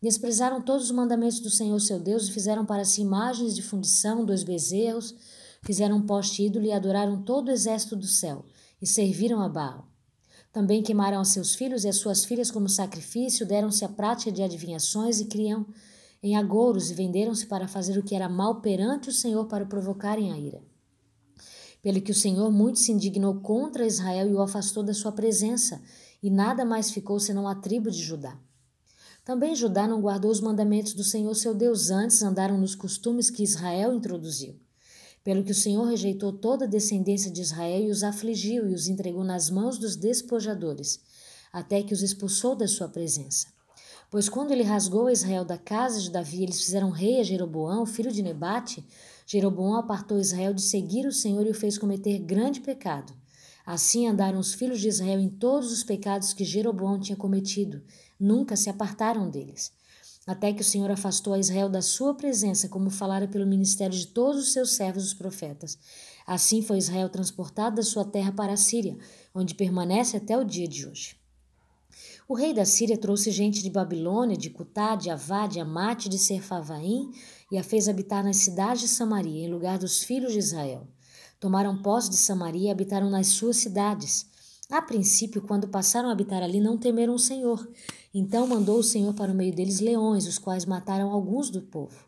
[0.00, 4.24] Desprezaram todos os mandamentos do Senhor seu Deus e fizeram para si imagens de fundição,
[4.24, 5.14] dois bezerros,
[5.62, 8.44] fizeram um poste ídolo e adoraram todo o exército do céu,
[8.80, 9.88] e serviram a Baal.
[10.52, 14.42] Também queimaram a seus filhos e as suas filhas como sacrifício, deram-se à prática de
[14.42, 15.66] adivinhações e criam
[16.22, 20.32] em agouros e venderam-se para fazer o que era mal perante o Senhor para provocarem
[20.32, 20.62] a ira.
[21.82, 25.80] Pelo que o Senhor muito se indignou contra Israel e o afastou da sua presença,
[26.22, 28.38] e nada mais ficou senão a tribo de Judá.
[29.24, 33.42] Também Judá não guardou os mandamentos do Senhor seu Deus, antes andaram nos costumes que
[33.42, 34.54] Israel introduziu.
[35.24, 38.86] Pelo que o Senhor rejeitou toda a descendência de Israel e os afligiu e os
[38.86, 41.00] entregou nas mãos dos despojadores,
[41.52, 43.48] até que os expulsou da sua presença.
[44.08, 48.12] Pois quando ele rasgou Israel da casa de Davi, eles fizeram rei a Jeroboão, filho
[48.12, 48.86] de Nebate,
[49.26, 53.12] Jeroboão apartou Israel de seguir o Senhor e o fez cometer grande pecado
[53.66, 57.82] Assim andaram os filhos de Israel em todos os pecados que Jeroboão tinha cometido,
[58.18, 59.72] nunca se apartaram deles.
[60.24, 64.06] Até que o Senhor afastou a Israel da sua presença, como falara pelo ministério de
[64.06, 65.76] todos os seus servos, os profetas.
[66.24, 68.96] Assim foi Israel transportado da sua terra para a Síria,
[69.34, 71.16] onde permanece até o dia de hoje.
[72.28, 76.18] O rei da Síria trouxe gente de Babilônia, de Cutá, de Avá, de Amate, de
[76.18, 77.10] Serfavaim,
[77.50, 80.86] e a fez habitar nas cidades de Samaria, em lugar dos filhos de Israel.
[81.38, 84.26] Tomaram posse de Samaria e habitaram nas suas cidades.
[84.70, 87.68] A princípio, quando passaram a habitar ali, não temeram o Senhor.
[88.12, 92.06] Então mandou o Senhor para o meio deles leões, os quais mataram alguns do povo.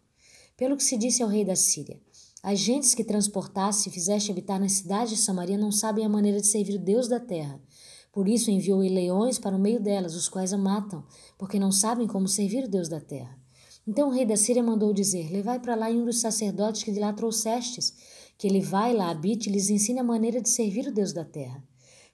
[0.56, 2.00] Pelo que se disse ao rei da Síria:
[2.42, 6.40] As gentes que transportaste e fizeste habitar na cidade de Samaria não sabem a maneira
[6.40, 7.60] de servir o Deus da terra.
[8.10, 11.04] Por isso enviou leões para o meio delas, os quais a matam,
[11.36, 13.38] porque não sabem como servir o Deus da terra.
[13.86, 16.98] Então o rei da Síria mandou dizer: Levai para lá um dos sacerdotes que de
[16.98, 17.94] lá trouxestes
[18.38, 21.24] que ele vai lá, habite e lhes ensine a maneira de servir o Deus da
[21.24, 21.62] terra.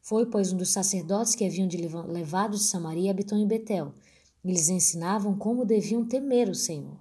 [0.00, 3.92] Foi, pois, um dos sacerdotes que haviam de levado de Samaria habitou em Betel,
[4.42, 6.98] e lhes ensinavam como deviam temer o Senhor.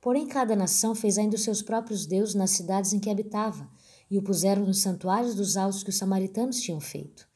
[0.00, 3.68] Porém, cada nação fez ainda os seus próprios deuses nas cidades em que habitava,
[4.10, 7.26] e o puseram nos santuários dos altos que os samaritanos tinham feito.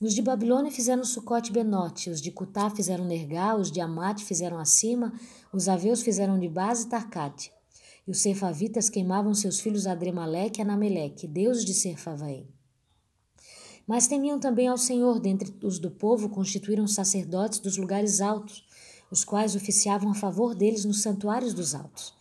[0.00, 4.58] Os de Babilônia fizeram Sucote Benote, os de Cutá fizeram Nergal, os de Amate fizeram
[4.58, 5.12] acima,
[5.52, 7.52] os aveus fizeram de base Tarcate.
[8.06, 12.46] E os serfavitas queimavam seus filhos Adremaleque e Anameleque, deuses de Serfavaim.
[13.86, 18.64] Mas temiam também ao Senhor, dentre os do povo constituíram sacerdotes dos lugares altos,
[19.10, 22.14] os quais oficiavam a favor deles nos santuários dos altos.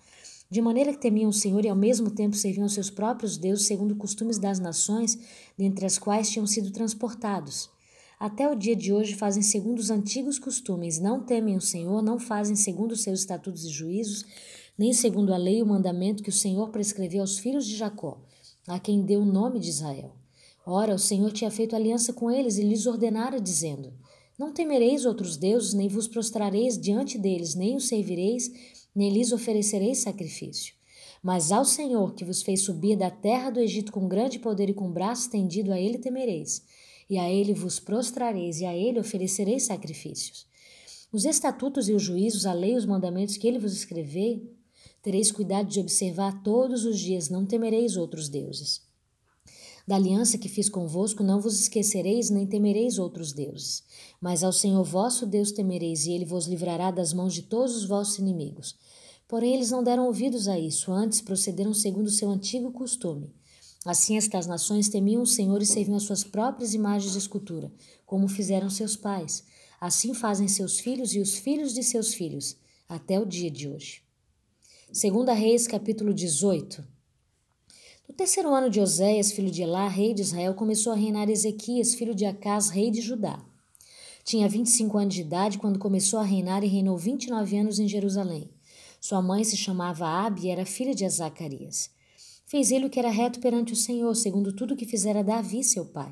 [0.49, 3.95] De maneira que temiam o Senhor e ao mesmo tempo serviam seus próprios deuses segundo
[3.95, 5.17] costumes das nações,
[5.57, 7.69] dentre as quais tinham sido transportados.
[8.19, 12.19] Até o dia de hoje fazem segundo os antigos costumes, não temem o Senhor, não
[12.19, 14.25] fazem segundo os seus estatutos e juízos,
[14.77, 18.21] nem segundo a lei o mandamento que o Senhor prescreveu aos filhos de Jacó,
[18.67, 20.15] a quem deu o nome de Israel.
[20.65, 23.93] Ora, o Senhor tinha feito aliança com eles e lhes ordenara, dizendo:
[24.37, 28.51] Não temereis outros deuses, nem vos prostrareis diante deles, nem os servireis,
[28.95, 30.75] nem lhes oferecereis sacrifício.
[31.21, 34.73] Mas ao Senhor, que vos fez subir da terra do Egito com grande poder e
[34.73, 36.63] com braço tendido, a ele temereis,
[37.09, 40.47] e a ele vos prostrareis, e a ele oferecereis sacrifícios.
[41.11, 44.41] Os estatutos e os juízos, a lei e os mandamentos que ele vos escreveu,
[45.01, 48.81] tereis cuidado de observar todos os dias, não temereis outros deuses.
[49.87, 53.83] Da aliança que fiz convosco, não vos esquecereis, nem temereis outros deuses.
[54.21, 57.85] Mas ao Senhor vosso Deus temereis, e ele vos livrará das mãos de todos os
[57.85, 58.75] vossos inimigos.
[59.27, 63.33] Porém, eles não deram ouvidos a isso, antes procederam segundo o seu antigo costume.
[63.83, 67.71] Assim, estas nações temiam o Senhor e serviam as suas próprias imagens de escultura,
[68.05, 69.43] como fizeram seus pais.
[69.79, 72.55] Assim fazem seus filhos e os filhos de seus filhos,
[72.87, 74.03] até o dia de hoje.
[74.93, 76.85] Segunda Reis, capítulo 18.
[78.09, 81.95] No terceiro ano de Oséias, filho de Elá, rei de Israel, começou a reinar Ezequias,
[81.95, 83.41] filho de Acás, rei de Judá.
[84.25, 88.49] Tinha 25 anos de idade quando começou a reinar e reinou 29 anos em Jerusalém.
[88.99, 91.89] Sua mãe se chamava Abi e era filha de Zacarias.
[92.45, 95.85] Fez ele o que era reto perante o Senhor, segundo tudo que fizera Davi, seu
[95.85, 96.11] pai.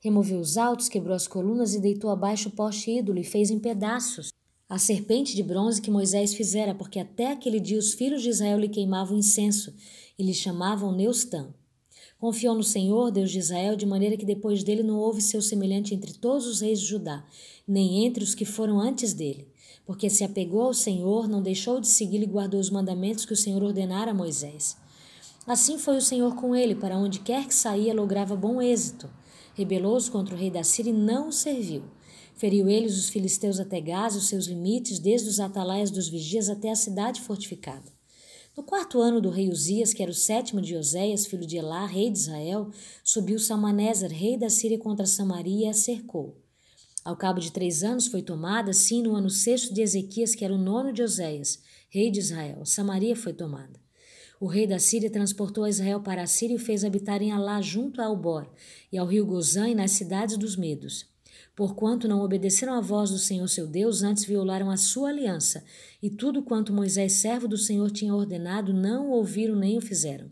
[0.00, 3.60] Removeu os altos, quebrou as colunas e deitou abaixo o poste ídolo e fez em
[3.60, 4.30] pedaços
[4.68, 8.58] a serpente de bronze que Moisés fizera, porque até aquele dia os filhos de Israel
[8.58, 9.72] lhe queimavam incenso
[10.18, 11.54] e lhe chamavam Neustã.
[12.18, 15.94] Confiou no Senhor, Deus de Israel, de maneira que depois dele não houve seu semelhante
[15.94, 17.24] entre todos os reis de Judá,
[17.68, 19.46] nem entre os que foram antes dele.
[19.84, 23.36] Porque se apegou ao Senhor, não deixou de segui-lo e guardou os mandamentos que o
[23.36, 24.76] Senhor ordenara a Moisés.
[25.46, 29.08] Assim foi o Senhor com ele, para onde quer que saía, lograva bom êxito.
[29.54, 31.84] Rebelou-se contra o rei da Síria e não o serviu.
[32.36, 36.70] Feriu eles os filisteus até Gaza, os seus limites, desde os atalaias dos vigias até
[36.70, 37.90] a cidade fortificada.
[38.54, 41.86] No quarto ano do rei Uzias, que era o sétimo de Oséias, filho de Elá,
[41.86, 42.70] rei de Israel,
[43.02, 46.36] subiu Salmaneser, rei da Síria, contra Samaria e a cercou.
[47.02, 50.54] Ao cabo de três anos foi tomada, sim, no ano sexto de Ezequias, que era
[50.54, 52.66] o nono de Oséias, rei de Israel.
[52.66, 53.80] Samaria foi tomada.
[54.38, 57.62] O rei da Síria transportou a Israel para a Síria e fez habitar em Alá,
[57.62, 58.46] junto a Albor,
[58.92, 61.15] e ao rio Gozã e nas cidades dos Medos
[61.56, 65.64] porquanto não obedeceram à voz do Senhor seu Deus, antes violaram a sua aliança,
[66.02, 70.30] e tudo quanto Moisés, servo do Senhor, tinha ordenado, não ouviram nem o fizeram.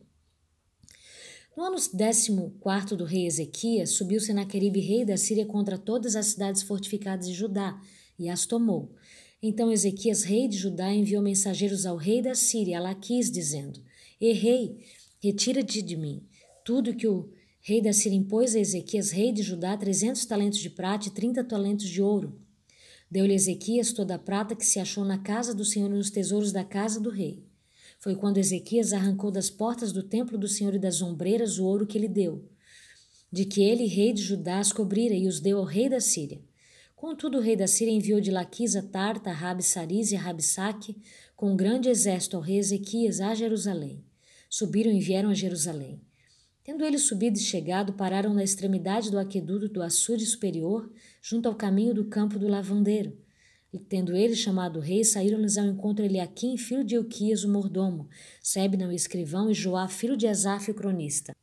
[1.56, 6.26] No ano décimo quarto do rei Ezequias, subiu Senaqueribe, rei da Síria, contra todas as
[6.26, 7.80] cidades fortificadas de Judá,
[8.18, 8.94] e as tomou.
[9.42, 13.80] Então Ezequias, rei de Judá, enviou mensageiros ao rei da Síria, a Laquis, dizendo:
[14.20, 14.78] Errei,
[15.22, 16.22] retira-te de mim.
[16.64, 17.30] Tudo que o
[17.66, 21.42] Rei da Síria impôs a Ezequias, rei de Judá, trezentos talentos de prata e trinta
[21.42, 22.38] talentos de ouro.
[23.10, 26.52] Deu-lhe Ezequias toda a prata que se achou na casa do Senhor e nos tesouros
[26.52, 27.42] da casa do rei.
[27.98, 31.86] Foi quando Ezequias arrancou das portas do templo do Senhor e das ombreiras o ouro
[31.86, 32.46] que lhe deu,
[33.32, 36.42] de que ele, rei de Judá, as cobrira e os deu ao rei da Síria.
[36.94, 40.98] Contudo, o rei da Síria enviou de Laquisa, Tarta, Rabi Saris e Rabsaque
[41.34, 44.04] com um grande exército ao rei Ezequias a Jerusalém.
[44.50, 46.03] Subiram e vieram a Jerusalém.
[46.64, 51.54] Tendo eles subido e chegado, pararam na extremidade do aqueduto do açude superior, junto ao
[51.54, 53.14] caminho do campo do lavandeiro.
[53.70, 58.08] E tendo eles chamado o rei, saíram-lhes ao encontro Eliaquim, filho de Euquias, o mordomo,
[58.42, 61.36] Sebna, o escrivão, e Joá, filho de Asaf, o cronista.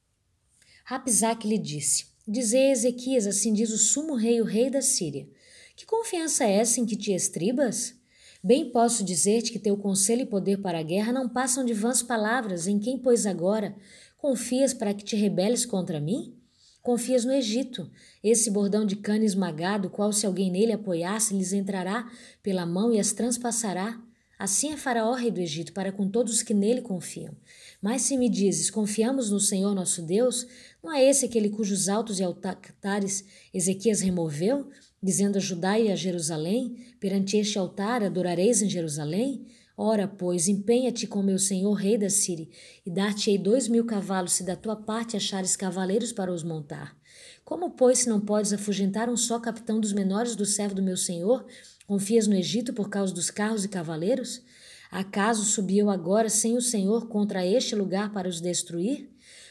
[0.85, 5.30] Rapsaque lhe disse, Dizei Ezequias, assim diz o sumo rei, o rei da Síria,
[5.76, 7.95] que confiança é essa em que te estribas?
[8.43, 12.02] Bem posso dizer-te que teu conselho e poder para a guerra não passam de vãs
[12.02, 13.76] palavras, em quem, pois, agora
[14.22, 16.35] Confias para que te rebeles contra mim?
[16.84, 17.89] Confias no Egito,
[18.23, 22.07] esse bordão de cana esmagado, qual se alguém nele apoiasse, lhes entrará
[22.43, 23.99] pela mão e as transpassará.
[24.38, 27.35] Assim é Faraó, rei do Egito, para com todos os que nele confiam.
[27.81, 30.45] Mas se me dizes, confiamos no Senhor nosso Deus,
[30.84, 34.69] não é esse aquele cujos altos e altares Ezequias removeu,
[35.02, 39.48] dizendo a Judá e a Jerusalém, perante este altar adorareis em Jerusalém?
[39.84, 42.48] Ora, pois, empenha-te com meu senhor rei da Síria,
[42.86, 46.95] e dar-te-ei dois mil cavalos, se da tua parte achares cavaleiros para os montar.
[47.44, 50.95] Como, pois, se não podes afugentar um só capitão dos menores do servo do meu
[50.95, 51.48] senhor,
[51.88, 54.44] confias no Egito por causa dos carros e cavaleiros?
[54.91, 59.10] Acaso subiu agora sem o Senhor contra este lugar para os destruir?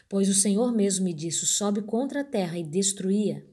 [0.09, 3.49] Pois o Senhor mesmo me disse: sobe contra a terra e destruía.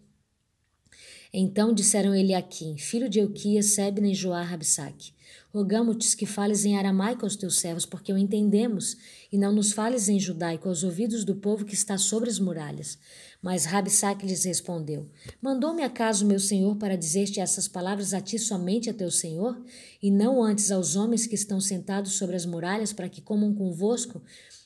[1.34, 5.12] Então disseram Eliaquim, filho de Euquias, Sebna e Joá Rabsaque,
[5.54, 8.98] Rogamo-te que fales em aramaico aos teus servos, porque o entendemos,
[9.32, 13.00] e não nos fales em judaico aos ouvidos do povo que está sobre as muralhas.
[13.42, 15.10] Mas Rabsaque lhes respondeu:
[15.42, 19.60] Mandou-me acaso meu senhor para dizer-te essas palavras a ti somente a teu senhor,
[20.02, 24.22] e não antes aos homens que estão sentados sobre as muralhas, para que comam convosco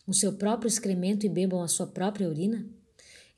[0.06, 2.66] o seu próprio excremento e bebam a sua própria urina?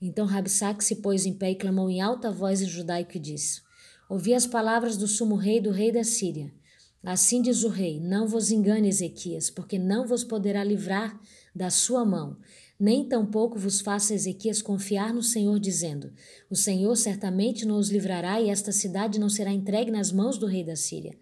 [0.00, 3.62] Então Rabsaque se pôs em pé e clamou em alta voz em judaico e disse:
[4.08, 6.52] Ouvi as palavras do sumo rei do rei da Síria.
[7.02, 11.18] Assim diz o rei: Não vos engane, Ezequias, porque não vos poderá livrar
[11.54, 12.36] da sua mão.
[12.78, 16.12] Nem tampouco vos faça Ezequias confiar no Senhor, dizendo:
[16.50, 20.64] O Senhor certamente nos livrará e esta cidade não será entregue nas mãos do rei
[20.64, 21.16] da Síria.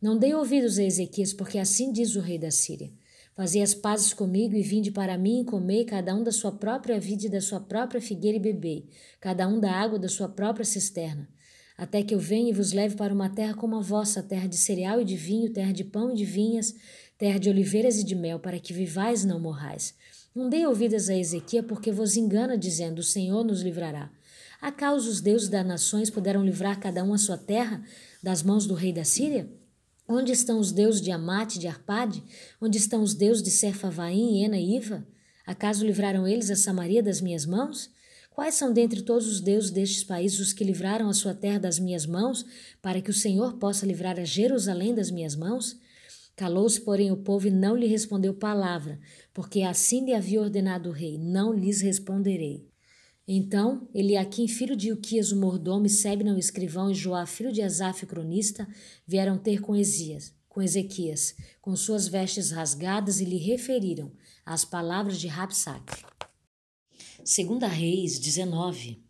[0.00, 2.92] Não dei ouvidos a Ezequias, porque assim diz o rei da Síria.
[3.36, 7.00] Fazei as pazes comigo e vinde para mim e comei cada um da sua própria
[7.00, 8.88] vide e da sua própria figueira e bebei,
[9.20, 11.28] cada um da água da sua própria cisterna.
[11.76, 14.56] Até que eu venha e vos leve para uma terra como a vossa, terra de
[14.56, 16.72] cereal e de vinho, terra de pão e de vinhas,
[17.18, 19.94] terra de oliveiras e de mel, para que vivais e não morrais.
[20.32, 24.12] Não dei ouvidas a Ezequiel, porque vos engana, dizendo: O Senhor nos livrará.
[24.60, 27.82] Acaso os deuses das nações puderam livrar cada um a sua terra
[28.22, 29.48] das mãos do rei da Síria?
[30.06, 32.22] Onde estão os deuses de Amate e de Arpade?
[32.60, 35.06] Onde estão os deuses de Serfavaim, Ena e Iva?
[35.46, 37.90] Acaso livraram eles a Samaria das minhas mãos?
[38.30, 41.78] Quais são dentre todos os deuses destes países os que livraram a sua terra das
[41.78, 42.44] minhas mãos,
[42.82, 45.78] para que o Senhor possa livrar a Jerusalém das minhas mãos?
[46.36, 48.98] Calou-se, porém, o povo e não lhe respondeu palavra,
[49.32, 52.73] porque assim lhe havia ordenado o rei: Não lhes responderei.
[53.26, 57.62] Então, Eliaquim, filho de Uquias, o mordomo, e Sebna, o escrivão, e Joá, filho de
[57.62, 58.68] Asaf, o cronista,
[59.06, 64.12] vieram ter com Ezias, com Ezequias, com suas vestes rasgadas, e lhe referiram
[64.44, 66.04] as palavras de Rapsaque.
[67.24, 69.02] Segunda Reis 19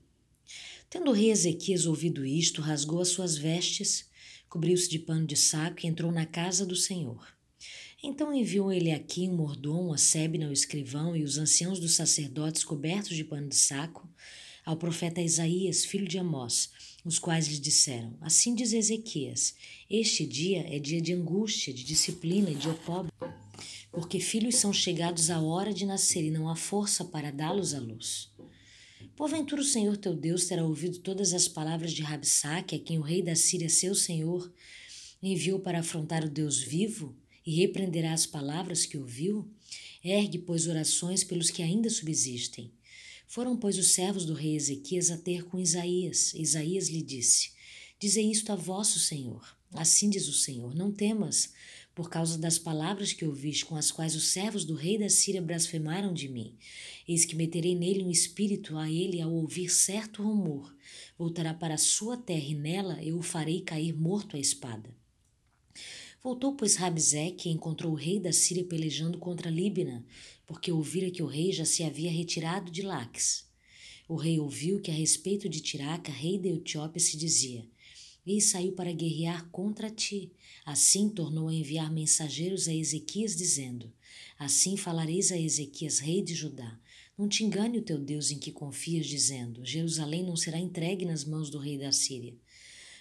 [0.88, 4.08] Tendo o rei Ezequias ouvido isto, rasgou as suas vestes,
[4.48, 7.33] cobriu-se de pano de saco e entrou na casa do Senhor.
[8.06, 12.62] Então enviou ele aqui um mordomo, a Sebna, o escrivão, e os anciãos dos sacerdotes
[12.62, 14.06] cobertos de pano de saco,
[14.62, 16.68] ao profeta Isaías, filho de Amós,
[17.02, 19.54] os quais lhe disseram: Assim diz Ezequias:
[19.88, 23.10] Este dia é dia de angústia, de disciplina e de opróbrio,
[23.90, 27.80] porque filhos são chegados à hora de nascer e não há força para dá-los à
[27.80, 28.30] luz.
[29.16, 33.02] Porventura o Senhor teu Deus terá ouvido todas as palavras de Rabsaque, a quem o
[33.02, 34.52] rei da Síria, seu senhor,
[35.22, 37.16] enviou para afrontar o Deus vivo?
[37.46, 39.48] E repreenderá as palavras que ouviu?
[40.02, 42.72] Ergue, pois, orações pelos que ainda subsistem.
[43.26, 46.34] Foram, pois, os servos do rei Ezequias a ter com Isaías.
[46.34, 47.52] Isaías lhe disse:
[47.98, 49.56] Dizei isto a vosso Senhor.
[49.72, 51.52] Assim diz o Senhor: Não temas,
[51.94, 55.40] por causa das palavras que ouviste, com as quais os servos do rei da Síria
[55.40, 56.56] blasfemaram de mim.
[57.08, 60.74] Eis que meterei nele um espírito, a ele, ao ouvir certo rumor,
[61.16, 64.94] voltará para a sua terra e nela eu o farei cair morto à espada.
[66.24, 70.02] Voltou, pois, Rabzeque e encontrou o rei da Síria pelejando contra Líbina,
[70.46, 73.44] porque ouvira que o rei já se havia retirado de Laques.
[74.08, 77.68] O rei ouviu que a respeito de Tiraca, rei da Etiópia, se dizia:
[78.26, 80.32] Eis saiu para guerrear contra ti.
[80.64, 83.92] Assim tornou a enviar mensageiros a Ezequias, dizendo:
[84.38, 86.80] Assim falareis a Ezequias, rei de Judá:
[87.18, 91.22] Não te engane o teu Deus em que confias, dizendo: Jerusalém não será entregue nas
[91.22, 92.34] mãos do rei da Síria.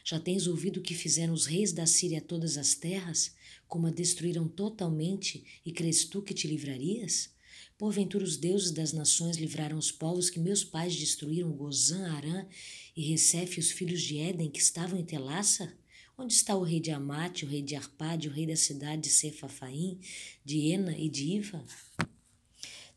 [0.03, 3.31] Já tens ouvido o que fizeram os reis da Síria a todas as terras,
[3.67, 7.29] como a destruíram totalmente, e crês tu que te livrarias?
[7.77, 12.45] Porventura os deuses das nações livraram os povos que meus pais destruíram, Gozã, Arã
[12.95, 15.73] e Recefe, os filhos de Éden, que estavam em Telaça?
[16.17, 19.09] Onde está o rei de Amate, o rei de Arpade, o rei da cidade de
[19.09, 19.99] Sefafaim,
[20.45, 21.65] de Ena e de Iva?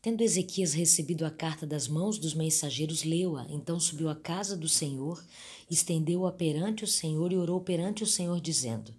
[0.06, 3.44] Tendo Ezequias recebido a carta das mãos dos mensageiros, leu-a.
[3.50, 5.20] Então subiu à casa do Senhor
[5.68, 8.94] estendeu-a perante o Senhor e orou perante o Senhor, dizendo: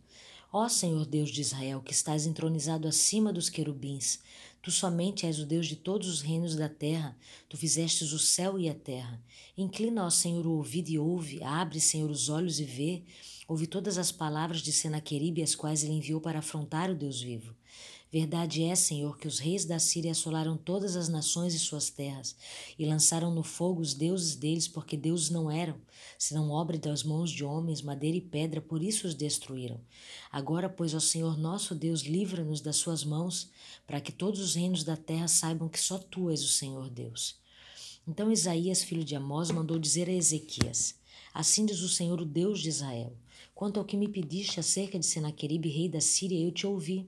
[0.51, 4.19] Ó Senhor Deus de Israel, que estás entronizado acima dos querubins,
[4.61, 7.17] tu somente és o Deus de todos os reinos da terra,
[7.47, 9.23] tu fizestes o céu e a terra.
[9.57, 13.03] Inclina, ó Senhor, o ouvido e ouve, abre, Senhor, os olhos e vê,
[13.47, 17.55] ouve todas as palavras de Senaqueribe, as quais ele enviou para afrontar o Deus vivo.
[18.11, 22.35] Verdade é, Senhor, que os reis da Síria assolaram todas as nações e suas terras,
[22.79, 25.75] e lançaram no fogo os deuses deles, porque deuses não eram,
[26.17, 29.79] senão obra das mãos de homens, madeira e pedra, por isso os destruíram.
[30.31, 33.49] Agora, pois, ó Senhor nosso Deus, livra-nos das suas mãos,
[33.85, 37.35] para que todos os reinos da terra saibam que só tu és o Senhor Deus.
[38.07, 40.95] Então Isaías, filho de Amós, mandou dizer a Ezequias:
[41.33, 43.11] Assim diz o Senhor, o Deus de Israel:
[43.53, 47.05] Quanto ao que me pediste acerca de Senaqueribe, rei da Síria, eu te ouvi.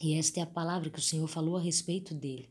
[0.00, 2.50] E esta é a palavra que o Senhor falou a respeito dele.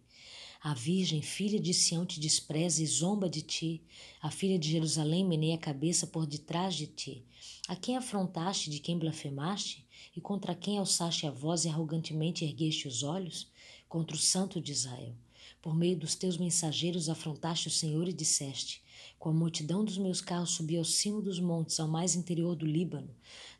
[0.61, 3.83] A Virgem, filha de Sião, te despreza e zomba de ti.
[4.19, 7.23] A filha de Jerusalém meneia a cabeça por detrás de ti.
[7.67, 9.85] A quem afrontaste, de quem blasfemaste?
[10.15, 13.47] E contra quem alçaste a voz e arrogantemente ergueste os olhos?
[13.87, 15.13] Contra o Santo de Israel.
[15.61, 18.81] Por meio dos teus mensageiros afrontaste o Senhor e disseste:
[19.19, 22.65] Com a multidão dos meus carros subi ao cimo dos montes, ao mais interior do
[22.65, 23.09] Líbano.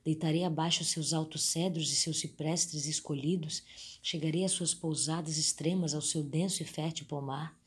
[0.05, 3.63] Deitarei abaixo seus altos cedros e seus ciprestes escolhidos,
[4.03, 7.59] chegarei às suas pousadas extremas, ao seu denso e fértil pomar.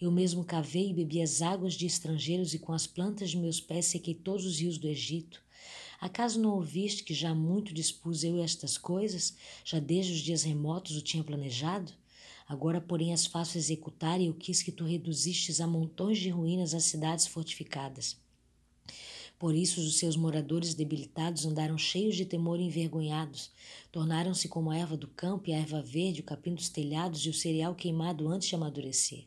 [0.00, 3.60] Eu mesmo cavei e bebi as águas de estrangeiros, e com as plantas de meus
[3.60, 5.42] pés sequei todos os rios do Egito.
[6.00, 10.96] Acaso não ouviste que já muito dispus eu estas coisas, já desde os dias remotos
[10.96, 11.92] o tinha planejado?
[12.48, 16.72] Agora, porém, as faço executar e eu quis que tu reduzistes a montões de ruínas
[16.72, 18.21] as cidades fortificadas.
[19.42, 23.50] Por isso os seus moradores debilitados andaram cheios de temor e envergonhados.
[23.90, 27.28] Tornaram-se como a erva do campo e a erva verde, o capim dos telhados e
[27.28, 29.24] o cereal queimado antes de amadurecer.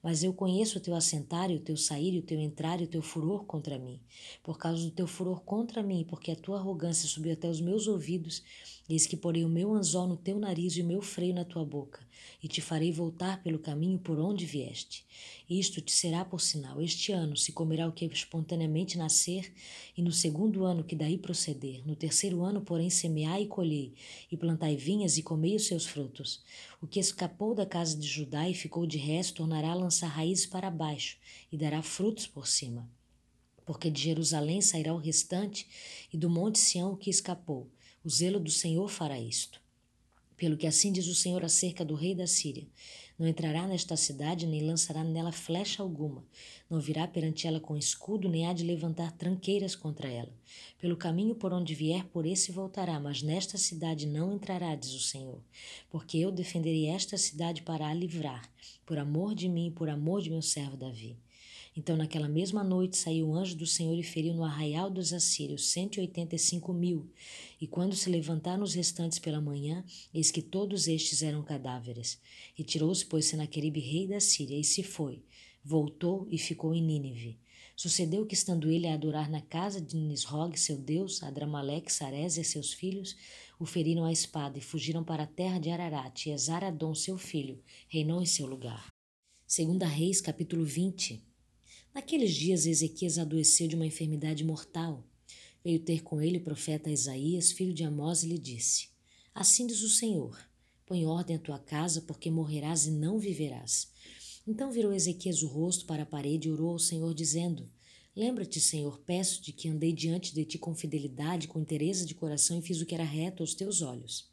[0.00, 2.84] Mas eu conheço o teu assentar e o teu sair e o teu entrar e
[2.84, 3.98] o teu furor contra mim.
[4.40, 7.88] Por causa do teu furor contra mim, porque a tua arrogância subiu até os meus
[7.88, 8.44] ouvidos,
[8.92, 11.64] eis que porei o meu anzol no teu nariz e o meu freio na tua
[11.64, 12.00] boca,
[12.42, 15.04] e te farei voltar pelo caminho por onde vieste.
[15.48, 16.80] Isto te será por sinal.
[16.80, 19.52] Este ano se comerá o que espontaneamente nascer,
[19.96, 21.86] e no segundo ano que daí proceder.
[21.86, 23.94] No terceiro ano, porém, semeai e colhei,
[24.30, 26.42] e plantai vinhas e comei os seus frutos.
[26.80, 30.46] O que escapou da casa de Judá e ficou de resto, tornará a lançar raízes
[30.46, 31.18] para baixo,
[31.50, 32.88] e dará frutos por cima.
[33.66, 35.66] Porque de Jerusalém sairá o restante,
[36.12, 37.68] e do monte Sião o que escapou.
[38.02, 39.60] O zelo do Senhor fará isto.
[40.34, 42.66] Pelo que assim diz o Senhor acerca do rei da Síria:
[43.18, 46.24] não entrará nesta cidade, nem lançará nela flecha alguma.
[46.70, 50.32] Não virá perante ela com escudo, nem há de levantar tranqueiras contra ela.
[50.78, 55.00] Pelo caminho por onde vier, por esse voltará, mas nesta cidade não entrará, diz o
[55.00, 55.42] Senhor.
[55.90, 58.50] Porque eu defenderei esta cidade para a livrar,
[58.86, 61.18] por amor de mim e por amor de meu servo Davi.
[61.76, 65.68] Então, naquela mesma noite, saiu o anjo do Senhor e feriu no arraial dos assírios
[65.70, 67.08] cento e oitenta e cinco mil.
[67.60, 72.20] E quando se levantaram os restantes pela manhã, eis que todos estes eram cadáveres.
[72.58, 75.22] E tirou-se, pois, Senaqueribe, rei da Síria, e se foi.
[75.64, 77.38] Voltou e ficou em Nínive.
[77.76, 82.42] Sucedeu que, estando ele a adorar na casa de Nisrog, seu deus, Adramaleque, Sarés e
[82.42, 83.16] seus filhos,
[83.60, 87.62] o feriram à espada e fugiram para a terra de Ararat, e Esaradom, seu filho,
[87.88, 88.88] reinou em seu lugar.
[89.46, 91.29] Segunda Reis, capítulo 20
[91.92, 95.04] Naqueles dias Ezequias adoeceu de uma enfermidade mortal.
[95.62, 98.88] Veio ter com ele o profeta Isaías, filho de Amós, e lhe disse:
[99.34, 100.38] Assim diz o Senhor:
[100.86, 103.88] Põe ordem à tua casa, porque morrerás e não viverás.
[104.46, 107.68] Então virou Ezequias o rosto para a parede e orou ao Senhor, dizendo:
[108.14, 112.62] Lembra-te, Senhor, peço-te que andei diante de ti com fidelidade, com interesse de coração e
[112.62, 114.30] fiz o que era reto aos teus olhos.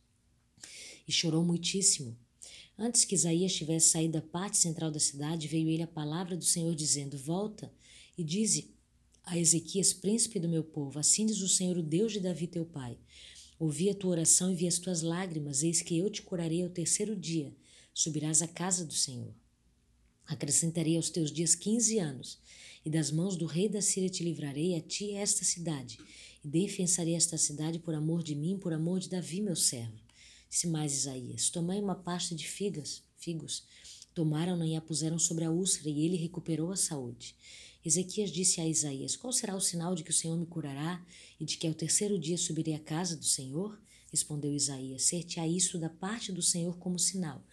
[1.07, 2.17] E chorou muitíssimo.
[2.79, 6.45] Antes que Isaías tivesse saído da parte central da cidade, veio ele a palavra do
[6.45, 7.73] Senhor dizendo: Volta
[8.15, 8.75] e dize
[9.23, 12.65] a Ezequias, príncipe do meu povo: Assim diz o Senhor, o Deus de Davi teu
[12.65, 12.97] pai:
[13.57, 16.69] Ouvi a tua oração e vi as tuas lágrimas, eis que eu te curarei ao
[16.69, 17.55] terceiro dia.
[17.93, 19.33] Subirás à casa do Senhor.
[20.27, 22.37] Acrescentarei aos teus dias quinze anos,
[22.85, 25.97] e das mãos do rei da Síria te livrarei a ti esta cidade,
[26.45, 30.06] e defensarei esta cidade por amor de mim, por amor de Davi, meu servo.
[30.49, 33.63] Disse mais Isaías: Tomai uma pasta de figas, figos.
[34.13, 37.35] Tomaram-na e a puseram sobre a úlcera, e ele recuperou a saúde.
[37.85, 41.05] Ezequias disse a Isaías: Qual será o sinal de que o Senhor me curará
[41.39, 43.79] e de que ao terceiro dia subirei à casa do Senhor?
[44.11, 47.43] Respondeu Isaías: Ser-te-á isso da parte do Senhor como sinal,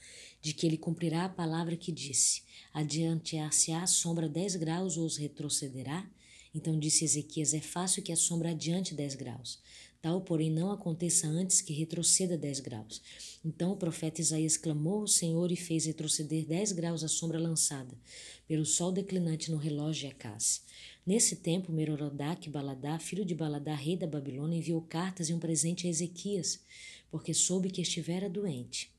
[0.40, 2.42] de que ele cumprirá a palavra que disse:
[2.72, 6.08] Adiantear-se-á a sombra dez graus ou os retrocederá?
[6.54, 9.60] Então disse Ezequias: É fácil que a sombra adiante dez graus.
[10.04, 13.00] Tal, porém, não aconteça antes que retroceda dez graus.
[13.42, 17.96] Então o profeta Isaías clamou ao Senhor e fez retroceder dez graus a sombra lançada
[18.46, 20.60] pelo sol declinante no relógio de Acás.
[21.06, 25.86] Nesse tempo, Merorodac Baladá, filho de Baladá, rei da Babilônia, enviou cartas e um presente
[25.86, 26.60] a Ezequias,
[27.10, 28.93] porque soube que estivera doente.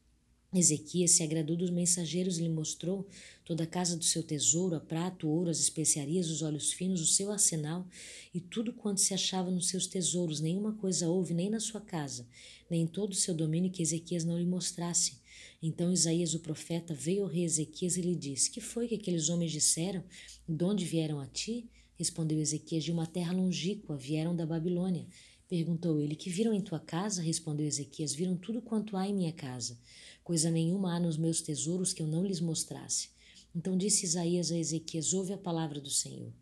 [0.60, 3.07] Ezequias se agradou dos mensageiros e lhe mostrou
[3.44, 7.06] toda a casa do seu tesouro, a prato, ouro, as especiarias, os olhos finos, o
[7.06, 7.86] seu arsenal
[8.34, 10.40] e tudo quanto se achava nos seus tesouros.
[10.40, 12.27] Nenhuma coisa houve nem na sua casa,
[12.69, 15.19] nem em todo o seu domínio que Ezequias não lhe mostrasse.
[15.61, 19.30] Então Isaías, o profeta, veio ao rei Ezequias e lhe disse: Que foi que aqueles
[19.30, 20.03] homens disseram?
[20.48, 21.69] De onde vieram a ti?
[21.95, 25.07] Respondeu Ezequias: De uma terra longínqua, vieram da Babilônia.
[25.48, 27.22] Perguntou ele: Que viram em tua casa?
[27.22, 29.77] Respondeu Ezequias: Viram tudo quanto há em minha casa.
[30.26, 33.10] Coisa nenhuma há nos meus tesouros que eu não lhes mostrasse.
[33.56, 36.34] Então disse Isaías a Ezequias: Ouve a palavra do Senhor.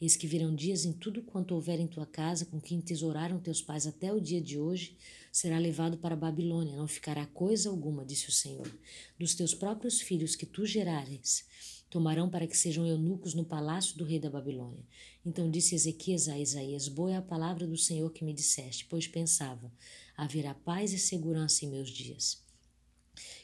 [0.00, 3.62] Eis que virão dias em tudo quanto houver em tua casa, com quem tesouraram teus
[3.62, 4.96] pais até o dia de hoje,
[5.30, 8.68] será levado para a Babilônia, não ficará coisa alguma, disse o Senhor.
[9.16, 11.46] Dos teus próprios filhos que tu gerares,
[11.88, 14.84] tomarão para que sejam eunucos no palácio do rei da Babilônia.
[15.24, 19.06] Então disse Ezequias a Isaías: Boa é a palavra do Senhor que me disseste, pois
[19.06, 19.72] pensava:
[20.16, 22.47] haverá paz e segurança em meus dias.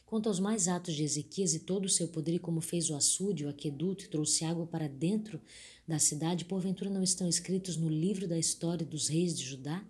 [0.07, 3.45] Quanto aos mais atos de Ezequias e todo o seu poder, como fez o açude,
[3.45, 5.41] o aqueduto e trouxe água para dentro
[5.89, 9.85] da cidade, porventura não estão escritos no livro da história dos reis de Judá?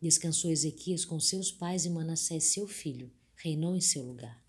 [0.00, 4.42] Descansou Ezequias com seus pais e Manassés, seu filho, reinou em seu lugar.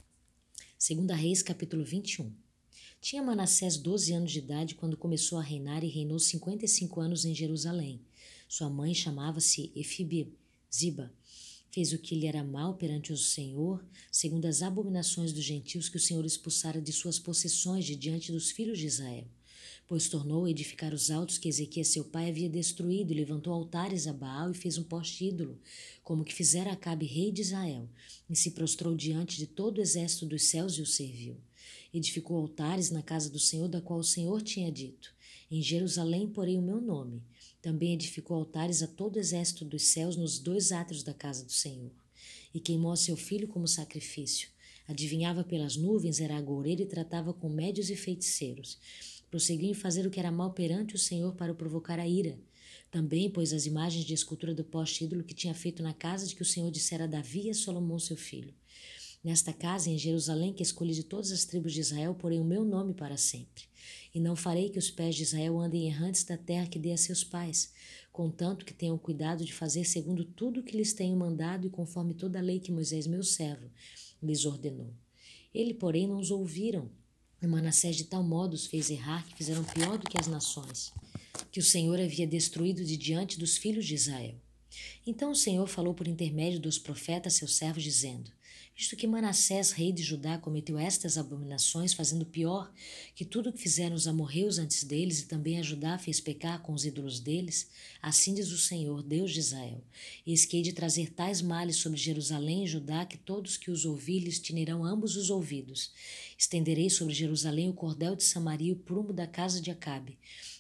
[0.78, 2.32] Segunda Reis, capítulo 21.
[3.02, 7.34] Tinha Manassés 12 anos de idade quando começou a reinar e reinou 55 anos em
[7.34, 8.00] Jerusalém.
[8.48, 10.34] Sua mãe chamava-se Efibe,
[10.74, 11.12] Ziba.
[11.72, 15.98] Fez o que lhe era mal perante o Senhor, segundo as abominações dos gentios que
[15.98, 19.28] o Senhor expulsara de suas possessões de diante dos filhos de Israel.
[19.88, 24.14] Pois tornou a edificar os altos que Ezequias seu pai havia destruído, levantou altares a
[24.14, 25.60] Baal e fez um poste ídolo,
[26.04, 27.90] como que fizera Acabe rei de Israel,
[28.30, 31.38] e se prostrou diante de todo o exército dos céus e o serviu.
[31.94, 35.12] Edificou altares na casa do Senhor, da qual o Senhor tinha dito:
[35.52, 37.24] Em Jerusalém porei o meu nome.
[37.60, 41.52] Também edificou altares a todo o exército dos céus nos dois átrios da casa do
[41.52, 41.92] Senhor.
[42.54, 44.50] E queimou a seu filho como sacrifício.
[44.88, 48.78] Adivinhava pelas nuvens, era agoureiro e tratava com médios e feiticeiros.
[49.30, 52.40] Prosseguiu em fazer o que era mal perante o Senhor para o provocar a ira.
[52.92, 56.36] Também pôs as imagens de escultura do poste ídolo que tinha feito na casa de
[56.36, 58.54] que o Senhor dissera a Davi e a Salomão seu filho.
[59.22, 62.64] Nesta casa, em Jerusalém, que escolhi de todas as tribos de Israel, porei o meu
[62.64, 63.64] nome para sempre.
[64.16, 66.98] E não farei que os pés de Israel andem errantes da terra que dei a
[66.98, 67.74] seus pais,
[68.14, 72.14] contanto que tenham cuidado de fazer segundo tudo o que lhes tenho mandado e conforme
[72.14, 73.70] toda a lei que Moisés, meu servo,
[74.24, 74.94] lhes ordenou.
[75.54, 76.90] Ele, porém, não os ouviram.
[77.42, 80.92] E Manassés de tal modo os fez errar que fizeram pior do que as nações,
[81.52, 84.36] que o Senhor havia destruído de diante dos filhos de Israel.
[85.06, 88.30] Então o Senhor falou por intermédio dos profetas, seus servos, dizendo:
[88.80, 92.72] visto que Manassés, rei de Judá, cometeu estas abominações, fazendo pior
[93.14, 96.62] que tudo o que fizeram os amorreus antes deles, e também a Judá fez pecar
[96.62, 97.70] com os ídolos deles,
[98.02, 99.84] assim diz o Senhor, Deus de Israel:
[100.26, 103.84] Eis que hei de trazer tais males sobre Jerusalém e Judá, que todos que os
[103.84, 105.92] ouvir lhes tinirão ambos os ouvidos.
[106.38, 110.18] Estenderei sobre Jerusalém o cordel de Samaria e o prumo da casa de Acabe.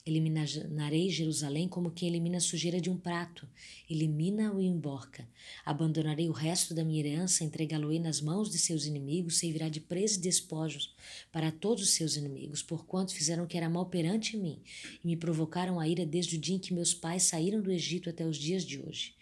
[0.09, 3.47] Eliminarei Jerusalém como quem elimina a sujeira de um prato,
[3.87, 5.29] elimina-o e emborca.
[5.63, 10.17] Abandonarei o resto da minha herança, entregá-lo-ei nas mãos de seus inimigos, servirá de presa
[10.17, 10.95] e despojos
[11.31, 14.59] para todos os seus inimigos, porquanto fizeram que era mal perante mim,
[15.03, 18.09] e me provocaram a ira desde o dia em que meus pais saíram do Egito
[18.09, 19.13] até os dias de hoje.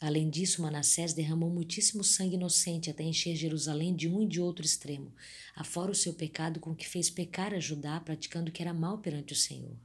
[0.00, 4.64] Além disso, Manassés derramou muitíssimo sangue inocente até encher Jerusalém de um e de outro
[4.64, 5.12] extremo,
[5.54, 8.98] afora o seu pecado com que fez pecar a Judá, praticando o que era mal
[8.98, 9.76] perante o Senhor.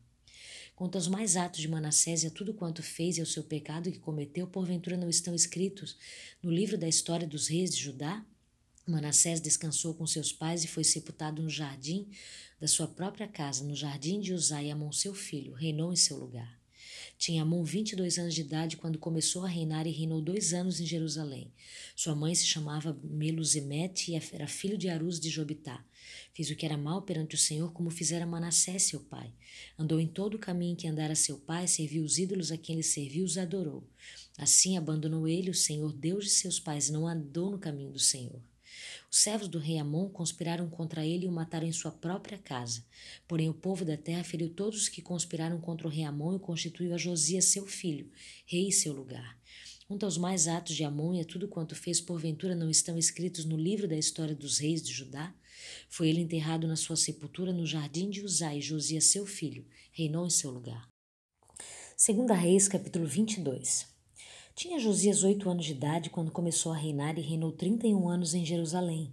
[0.75, 3.91] Quanto aos mais atos de Manassés e a tudo quanto fez e ao seu pecado
[3.91, 5.95] que cometeu, porventura não estão escritos
[6.41, 8.25] no livro da história dos reis de Judá?
[8.85, 12.09] Manassés descansou com seus pais e foi sepultado no jardim
[12.59, 16.17] da sua própria casa, no jardim de Uzai, e Amon seu filho, reinou em seu
[16.17, 16.59] lugar.
[17.17, 20.85] Tinha Amon 22 anos de idade quando começou a reinar e reinou dois anos em
[20.85, 21.53] Jerusalém.
[21.95, 25.85] Sua mãe se chamava Melusemete e era filho de Aruz de Jobitá.
[26.33, 29.31] Fez o que era mal perante o Senhor, como fizera Manassés, seu pai.
[29.77, 32.83] Andou em todo o caminho que andara seu pai, serviu os ídolos a quem ele
[32.83, 33.83] serviu, os adorou.
[34.37, 37.99] Assim abandonou ele o Senhor, Deus de seus pais, e não andou no caminho do
[37.99, 38.41] Senhor.
[39.11, 42.83] Os servos do rei Amon conspiraram contra ele e o mataram em sua própria casa.
[43.27, 46.39] Porém, o povo da terra feriu todos os que conspiraram contra o rei Amon e
[46.39, 48.09] constituiu a Josias, seu filho,
[48.45, 49.37] rei em seu lugar.
[49.87, 53.45] Quanto aos mais atos de Amon e a tudo quanto fez, porventura não estão escritos
[53.45, 55.33] no livro da história dos reis de Judá?
[55.89, 60.25] Foi ele enterrado na sua sepultura no jardim de Uzai, e Josias, seu filho, reinou
[60.25, 60.87] em seu lugar.
[61.95, 63.85] Segunda Reis, capítulo 22.
[64.55, 68.07] Tinha Josias oito anos de idade quando começou a reinar e reinou trinta e um
[68.07, 69.11] anos em Jerusalém.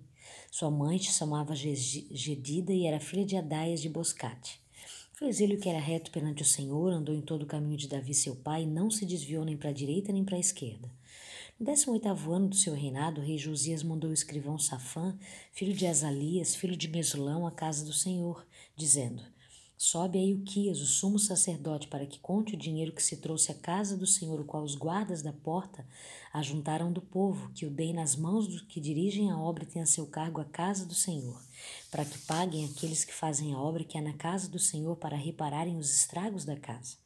[0.50, 4.60] Sua mãe se chamava Gedida e era filha de Adaias de Boscate.
[5.14, 7.88] Fez ele o que era reto perante o Senhor, andou em todo o caminho de
[7.88, 10.90] Davi seu pai, e não se desviou nem para a direita nem para a esquerda.
[11.60, 15.14] No décimo oitavo ano do seu reinado, o rei Josias mandou o escrivão Safã,
[15.52, 19.22] filho de Azalias, filho de Mesulão, à casa do Senhor, dizendo
[19.76, 23.54] Sobe a Ilquias, o sumo sacerdote, para que conte o dinheiro que se trouxe à
[23.54, 25.86] casa do Senhor, o qual os guardas da porta
[26.32, 29.82] ajuntaram do povo, que o deem nas mãos dos que dirigem a obra e têm
[29.82, 31.38] a seu cargo a casa do Senhor,
[31.90, 35.14] para que paguem aqueles que fazem a obra que é na casa do Senhor para
[35.14, 36.96] repararem os estragos da casa.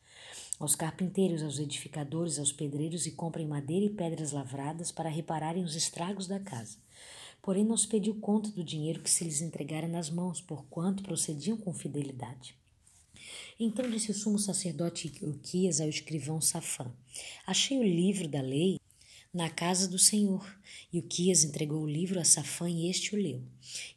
[0.59, 5.74] Aos carpinteiros, aos edificadores, aos pedreiros, e comprem madeira e pedras lavradas para repararem os
[5.74, 6.78] estragos da casa.
[7.43, 11.56] Porém, não se pediu conta do dinheiro que se lhes entregara nas mãos, porquanto procediam
[11.56, 12.56] com fidelidade.
[13.59, 16.90] Então disse o sumo sacerdote Uquias ao escrivão Safã:
[17.47, 18.78] Achei o livro da lei
[19.35, 20.59] na casa do Senhor.
[20.93, 23.43] E Uquias entregou o livro a Safã e este o leu.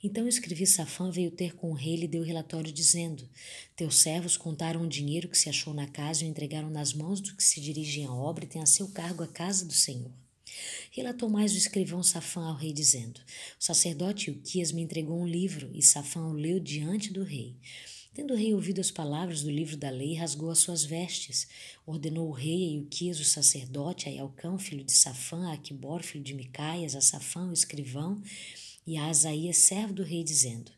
[0.04, 3.30] Então o escrevi Safã veio ter com o rei e lhe deu relatório dizendo:
[3.76, 7.22] Teus servos contaram o dinheiro que se achou na casa e o entregaram nas mãos
[7.22, 10.12] dos que se dirigem à obra e têm a seu cargo a casa do Senhor.
[10.92, 13.20] Relatou mais o escrivão Safã ao rei, dizendo:
[13.60, 17.56] O sacerdote Uquias me entregou um livro, e Safã o leu diante do rei.
[18.18, 21.48] Tendo o rei ouvido as palavras do livro da lei, rasgou as suas vestes.
[21.86, 26.24] Ordenou o rei a Ilquias, o sacerdote, a Elcão, filho de Safã, a Aquibor, filho
[26.24, 28.20] de Micaias, a Safã, o escrivão,
[28.88, 30.72] e a Asaías, servo do rei, dizendo: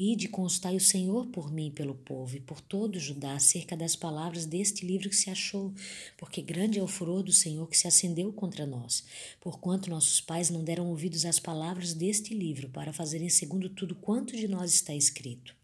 [0.00, 3.94] Ide constai o Senhor por mim e pelo povo, e por todo Judá, acerca das
[3.94, 5.74] palavras deste livro que se achou,
[6.16, 9.04] porque grande é o furor do Senhor que se acendeu contra nós,
[9.38, 14.34] porquanto nossos pais não deram ouvidos às palavras deste livro, para fazerem segundo tudo quanto
[14.34, 15.54] de nós está escrito.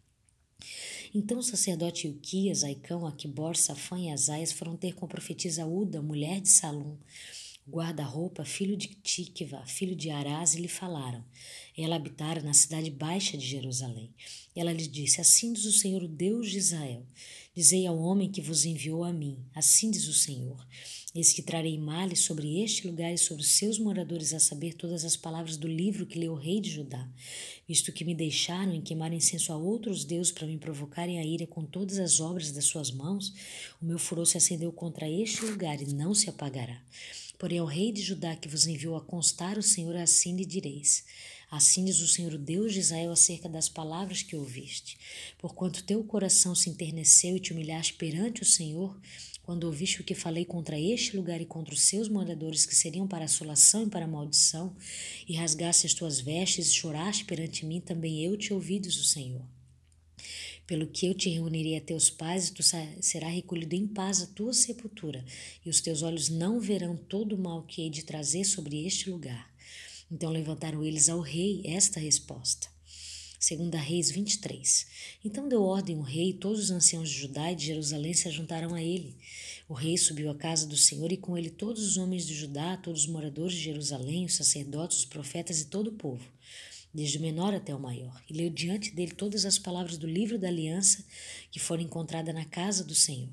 [1.14, 6.00] Então o sacerdote Ilquias, Aicão, Aquibor, Safã e Asaias foram ter com a profetisa Uda,
[6.00, 6.96] mulher de Salum,
[7.68, 11.24] guarda-roupa, filho de Tikva, filho de Arás, lhe falaram.
[11.76, 14.12] Ela habitara na cidade baixa de Jerusalém.
[14.54, 17.06] Ela lhe disse: Assim diz o Senhor, o Deus de Israel:
[17.54, 20.66] Dizei ao homem que vos enviou a mim: Assim diz o Senhor:
[21.14, 25.16] Eis que trarei males sobre este lugar e sobre seus moradores, a saber todas as
[25.16, 27.06] palavras do livro que leu o rei de Judá,
[27.68, 31.46] visto que me deixaram em queimar incenso a outros deuses para me provocarem a ira
[31.46, 33.32] com todas as obras das suas mãos,
[33.80, 36.82] o meu furor se acendeu contra este lugar e não se apagará.
[37.42, 41.04] Porém, ao rei de Judá que vos enviou a constar o Senhor, assim lhe direis.
[41.50, 44.96] Assim diz o Senhor, Deus de Israel, acerca das palavras que ouviste.
[45.38, 48.96] Porquanto teu coração se enterneceu e te humilhaste perante o Senhor,
[49.42, 53.08] quando ouviste o que falei contra este lugar e contra os seus moradores, que seriam
[53.08, 54.76] para assolação e para maldição,
[55.26, 59.04] e rasgaste as tuas vestes e choraste perante mim, também eu te ouvi, diz o
[59.04, 59.42] Senhor.
[60.66, 62.62] Pelo que eu te reunirei a teus pais, e tu
[63.00, 65.24] será recolhido em paz à tua sepultura,
[65.64, 69.10] e os teus olhos não verão todo o mal que hei de trazer sobre este
[69.10, 69.52] lugar.
[70.10, 72.68] Então levantaram eles ao rei esta resposta.
[73.40, 74.86] Segunda Reis 23.
[75.24, 78.30] Então deu ordem o rei e todos os anciãos de Judá e de Jerusalém se
[78.30, 79.16] juntaram a ele.
[79.68, 82.76] O rei subiu à casa do Senhor e com ele todos os homens de Judá,
[82.76, 86.22] todos os moradores de Jerusalém, os sacerdotes, os profetas e todo o povo
[86.92, 90.38] desde o menor até o maior, e leu diante dele todas as palavras do livro
[90.38, 91.04] da aliança
[91.50, 93.30] que foram encontradas na casa do Senhor.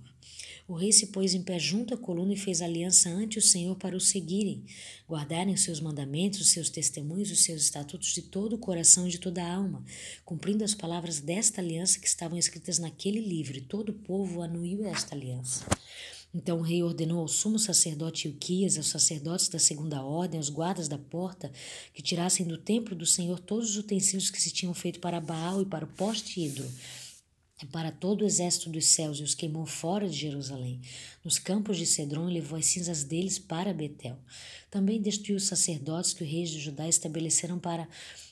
[0.69, 3.75] O rei se pôs em pé junto à coluna e fez aliança ante o Senhor
[3.75, 4.63] para o seguirem,
[5.07, 9.09] guardarem os seus mandamentos, os seus testemunhos, os seus estatutos de todo o coração e
[9.09, 9.83] de toda a alma,
[10.23, 14.85] cumprindo as palavras desta aliança que estavam escritas naquele livro, e todo o povo anuiu
[14.85, 15.65] esta aliança.
[16.33, 20.87] Então o rei ordenou ao sumo sacerdote Ilquias, aos sacerdotes da segunda ordem, aos guardas
[20.87, 21.51] da porta,
[21.93, 25.61] que tirassem do templo do Senhor todos os utensílios que se tinham feito para Baal
[25.61, 26.71] e para o poste ídolo,
[27.61, 30.79] e para todo o exército dos céus, e os queimou fora de Jerusalém,
[31.25, 34.17] nos campos de Cedron, e levou as cinzas deles para Betel.
[34.69, 37.89] Também destruiu os sacerdotes que os reis de Judá estabeleceram para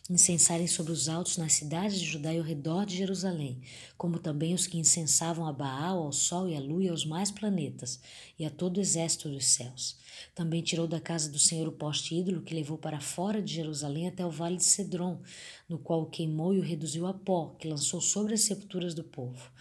[0.10, 3.62] incensarem sobre os altos nas cidades de Judá e ao redor de Jerusalém,
[3.98, 7.30] como também os que incensavam a Baal, ao sol e à lua e aos mais
[7.30, 8.00] planetas,
[8.40, 9.98] e a todo o exército dos céus.
[10.34, 14.08] Também tirou da casa do Senhor o poste ídolo que levou para fora de Jerusalém
[14.08, 15.20] até o vale de Cedron,
[15.68, 19.04] no qual o queimou e o reduziu a pó, que lançou sobre as sepulturas do
[19.04, 19.52] povo.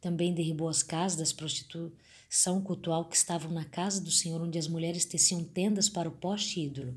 [0.00, 4.68] Também derribou as casas das prostituição cultual que estavam na casa do Senhor, onde as
[4.68, 6.94] mulheres teciam tendas para o poste ídolo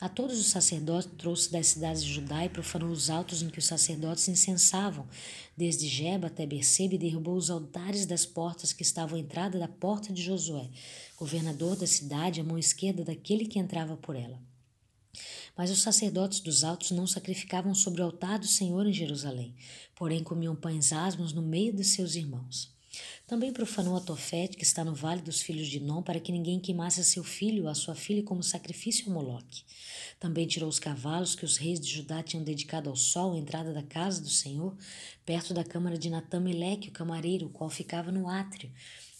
[0.00, 3.58] a todos os sacerdotes trouxe das cidades de Judá e profanou os altos em que
[3.58, 5.06] os sacerdotes incensavam,
[5.56, 9.66] desde Jeba até Berseba, e derrubou os altares das portas que estavam à entrada da
[9.66, 10.68] porta de Josué,
[11.16, 14.40] governador da cidade, à mão esquerda daquele que entrava por ela.
[15.56, 19.56] Mas os sacerdotes dos altos não sacrificavam sobre o altar do Senhor em Jerusalém,
[19.96, 22.77] porém comiam pães asmos no meio de seus irmãos.
[23.26, 26.58] Também profanou a Tofete, que está no vale dos filhos de Non, para que ninguém
[26.58, 29.64] queimasse a seu filho ou a sua filha como sacrifício a Moloque.
[30.18, 33.72] Também tirou os cavalos que os reis de Judá tinham dedicado ao sol à entrada
[33.72, 34.76] da casa do Senhor,
[35.24, 38.70] perto da câmara de Natameleque, o camareiro, o qual ficava no átrio,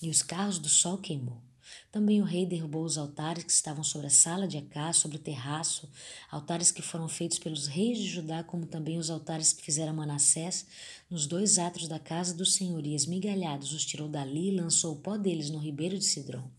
[0.01, 1.48] e os carros do sol queimou.
[1.91, 5.21] Também o rei derrubou os altares que estavam sobre a sala de Acá, sobre o
[5.21, 5.89] terraço,
[6.31, 10.67] altares que foram feitos pelos reis de Judá, como também os altares que fizeram Manassés,
[11.09, 15.01] nos dois átrios da casa do Senhor, e esmigalhados os tirou dali e lançou o
[15.01, 16.58] pó deles no ribeiro de Sidrom.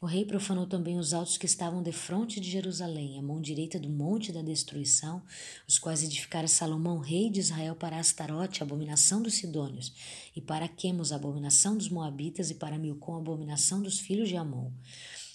[0.00, 3.88] O rei profanou também os altos que estavam defronte de Jerusalém, a mão direita do
[3.88, 5.22] monte da destruição,
[5.66, 9.94] os quais edificara Salomão, rei de Israel, para Astarote, abominação dos Sidônios,
[10.34, 14.70] e para Quemos, abominação dos Moabitas, e para Milcom, abominação dos filhos de Amon.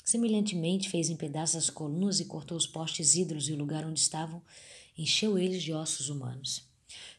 [0.04, 4.00] Semelhantemente, fez em pedaços as colunas e cortou os postes ídolos e o lugar onde
[4.00, 4.44] estavam,
[4.96, 6.70] encheu eles de ossos humanos.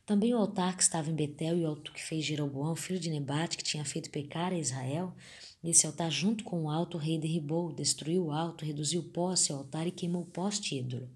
[0.06, 3.10] Também o altar que estava em Betel e o alto que fez Jeroboão, filho de
[3.10, 5.14] Nebate, que tinha feito pecar a Israel,
[5.62, 9.32] Nesse altar, junto com o alto, o rei derribou, destruiu o alto, reduziu o pó
[9.50, 11.08] ao altar e queimou o poste ídolo.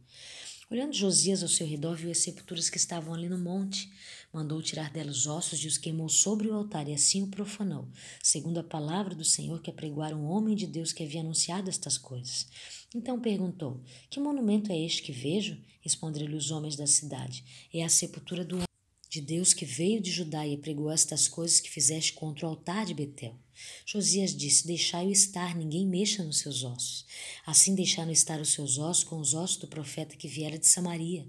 [0.71, 3.89] Olhando Josias ao seu redor, viu as sepulturas que estavam ali no monte.
[4.33, 7.89] Mandou tirar delas os ossos e os queimou sobre o altar, e assim o profanou,
[8.23, 11.97] segundo a palavra do Senhor que apregoara um homem de Deus que havia anunciado estas
[11.97, 12.47] coisas.
[12.95, 15.57] Então perguntou: Que monumento é este que vejo?
[15.81, 18.63] Responderam-lhe os homens da cidade: É a sepultura do
[19.09, 22.85] de Deus que veio de Judá e pregou estas coisas que fizeste contra o altar
[22.85, 23.39] de Betel.
[23.85, 27.05] Josias disse: Deixai-o estar, ninguém mexa nos seus ossos.
[27.45, 31.27] Assim deixaram estar os seus ossos com os ossos do profeta que viera de Samaria.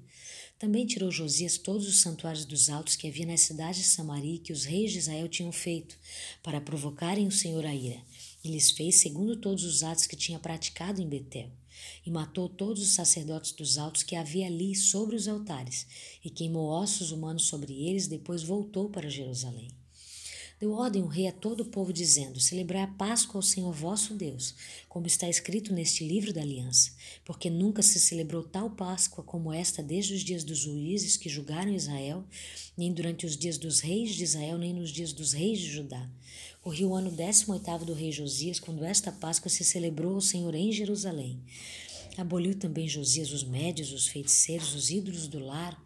[0.60, 4.52] Também tirou Josias todos os santuários dos altos que havia nas cidades de Samaria que
[4.52, 5.96] os reis de Israel tinham feito,
[6.42, 8.02] para provocarem o Senhor a ira.
[8.44, 11.52] E lhes fez segundo todos os atos que tinha praticado em Betel.
[12.04, 15.86] E matou todos os sacerdotes dos altos que havia ali sobre os altares,
[16.26, 19.70] e queimou ossos humanos sobre eles, depois voltou para Jerusalém.
[20.60, 24.16] Deu ordem o rei a todo o povo, dizendo: Celebrai a Páscoa ao Senhor vosso
[24.16, 24.56] Deus,
[24.90, 26.94] como está escrito neste livro da aliança,
[27.24, 31.72] porque nunca se celebrou tal Páscoa como esta desde os dias dos juízes que julgaram
[31.72, 32.26] Israel,
[32.76, 36.10] nem durante os dias dos reis de Israel, nem nos dias dos reis de Judá.
[36.60, 40.56] Corria o ano décimo oitavo do rei Josias, quando esta Páscoa se celebrou ao Senhor
[40.56, 41.40] em Jerusalém.
[42.18, 45.80] Aboliu também Josias os médios, os feiticeiros, os ídolos do lar,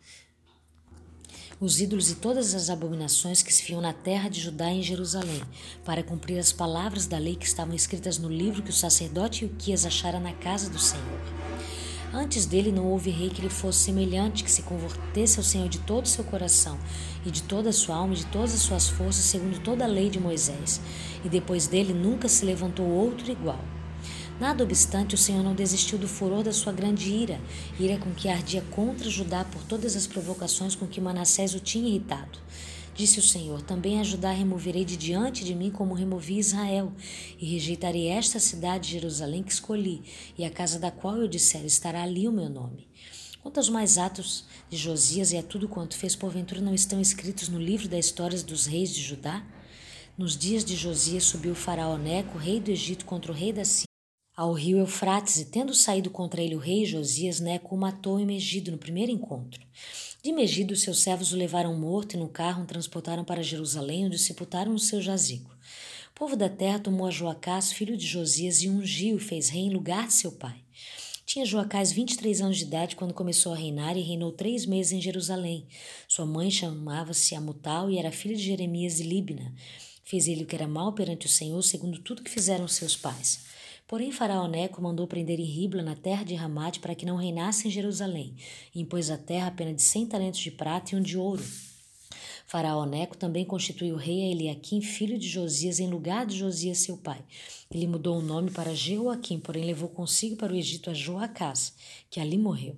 [1.62, 4.82] os ídolos e todas as abominações que se viam na terra de Judá e em
[4.82, 5.44] Jerusalém,
[5.86, 9.86] para cumprir as palavras da lei que estavam escritas no livro que o sacerdote Uquias
[9.86, 11.22] achara na casa do Senhor.
[12.12, 15.78] Antes dele não houve rei que lhe fosse semelhante, que se convertesse ao Senhor de
[15.78, 16.80] todo o seu coração
[17.24, 19.88] e de toda a sua alma e de todas as suas forças, segundo toda a
[19.88, 20.82] lei de Moisés.
[21.24, 23.64] E depois dele nunca se levantou outro igual.
[24.42, 27.40] Nada obstante, o Senhor não desistiu do furor da sua grande ira,
[27.80, 31.88] ira com que ardia contra Judá por todas as provocações com que Manassés o tinha
[31.88, 32.40] irritado.
[32.96, 36.92] Disse o Senhor: Também a Judá removerei de diante de mim, como removi Israel,
[37.40, 40.02] e rejeitarei esta cidade de Jerusalém que escolhi,
[40.36, 42.88] e a casa da qual eu disser: Estará ali o meu nome.
[43.44, 47.48] Quanto aos mais atos de Josias e a tudo quanto fez, porventura não estão escritos
[47.48, 49.46] no livro das histórias dos reis de Judá?
[50.18, 53.64] Nos dias de Josias subiu o faraó Neco, rei do Egito, contra o rei da
[53.64, 53.91] Síria
[54.42, 58.26] ao rio Eufrates, e tendo saído contra ele o rei Josias, Neco o matou em
[58.26, 59.62] Megido no primeiro encontro.
[60.24, 64.16] De Megido, seus servos o levaram morto e no carro o transportaram para Jerusalém, onde
[64.16, 65.52] o sepultaram no seu jazigo.
[66.10, 69.62] O povo da terra tomou a Joacás, filho de Josias, e ungiu e fez rei
[69.62, 70.56] em lugar de seu pai.
[71.24, 75.00] Tinha Joacás 23 anos de idade quando começou a reinar e reinou três meses em
[75.00, 75.68] Jerusalém.
[76.08, 79.54] Sua mãe chamava-se Amutal e era filha de Jeremias e Libna.
[80.04, 83.52] Fez ele o que era mal perante o Senhor, segundo tudo que fizeram seus pais.
[83.92, 87.68] Porém, Faraó Neco mandou prender em Ribla, na terra de Ramate, para que não reinasse
[87.68, 88.34] em Jerusalém,
[88.74, 91.44] e impôs à terra a pena de cem talentos de prata e um de ouro.
[92.48, 96.96] Faraó Neco também constituiu rei a Eliaquim, filho de Josias, em lugar de Josias, seu
[96.96, 97.20] pai.
[97.70, 101.74] Ele mudou o nome para Jeoaquim, porém levou consigo para o Egito a Joacás,
[102.10, 102.78] que ali morreu.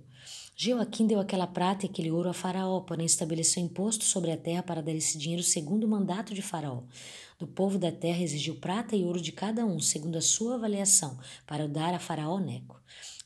[0.55, 4.63] Jeoaquim deu aquela prata e aquele ouro a Faraó, porém estabeleceu imposto sobre a terra
[4.63, 6.81] para dar esse dinheiro segundo o mandato de Faraó.
[7.37, 11.17] Do povo da terra exigiu prata e ouro de cada um, segundo a sua avaliação,
[11.45, 12.81] para o dar a Faraó Neco.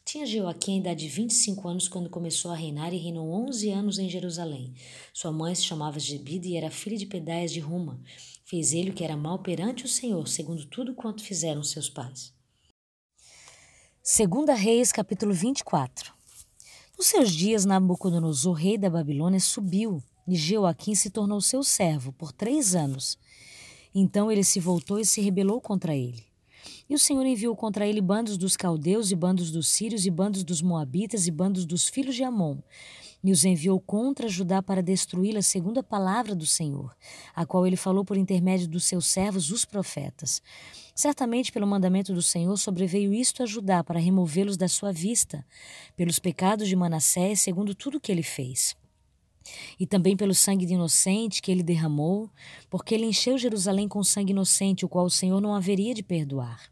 [0.05, 3.99] Tinha Joaquim a idade de 25 anos quando começou a reinar e reinou 11 anos
[3.99, 4.73] em Jerusalém.
[5.13, 8.01] Sua mãe se chamava Gebida e era filha de Pedaias de Ruma.
[8.45, 12.33] Fez ele o que era mal perante o Senhor, segundo tudo quanto fizeram seus pais.
[14.01, 16.13] Segunda Reis, capítulo 24.
[16.97, 22.31] Nos seus dias, Nabucodonosor, rei da Babilônia, subiu e Joaquim se tornou seu servo por
[22.31, 23.17] três anos
[23.99, 26.27] então ele se voltou e se rebelou contra ele.
[26.89, 30.43] E o Senhor enviou contra ele bandos dos caldeus, e bandos dos sírios, e bandos
[30.43, 32.59] dos moabitas, e bandos dos filhos de Amon.
[33.23, 36.95] E os enviou contra Judá para destruí-la, segundo a palavra do Senhor,
[37.35, 40.41] a qual ele falou por intermédio dos seus servos, os profetas.
[40.95, 45.45] Certamente, pelo mandamento do Senhor, sobreveio isto a Judá para removê-los da sua vista,
[45.95, 48.75] pelos pecados de Manassés, segundo tudo o que ele fez
[49.79, 52.29] e também pelo sangue de inocente que ele derramou,
[52.69, 56.71] porque ele encheu Jerusalém com sangue inocente, o qual o Senhor não haveria de perdoar.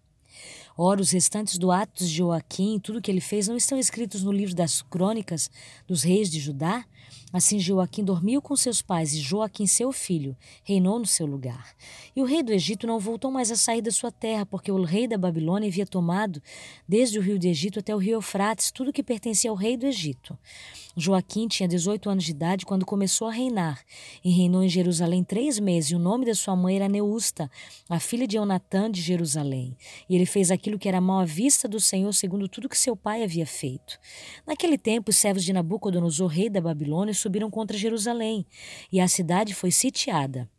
[0.77, 4.31] Ora, os restantes do Atos de Joaquim, tudo que ele fez, não estão escritos no
[4.31, 5.49] livro das crônicas
[5.87, 6.85] dos reis de Judá?
[7.33, 11.75] Assim Joaquim dormiu com seus pais e Joaquim, seu filho, reinou no seu lugar.
[12.15, 14.81] E o rei do Egito não voltou mais a sair da sua terra, porque o
[14.83, 16.41] rei da Babilônia havia tomado,
[16.87, 19.85] desde o rio do Egito até o rio Eufrates, tudo que pertencia ao rei do
[19.85, 20.37] Egito.
[20.95, 23.83] Joaquim tinha 18 anos de idade quando começou a reinar,
[24.23, 27.51] e reinou em Jerusalém três meses, e o nome da sua mãe era Neusta,
[27.89, 29.75] a filha de Eunatã de Jerusalém.
[30.09, 32.95] E ele fez aquilo que era mal à vista do Senhor, segundo tudo que seu
[32.95, 33.99] pai havia feito.
[34.47, 38.45] Naquele tempo, os servos de Nabucodonosor, rei da Babilônia, subiram contra Jerusalém,
[38.91, 40.49] e a cidade foi sitiada.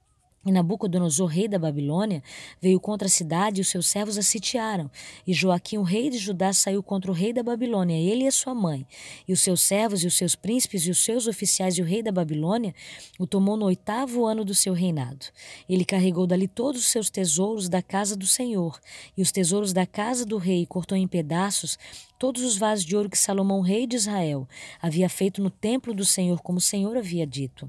[0.47, 2.23] E Nabucodonosor, rei da Babilônia,
[2.61, 4.89] veio contra a cidade e os seus servos a sitiaram.
[5.27, 8.31] E Joaquim, o rei de Judá, saiu contra o rei da Babilônia, ele e a
[8.31, 8.87] sua mãe.
[9.27, 12.01] E os seus servos e os seus príncipes e os seus oficiais e o rei
[12.01, 12.73] da Babilônia
[13.19, 15.27] o tomou no oitavo ano do seu reinado.
[15.69, 18.79] Ele carregou dali todos os seus tesouros da casa do Senhor
[19.17, 21.77] e os tesouros da casa do rei, e cortou em pedaços
[22.21, 24.49] todos os vasos de ouro que Salomão, rei de Israel,
[24.81, 27.69] havia feito no templo do Senhor, como o Senhor havia dito.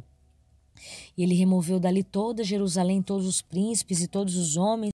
[1.17, 4.91] E ele removeu dali toda Jerusalém, todos os príncipes e todos os homens,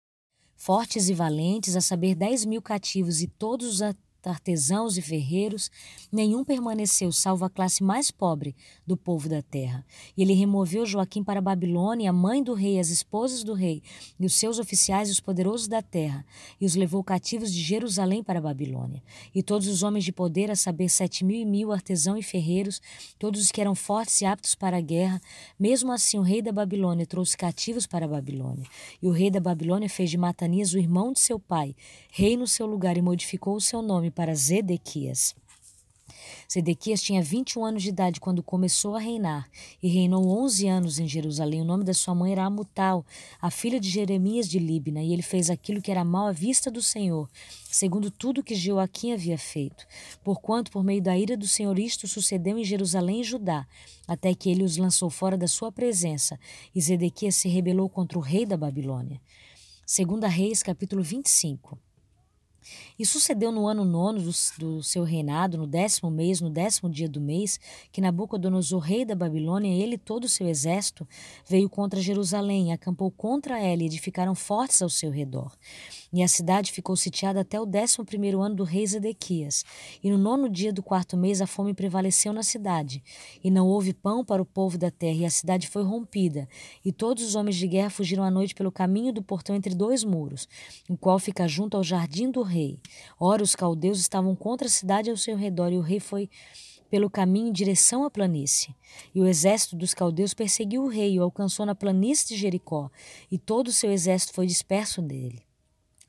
[0.56, 3.82] fortes e valentes, a saber, dez mil cativos, e todos os
[4.30, 5.70] artesãos e ferreiros,
[6.12, 8.56] nenhum permaneceu, salvo a classe mais pobre
[8.86, 9.86] do povo da terra.
[10.16, 13.82] E ele removeu Joaquim para a Babilônia, a mãe do rei, as esposas do rei,
[14.20, 16.26] e os seus oficiais e os poderosos da terra,
[16.60, 19.04] e os levou cativos de Jerusalém para a Babilônia.
[19.34, 22.82] E todos os homens de poder, a saber, sete mil e mil artesãos e ferreiros,
[23.18, 25.22] todos os que eram fortes e aptos para a guerra,
[25.60, 28.66] mesmo assim o rei da Babilônia trouxe cativos para a Babilônia.
[29.02, 31.76] E o rei da Babilônia fez de Matanias o irmão de seu pai,
[32.12, 35.36] rei no seu lugar, e modificou o seu nome para Zedequias.
[36.52, 39.50] Zedequias tinha 21 anos de idade quando começou a reinar
[39.82, 41.62] e reinou 11 anos em Jerusalém.
[41.62, 43.06] O nome da sua mãe era Amutal,
[43.42, 46.70] a filha de Jeremias de Libna, e ele fez aquilo que era mal à vista
[46.70, 47.30] do Senhor,
[47.66, 49.86] segundo tudo que Joaquim havia feito.
[50.24, 53.66] Porquanto, por meio da ira do Senhor, isto sucedeu em Jerusalém e Judá,
[54.08, 56.40] até que ele os lançou fora da sua presença,
[56.76, 59.20] e Zedequias se rebelou contra o rei da Babilônia.
[59.86, 61.78] Segunda Reis, capítulo 25.
[62.98, 67.08] E sucedeu no ano nono do, do, seu reinado, no décimo mês, no décimo dia
[67.08, 67.60] do mês,
[67.92, 71.08] que Nabucodonosor, rei da Babilônia, ele e todo o seu exército,
[71.48, 75.52] veio contra Jerusalém, acampou contra ela e edificaram fortes ao seu redor.
[76.14, 79.66] E a cidade ficou sitiada até o décimo primeiro ano do rei Zedequias.
[80.04, 83.04] E no nono dia do quarto mês a fome prevaleceu na cidade.
[83.44, 86.48] E não houve pão para o povo da terra, e a cidade foi rompida.
[86.86, 90.04] E todos os homens de guerra fugiram à noite pelo caminho do portão entre dois
[90.04, 90.48] muros,
[90.88, 92.80] o qual fica junto ao jardim do rei.
[93.20, 96.30] Ora, os caldeus estavam contra a cidade ao seu redor, e o rei foi
[96.92, 98.76] pelo caminho em direção à planície.
[99.16, 102.92] E o exército dos caldeus perseguiu o rei e o alcançou na planície de Jericó,
[103.32, 105.42] e todo o seu exército foi disperso dele.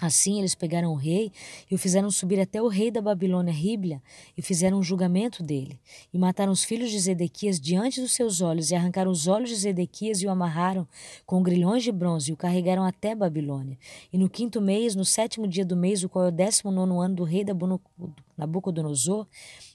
[0.01, 1.31] Assim eles pegaram o rei
[1.71, 4.03] e o fizeram subir até o rei da Babilônia, Ribla,
[4.37, 5.79] e fizeram um julgamento dele.
[6.13, 9.57] E mataram os filhos de Zedequias diante dos seus olhos, e arrancaram os olhos de
[9.57, 10.87] Zedequias e o amarraram
[11.25, 13.79] com grilhões de bronze, e o carregaram até Babilônia.
[14.13, 17.01] E no quinto mês, no sétimo dia do mês, o qual é o décimo nono
[17.01, 17.55] ano do rei da
[18.37, 19.29] Nabucodonosor,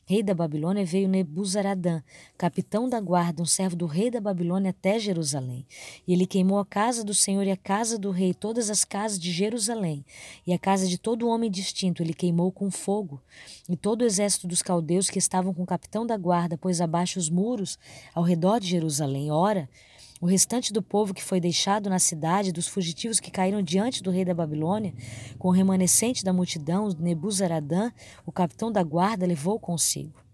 [0.10, 2.02] rei da Babilônia, veio Nebuzaradã,
[2.36, 5.68] capitão da guarda, um servo do rei da Babilônia, até Jerusalém.
[6.08, 9.20] E ele queimou a casa do Senhor e a casa do rei, todas as casas
[9.20, 10.04] de Jerusalém,
[10.48, 13.22] e a casa de todo homem distinto ele queimou com fogo.
[13.70, 17.20] E todo o exército dos caldeus que estavam com o capitão da guarda pôs abaixo
[17.20, 17.78] os muros
[18.16, 19.30] ao redor de Jerusalém.
[19.30, 19.70] Ora,
[20.22, 24.12] o restante do povo que foi deixado na cidade, dos fugitivos que caíram diante do
[24.12, 24.94] rei da Babilônia,
[25.38, 27.92] com o remanescente da multidão, Nebuzaradã,
[28.26, 30.30] o capitão da guarda, levou consigo.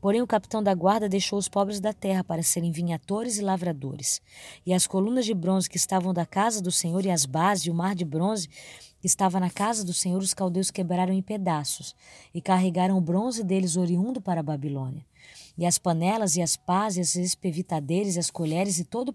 [0.00, 4.20] Porém, o capitão da guarda deixou os pobres da terra para serem vinhatores e lavradores.
[4.64, 7.70] E as colunas de bronze que estavam da casa do Senhor e as bases e
[7.70, 8.48] o mar de bronze
[9.00, 11.94] que estava na casa do Senhor, os caldeus quebraram em pedaços
[12.32, 15.04] e carregaram o bronze deles oriundo para a Babilônia.
[15.56, 19.14] E as panelas e as pás e as espevitadeiras e as colheres e todos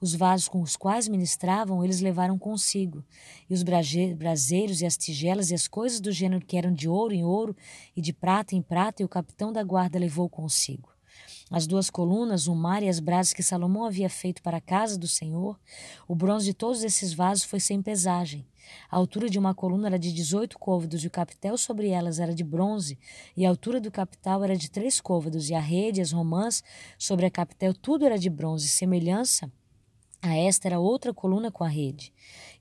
[0.00, 3.04] os vasos com os quais ministravam, eles levaram consigo.
[3.48, 7.12] E os braseiros e as tigelas e as coisas do gênero que eram de ouro
[7.12, 7.56] em ouro
[7.96, 10.88] e de prata em prata, e o capitão da guarda levou consigo.
[11.50, 14.96] As duas colunas, o mar e as brasas que Salomão havia feito para a casa
[14.96, 15.58] do Senhor,
[16.06, 18.46] o bronze de todos esses vasos foi sem pesagem.
[18.90, 22.34] A altura de uma coluna era de 18 côvados e o capitel sobre elas era
[22.34, 22.98] de bronze,
[23.36, 26.62] e a altura do capital era de três côvados, e a rede, as romãs
[26.98, 29.50] sobre a capitel, tudo era de bronze, semelhança
[30.22, 32.12] a esta era outra coluna com a rede.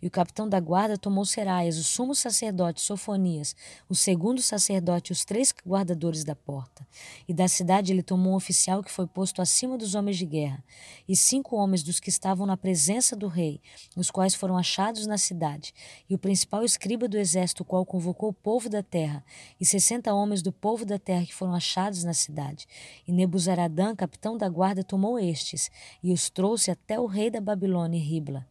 [0.01, 3.55] E o capitão da guarda tomou Seraias, o sumo sacerdote Sofonias,
[3.89, 6.87] o segundo sacerdote e os três guardadores da porta.
[7.27, 10.63] E da cidade ele tomou um oficial que foi posto acima dos homens de guerra,
[11.07, 13.61] e cinco homens dos que estavam na presença do rei,
[13.95, 15.73] os quais foram achados na cidade,
[16.09, 19.23] e o principal escriba do exército, o qual convocou o povo da terra,
[19.59, 22.65] e sessenta homens do povo da terra que foram achados na cidade.
[23.05, 25.69] E Nebuzaradã, capitão da guarda, tomou estes,
[26.01, 28.47] e os trouxe até o rei da Babilônia Ribla.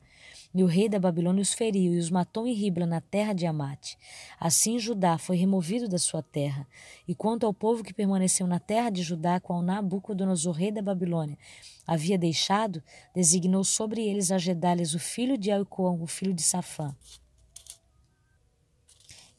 [0.54, 3.46] E o rei da Babilônia os feriu e os matou em Ribla, na terra de
[3.46, 3.98] Amate.
[4.40, 6.66] Assim Judá foi removido da sua terra.
[7.06, 11.36] E quanto ao povo que permaneceu na terra de Judá, qual Nabucodonosor, rei da Babilônia,
[11.86, 12.82] havia deixado,
[13.14, 16.94] designou sobre eles a Gedalias, o filho de Elcoão, o filho de Safã.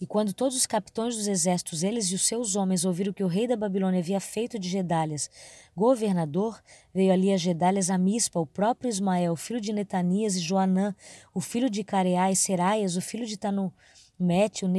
[0.01, 3.27] E quando todos os capitões dos exércitos, eles e os seus homens, ouviram que o
[3.27, 5.29] rei da Babilônia havia feito de Gedalias
[5.75, 6.61] governador,
[6.93, 10.95] veio ali a Gedalias a Mispa, o próprio Ismael, filho de Netanias, e Joanã,
[11.33, 14.69] o filho de Careá, e Seraias, o filho de Tanumete, o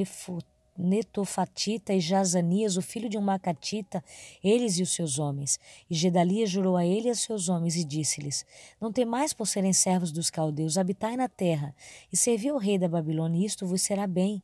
[0.78, 4.02] Netofatita e Jazanias, o filho de um Macatita,
[4.42, 5.58] eles e os seus homens.
[5.90, 8.46] E Gedalias jurou a ele e a seus homens e disse-lhes:
[8.80, 11.74] Não temais por serem servos dos caldeus, habitai na terra,
[12.10, 14.42] e servi o rei da Babilônia, e isto vos será bem.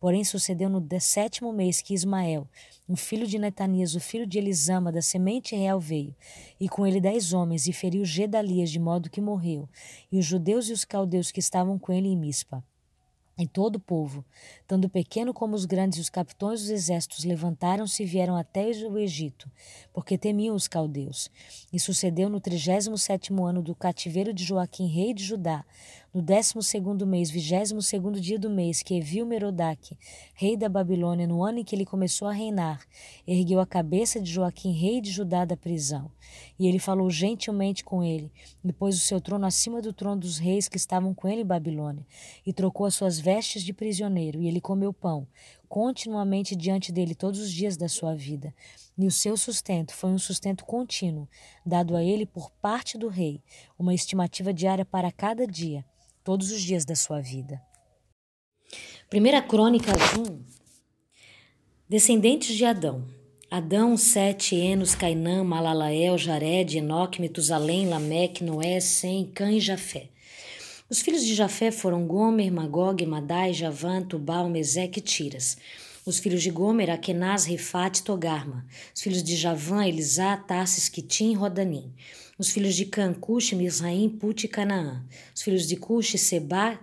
[0.00, 2.46] Porém, sucedeu no sétimo mês que Ismael,
[2.86, 6.14] o filho de Netanias, o filho de Elisama, da semente real, veio,
[6.60, 9.68] e com ele dez homens, e feriu Gedalias, de modo que morreu,
[10.10, 12.64] e os judeus e os caldeus que estavam com ele em Mispa.
[13.40, 14.24] E todo o povo,
[14.66, 18.98] tanto pequeno como os grandes e os capitões dos exércitos, levantaram-se e vieram até o
[18.98, 19.48] Egito,
[19.92, 21.30] porque temiam os caldeus.
[21.72, 25.64] E sucedeu no trigésimo sétimo ano do cativeiro de Joaquim, rei de Judá,
[26.12, 29.94] no décimo segundo mês, vigésimo segundo dia do mês, que Evil Merodach,
[30.34, 32.80] rei da Babilônia, no ano em que ele começou a reinar,
[33.26, 36.10] ergueu a cabeça de Joaquim, rei de Judá, da prisão.
[36.58, 38.32] E ele falou gentilmente com ele,
[38.64, 41.46] e pôs o seu trono acima do trono dos reis que estavam com ele em
[41.46, 42.06] Babilônia,
[42.44, 45.28] e trocou as suas vestes de prisioneiro, e ele comeu pão,
[45.68, 48.54] continuamente diante dele todos os dias da sua vida.
[48.96, 51.28] E o seu sustento foi um sustento contínuo,
[51.66, 53.42] dado a ele por parte do rei,
[53.78, 55.84] uma estimativa diária para cada dia
[56.24, 57.60] todos os dias da sua vida.
[59.08, 60.42] Primeira Crônica 1
[61.88, 63.18] Descendentes de Adão
[63.50, 70.10] Adão, Sete, Enos, Cainã, Malalael, Jared, Enoque, Metusalém, Lameque, Noé, Sem, Cã e Jafé.
[70.90, 75.56] Os filhos de Jafé foram Gomer, Magog, Madai, Javã, Tubal, Meseque e Tiras.
[76.04, 78.66] Os filhos de Gomer, Akenaz, Rifat e Togarma.
[78.94, 81.90] Os filhos de Javã, Elisá, Tarsis, Quitim e Rodanim.
[82.38, 85.02] Os filhos de Can, Cush, Misraim, Put e Canaã.
[85.34, 86.78] Os filhos de Cush, Seba,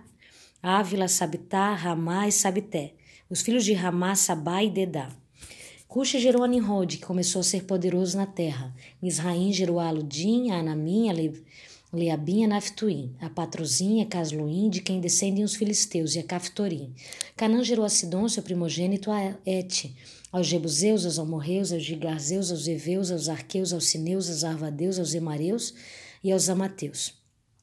[0.62, 2.92] Ávila, Sabitá, Ramá e Sabité.
[3.30, 5.08] Os filhos de Ramá, Sabá e Dedá.
[5.88, 8.74] Cush gerou a Nimrod, que começou a ser poderoso na terra.
[9.00, 11.14] Misraim gerou a Aludim, a Anamim, a
[11.90, 16.92] Leabim, a Naftuim, a Patrozim, a Casluim, de quem descendem os filisteus, e a Caftorim.
[17.34, 19.90] Canã gerou a Sidom, seu primogênito, a Et,
[20.36, 25.14] aos Jebuseus, aos Amorreus, aos Gigarzeus, aos Eveus, aos Arqueus, aos Sineus, aos Arvadeus, aos
[25.14, 25.72] Emareus
[26.22, 27.14] e aos Amateus.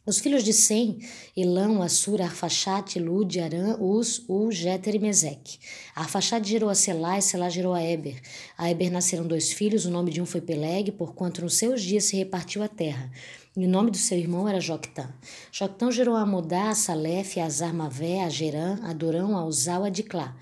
[0.07, 0.97] Os filhos de Sem,
[1.37, 5.59] Elão, Assur, Arfaxate, Lud, Arã, Uz, U, Jéter e Meseque.
[5.95, 8.19] Arfaxate gerou a Selá e Selá gerou a Eber.
[8.57, 12.05] A Eber nasceram dois filhos, o nome de um foi Peleg, porquanto nos seus dias
[12.05, 13.11] se repartiu a terra.
[13.55, 15.13] E o nome do seu irmão era Joctã.
[15.51, 19.89] Joctã gerou a Modá, a Salef, a Azarmavé, a Gerã, a Dorão, a Uzal, a
[19.89, 20.35] Diclá.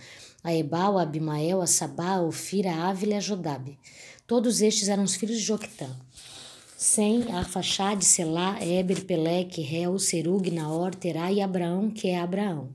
[0.44, 3.78] A Ebal, a Abimael, a Sabá, a Ofira, a Ávila e a Jodabe.
[4.26, 5.90] Todos estes eram os filhos de Joctã.
[6.78, 12.70] Sem, Arfaxade, Selá, Eber, Peleque, Réu, Serug, Naor, Terá e Abraão, que é Abraão.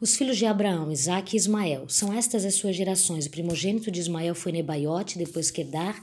[0.00, 1.88] Os filhos de Abraão, Isaque e Ismael.
[1.88, 3.26] São estas as suas gerações.
[3.26, 5.98] O primogênito de Ismael foi Nebaiote, depois Kedar,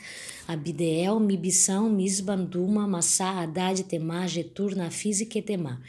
[0.48, 5.80] Abideel, Mibissão, Misbanduma, Massá, Haddad, Temar, Getur, Nafis e Ketemar.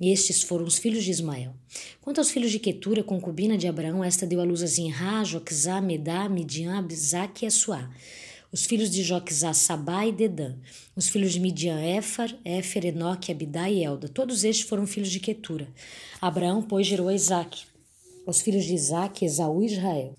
[0.00, 1.54] E estes foram os filhos de Ismael.
[2.00, 5.80] Quanto aos filhos de Ketura, concubina de Abraão, esta deu a luz a Zinrá, Joquizá,
[5.80, 7.90] Medá, Midian, Abizaque e Assuá.
[8.52, 10.54] Os filhos de Joquizá, Sabá e Dedã.
[10.94, 14.08] Os filhos de Midian, Éfar, Éfer, Enoque, Abidá e Elda.
[14.08, 15.68] Todos estes foram filhos de Ketura.
[16.20, 17.64] Abraão, pois, gerou a Isaque.
[18.24, 20.16] Os filhos de Isaque, Esaú e Israel.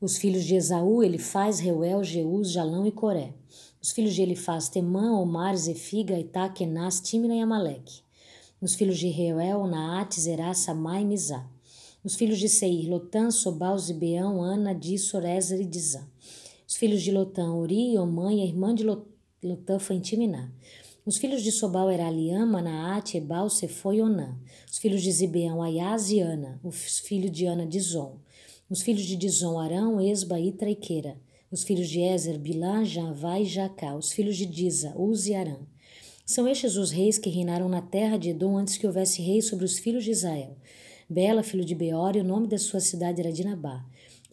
[0.00, 3.34] Os filhos de Esaú, Elifaz, Reuel, Jeus, Jalão e Coré.
[3.82, 8.07] Os filhos de Elifaz, Temã, Omar, Zefiga, Itá, Kenaz, Timna e Amaleque.
[8.60, 11.48] Os filhos de Reuel, Naate, Zerá, Samá e Mizá.
[12.02, 16.04] Os filhos de Seir, Lotã, Sobal, Zibeão, Ana, Dissor, Ezer e Dizã.
[16.66, 20.50] Os filhos de Lotã, Ori, Omã e a irmã de Lotã foi Timiná.
[21.06, 24.36] Os filhos de Sobal eram Aliama, Naate, Ebal, Sefo e Onã.
[24.68, 26.60] Os filhos de Zibeão, Ayaz e Ana.
[26.64, 28.18] Os filhos de Ana, Dizon.
[28.68, 31.16] Os filhos de Dizon, Arão, Esba, e Queira.
[31.48, 33.94] Os filhos de Ezer, Bilá, Javá e Jacá.
[33.94, 35.58] Os filhos de Diza, Uz e Arã.
[36.28, 39.64] São estes os reis que reinaram na terra de Edom antes que houvesse rei sobre
[39.64, 40.58] os filhos de Israel.
[41.08, 43.82] Bela, filho de Beor, e o nome da sua cidade era Dinabá.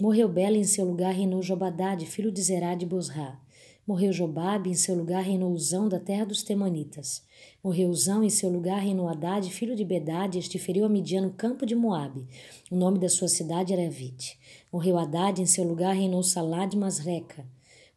[0.01, 3.39] Morreu Bela, e em seu lugar reinou Jobadad, filho de Zerá de Bosra.
[3.87, 7.23] Morreu Jobabe, em seu lugar reinou Uzão, da terra dos Temanitas.
[7.63, 11.21] Morreu Uzão, em seu lugar reinou Haddad, filho de Bedad, e este feriu a Midian
[11.21, 12.27] no campo de Moabe.
[12.69, 14.37] O nome da sua cidade era Vite.
[14.69, 17.45] Morreu Haddad, em seu lugar reinou Salá de Masreca.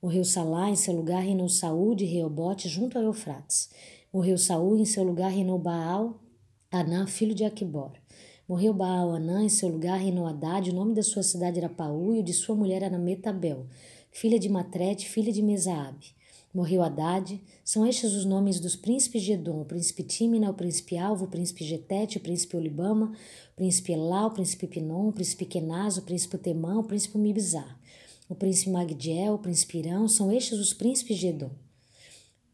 [0.01, 3.69] Morreu Salá, em seu lugar reinou Saúl de Reobote, junto ao Eufrates.
[4.13, 6.21] Morreu Saúl, em seu lugar reinou Baal,
[6.71, 7.91] Anã, filho de Aquibor.
[8.49, 12.15] Morreu Baal Anã, em seu lugar reinou Haddad, o nome da sua cidade era Paú
[12.15, 13.67] e o de sua mulher era Metabel,
[14.13, 16.17] filha de Matrete, filha de Mesaabe.
[16.55, 20.97] Morreu Haddad, são estes os nomes dos príncipes de Edom, o príncipe Tímina, o príncipe
[20.97, 23.13] Alvo, o príncipe Getete, o príncipe Olibama,
[23.53, 27.79] o príncipe Elá, o príncipe Pinon, o príncipe Kenaz, o príncipe Temã, o príncipe Mibzar,
[28.29, 31.51] o príncipe Magdiel, o príncipe Irão, são estes os príncipes de Edom.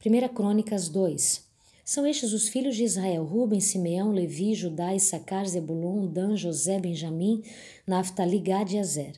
[0.05, 1.43] 1 Crônicas 2
[1.85, 7.43] são estes os filhos de Israel: Ruben, Simeão, Levi, Judá, Issacar, Zebulon, Dan, José, Benjamim,
[7.87, 9.13] Naphtali, Gad e Azer.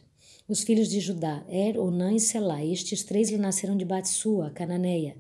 [0.49, 2.65] Os filhos de Judá: Er, Onã e Selá.
[2.65, 5.17] Estes três lhe nasceram de Batsua, cananeia.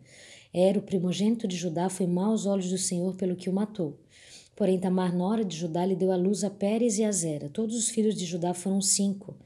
[0.53, 3.99] Er, o primogênito de Judá, foi mau aos olhos do Senhor pelo que o matou.
[4.57, 7.51] Porém, Tamar, nora de Judá, lhe deu à luz a Pérez e a Zera.
[7.51, 9.37] Todos os filhos de Judá foram cinco.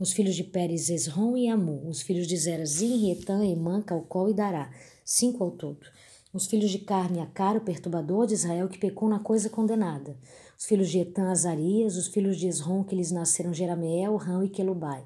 [0.00, 1.86] Os filhos de Pérez, Esrom e Amu.
[1.86, 4.70] Os filhos de Zera, Zin, Etan, Emã, Calcol e Dará.
[5.04, 5.86] Cinco ao todo.
[6.32, 10.16] Os filhos de Carme, Acar, o perturbador de Israel, que pecou na coisa condenada.
[10.58, 11.98] Os filhos de Etan, Azarias.
[11.98, 15.04] Os filhos de Esrom, que lhes nasceram Jerameel, Rão e Quelubai.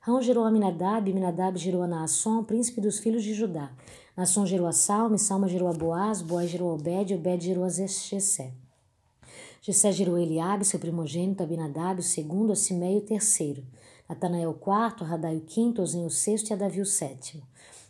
[0.00, 3.70] Rão gerou Aminadab, Aminadab gerou a Naasson, príncipe dos filhos de Judá.
[4.16, 7.68] Naasson gerou a Salme, Salma gerou a Boaz, Boaz gerou a Obed, Obed gerou a
[7.68, 8.54] Jessé.
[9.60, 13.62] Jessé gerou Eliabe, seu primogênito, Abinadab, o segundo, a o terceiro.
[14.48, 17.44] O quarto, Radai o quinto, Ozen o sexto e Adavi o sétimo.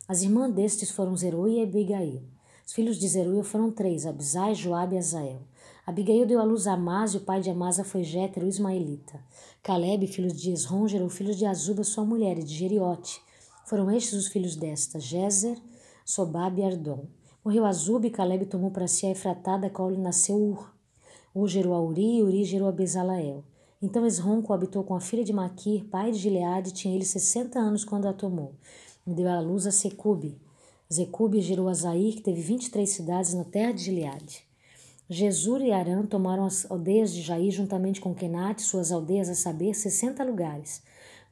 [0.06, 2.22] As irmãs destes foram Zerui e Abigail.
[2.66, 5.40] Os filhos de Zeruia foram três, Abisai, Joabe e Azael.
[5.86, 9.18] Abigail deu à luz a Amás, e o pai de Amasa foi Jéter, o ismaelita.
[9.62, 13.22] Caleb, filho de Esron, gerou filhos de Azuba, sua mulher, e de Geriote.
[13.64, 15.56] Foram estes os filhos desta, Jezer,
[16.04, 17.06] Sobab e Ardom.
[17.42, 20.70] Morreu Azuba e Caleb tomou para si a Efratá, da qual lhe nasceu Ur.
[21.34, 23.42] Ur gerou a Uri, e Uri gerou a Bezalael.
[23.82, 27.82] Então Esron coabitou com a filha de Maquir, pai de Gileade, tinha ele sessenta anos
[27.82, 28.52] quando a tomou.
[29.06, 30.38] E deu à luz a Secube.
[30.92, 34.42] Zecube gerou a Zair, que teve vinte e três cidades na terra de Gileade.
[35.08, 39.74] Jesur e Arã tomaram as aldeias de Jair juntamente com Kenate, suas aldeias, a saber,
[39.74, 40.82] sessenta lugares.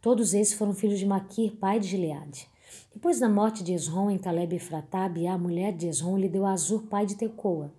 [0.01, 2.49] Todos esses foram filhos de Maquir, pai de Gileade.
[2.95, 6.47] Depois da morte de Esrom em Caleb e Fratab, a mulher de Esrom lhe deu
[6.47, 7.71] a Azur, pai de Tecoa.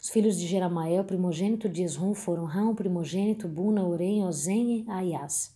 [0.00, 5.52] Os filhos de Jeramael, primogênito de Esrom, foram Rão, primogênito, Buna, Orem, Ozen e Aias.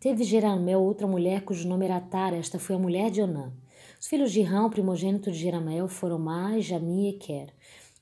[0.00, 3.52] Teve Jeramel outra mulher cujo nome era Tara, esta foi a mulher de Onã.
[4.00, 7.52] Os filhos de Rão, primogênito de Jeramel, foram Mai, Jami e Eker.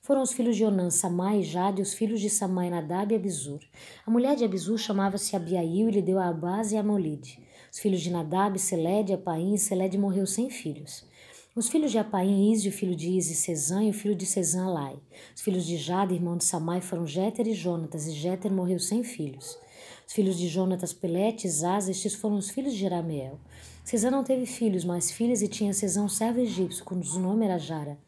[0.01, 3.59] Foram os filhos de Onã, Samai e Jade, os filhos de Samai, Nadab e Abizur.
[4.05, 7.39] A mulher de Abizur chamava-se Abiail e lhe deu a Abaz e a Molide.
[7.71, 11.05] Os filhos de Nadab, Seled Apaim, Seled morreu sem filhos.
[11.55, 14.97] Os filhos de Apaim, Izio, filho de Izi, Cezã, e o filho de Cezã, Lai.
[15.35, 19.03] Os filhos de Jade, irmão de Samai, foram Jéter e Jonatas, e Jéter morreu sem
[19.03, 19.55] filhos.
[20.07, 23.39] Os filhos de Jonatas, Pelete e Zaz, estes foram os filhos de Jerameel.
[23.85, 27.59] Cesã não teve filhos, mas filhas e tinha Cesã um servo egípcio, cujo nome era
[27.59, 27.99] Jara.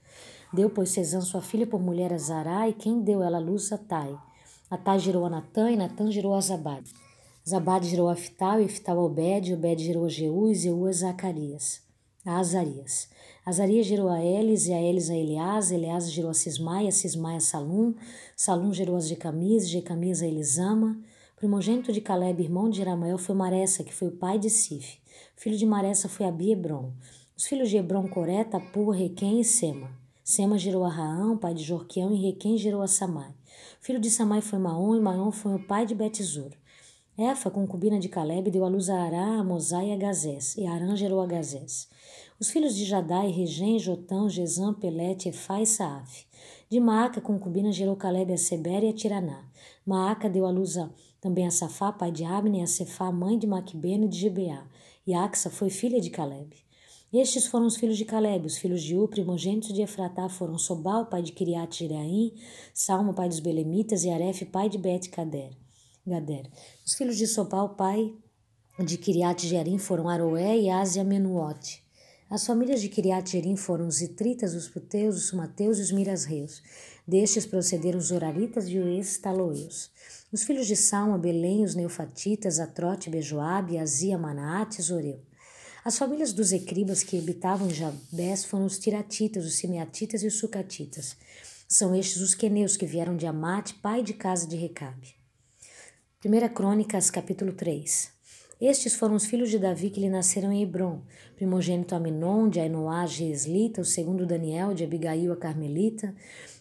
[0.52, 3.72] Deu, pois, Cesã sua filha por mulher a Zará, e quem deu ela a luz
[3.72, 4.18] a Tai.
[4.72, 6.84] Atai gerou a Natã, e Natã gerou a Zabad.
[7.48, 10.88] Zabad gerou a Fital, e Fital a Obed, e Obed gerou a Jeú, e Jeú
[10.88, 11.85] a Zacarias,
[12.26, 13.08] a Azarias.
[13.46, 17.36] Azarias gerou a Elis, e a Elis a Elias, Elias gerou a Cismai, a Cismai
[17.36, 17.94] a Salum,
[18.36, 20.98] Salum gerou as Jecamias, Jecamias a Elisama.
[21.36, 24.98] Primogênito de Caleb, irmão de Jeramael, foi Maressa, que foi o pai de Sif.
[25.36, 26.92] Filho de Maressa foi Abi Hebron.
[27.38, 29.92] Os filhos de Hebron, Coré, Tapu, Requém e Sema.
[30.24, 33.32] Sema gerou a Raão, pai de Jorquião, e Requém gerou a Samai.
[33.80, 36.52] Filho de Samai foi Maom, e Maom foi o pai de Betizur.
[37.18, 40.68] Efa, concubina de Caleb, deu à luz a Ará, a Mosai e a Gazés, e
[40.68, 41.88] Arã gerou a Gazés.
[42.38, 46.26] Os filhos de Jadai, Regem, Jotão, Gesam, Pelete, Efá e Saaf.
[46.70, 49.46] De Maaca, concubina, gerou Caleb a Seber e a Tiraná.
[49.86, 50.90] Maaca deu à luz a,
[51.22, 54.68] também a Safá, pai de Abne, e a Cefá, mãe de Maquibeno e de Gibeá.
[55.08, 56.54] E Axa foi filha de Caleb.
[57.14, 61.06] Estes foram os filhos de Caleb, os filhos de U, primogênitos de Efratá, foram Sobal,
[61.06, 62.34] pai de Kiriat Jiraim,
[62.74, 65.10] Salmo, pai dos Belemitas, e Aref, pai de Bet
[66.06, 66.52] Gader.
[66.86, 68.14] Os filhos de Sobal, pai
[68.78, 71.84] de Kiriat Jearim, foram Aroé e Ásia Menuote.
[72.30, 76.62] As famílias de Kiriat Jearim foram os Itritas, os Puteus, os Sumateus e os Mirasreus.
[77.08, 79.90] Destes procederam os Oraritas e os Estaloeus.
[80.32, 85.20] Os filhos de Salma, Belém, os Neufatitas, Atrote, Bejoabe, Azia, Manaate Zoreu.
[85.84, 90.38] As famílias dos Ecribas que habitavam em Jabés foram os Tiratitas, os Simeatitas e os
[90.38, 91.18] Sucatitas.
[91.68, 95.25] São estes os queneus que vieram de Amate, pai de casa de Recabe.
[96.28, 98.12] 1 Crônicas, capítulo 3
[98.60, 101.04] Estes foram os filhos de Davi que lhe nasceram em Hebron,
[101.36, 106.16] primogênito Aminon, de Ainoá, Geslita, o segundo Daniel, de Abigail, a Carmelita,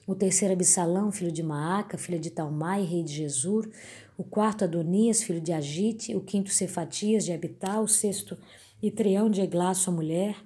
[0.06, 3.66] o terceiro Absalão, filho de Maaca, filha de Talmai, rei de Jesur,
[4.18, 8.36] o quarto Adonias, filho de Agite, o quinto Cefatias, de Abital, o sexto
[8.82, 10.36] e Treão de Eglá, sua mulher.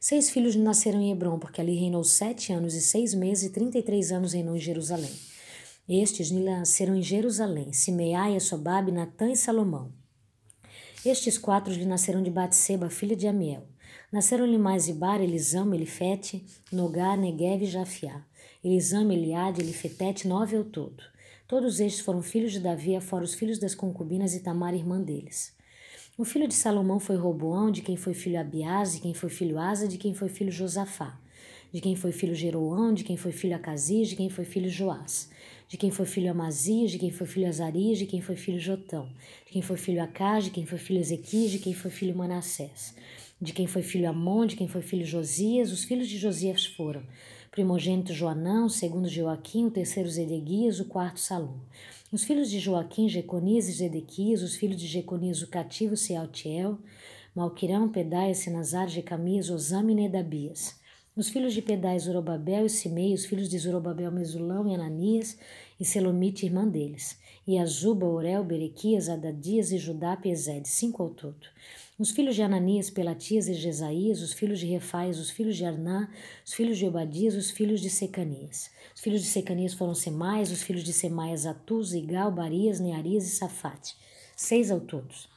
[0.00, 3.78] Seis filhos nasceram em Hebron, porque ali reinou sete anos e seis meses, e trinta
[3.78, 5.14] e três anos reinou em Jerusalém.
[5.88, 9.92] Estes lhe nasceram em Jerusalém, Simeai, Sobab, Natã e Salomão.
[11.04, 13.68] Estes quatro lhe nasceram de Batseba, filha de Amiel.
[14.10, 18.24] Nasceram-lhe mais Ibar, Elisama, Elifete, Nogar, Negev e Jafiá.
[18.64, 21.04] Elisama, Eliade, Elifetete, nove ao todo.
[21.46, 25.54] Todos estes foram filhos de Davi, fora os filhos das concubinas e Tamar, irmã deles.
[26.18, 29.56] O filho de Salomão foi Roboão, de quem foi filho Abiás, de quem foi filho
[29.56, 31.16] Asa, de quem foi filho Josafá,
[31.72, 35.30] de quem foi filho Jeroão, de quem foi filho Acasias, de quem foi filho Joás,
[35.68, 39.08] de quem foi filho Amazias, de quem foi filho Azarias, de quem foi filho Jotão,
[39.46, 42.94] de quem foi filho Acás, de quem foi filho Ezequias, de quem foi filho Manassés,
[43.40, 47.02] de quem foi filho Amon, de quem foi filho Josias, os filhos de Josias foram
[47.56, 51.56] primogênito Joanão, segundo Joaquim, o terceiro Zedequias, o quarto Salom.
[52.12, 56.78] Os filhos de Joaquim, Jeconias e Zedequias, os filhos de Jeconias, o cativo, Sealtiel,
[57.34, 60.78] Malquirão, Pedaia, Senazar, Jecamias, Osame e Nedabias.
[61.16, 65.38] Os filhos de Pedais, Zorobabel e Simei, os filhos de Zorobabel, Mesulão e Ananias,
[65.80, 67.18] e Selomite, irmã deles.
[67.46, 71.46] E Azuba, Orel, Berequias, Adadias e Judá, Pezed, cinco ao todo.
[71.98, 76.10] Os filhos de Ananias, Pelatias e Jesaías, os filhos de Refaias, os filhos de Arná,
[76.44, 78.70] os filhos de Obadias, os filhos de Secanias.
[78.94, 83.30] Os filhos de Secanias foram Semais, os filhos de Semaias, Atuz, Igal, Barias, Nearias e
[83.30, 83.96] Safate.
[84.36, 85.34] Seis ao todos.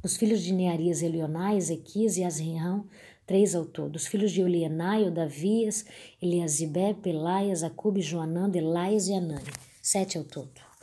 [0.00, 2.86] Os filhos de Nearias, Elionai, Ezequias e Asrião,
[3.28, 3.94] três ao todo.
[3.96, 5.84] Os filhos de Olienai, Odavias,
[6.20, 9.52] Eliasibé, Pelaias, Acube, Joanã, Delaias e Anani,
[9.82, 10.67] sete ao todo.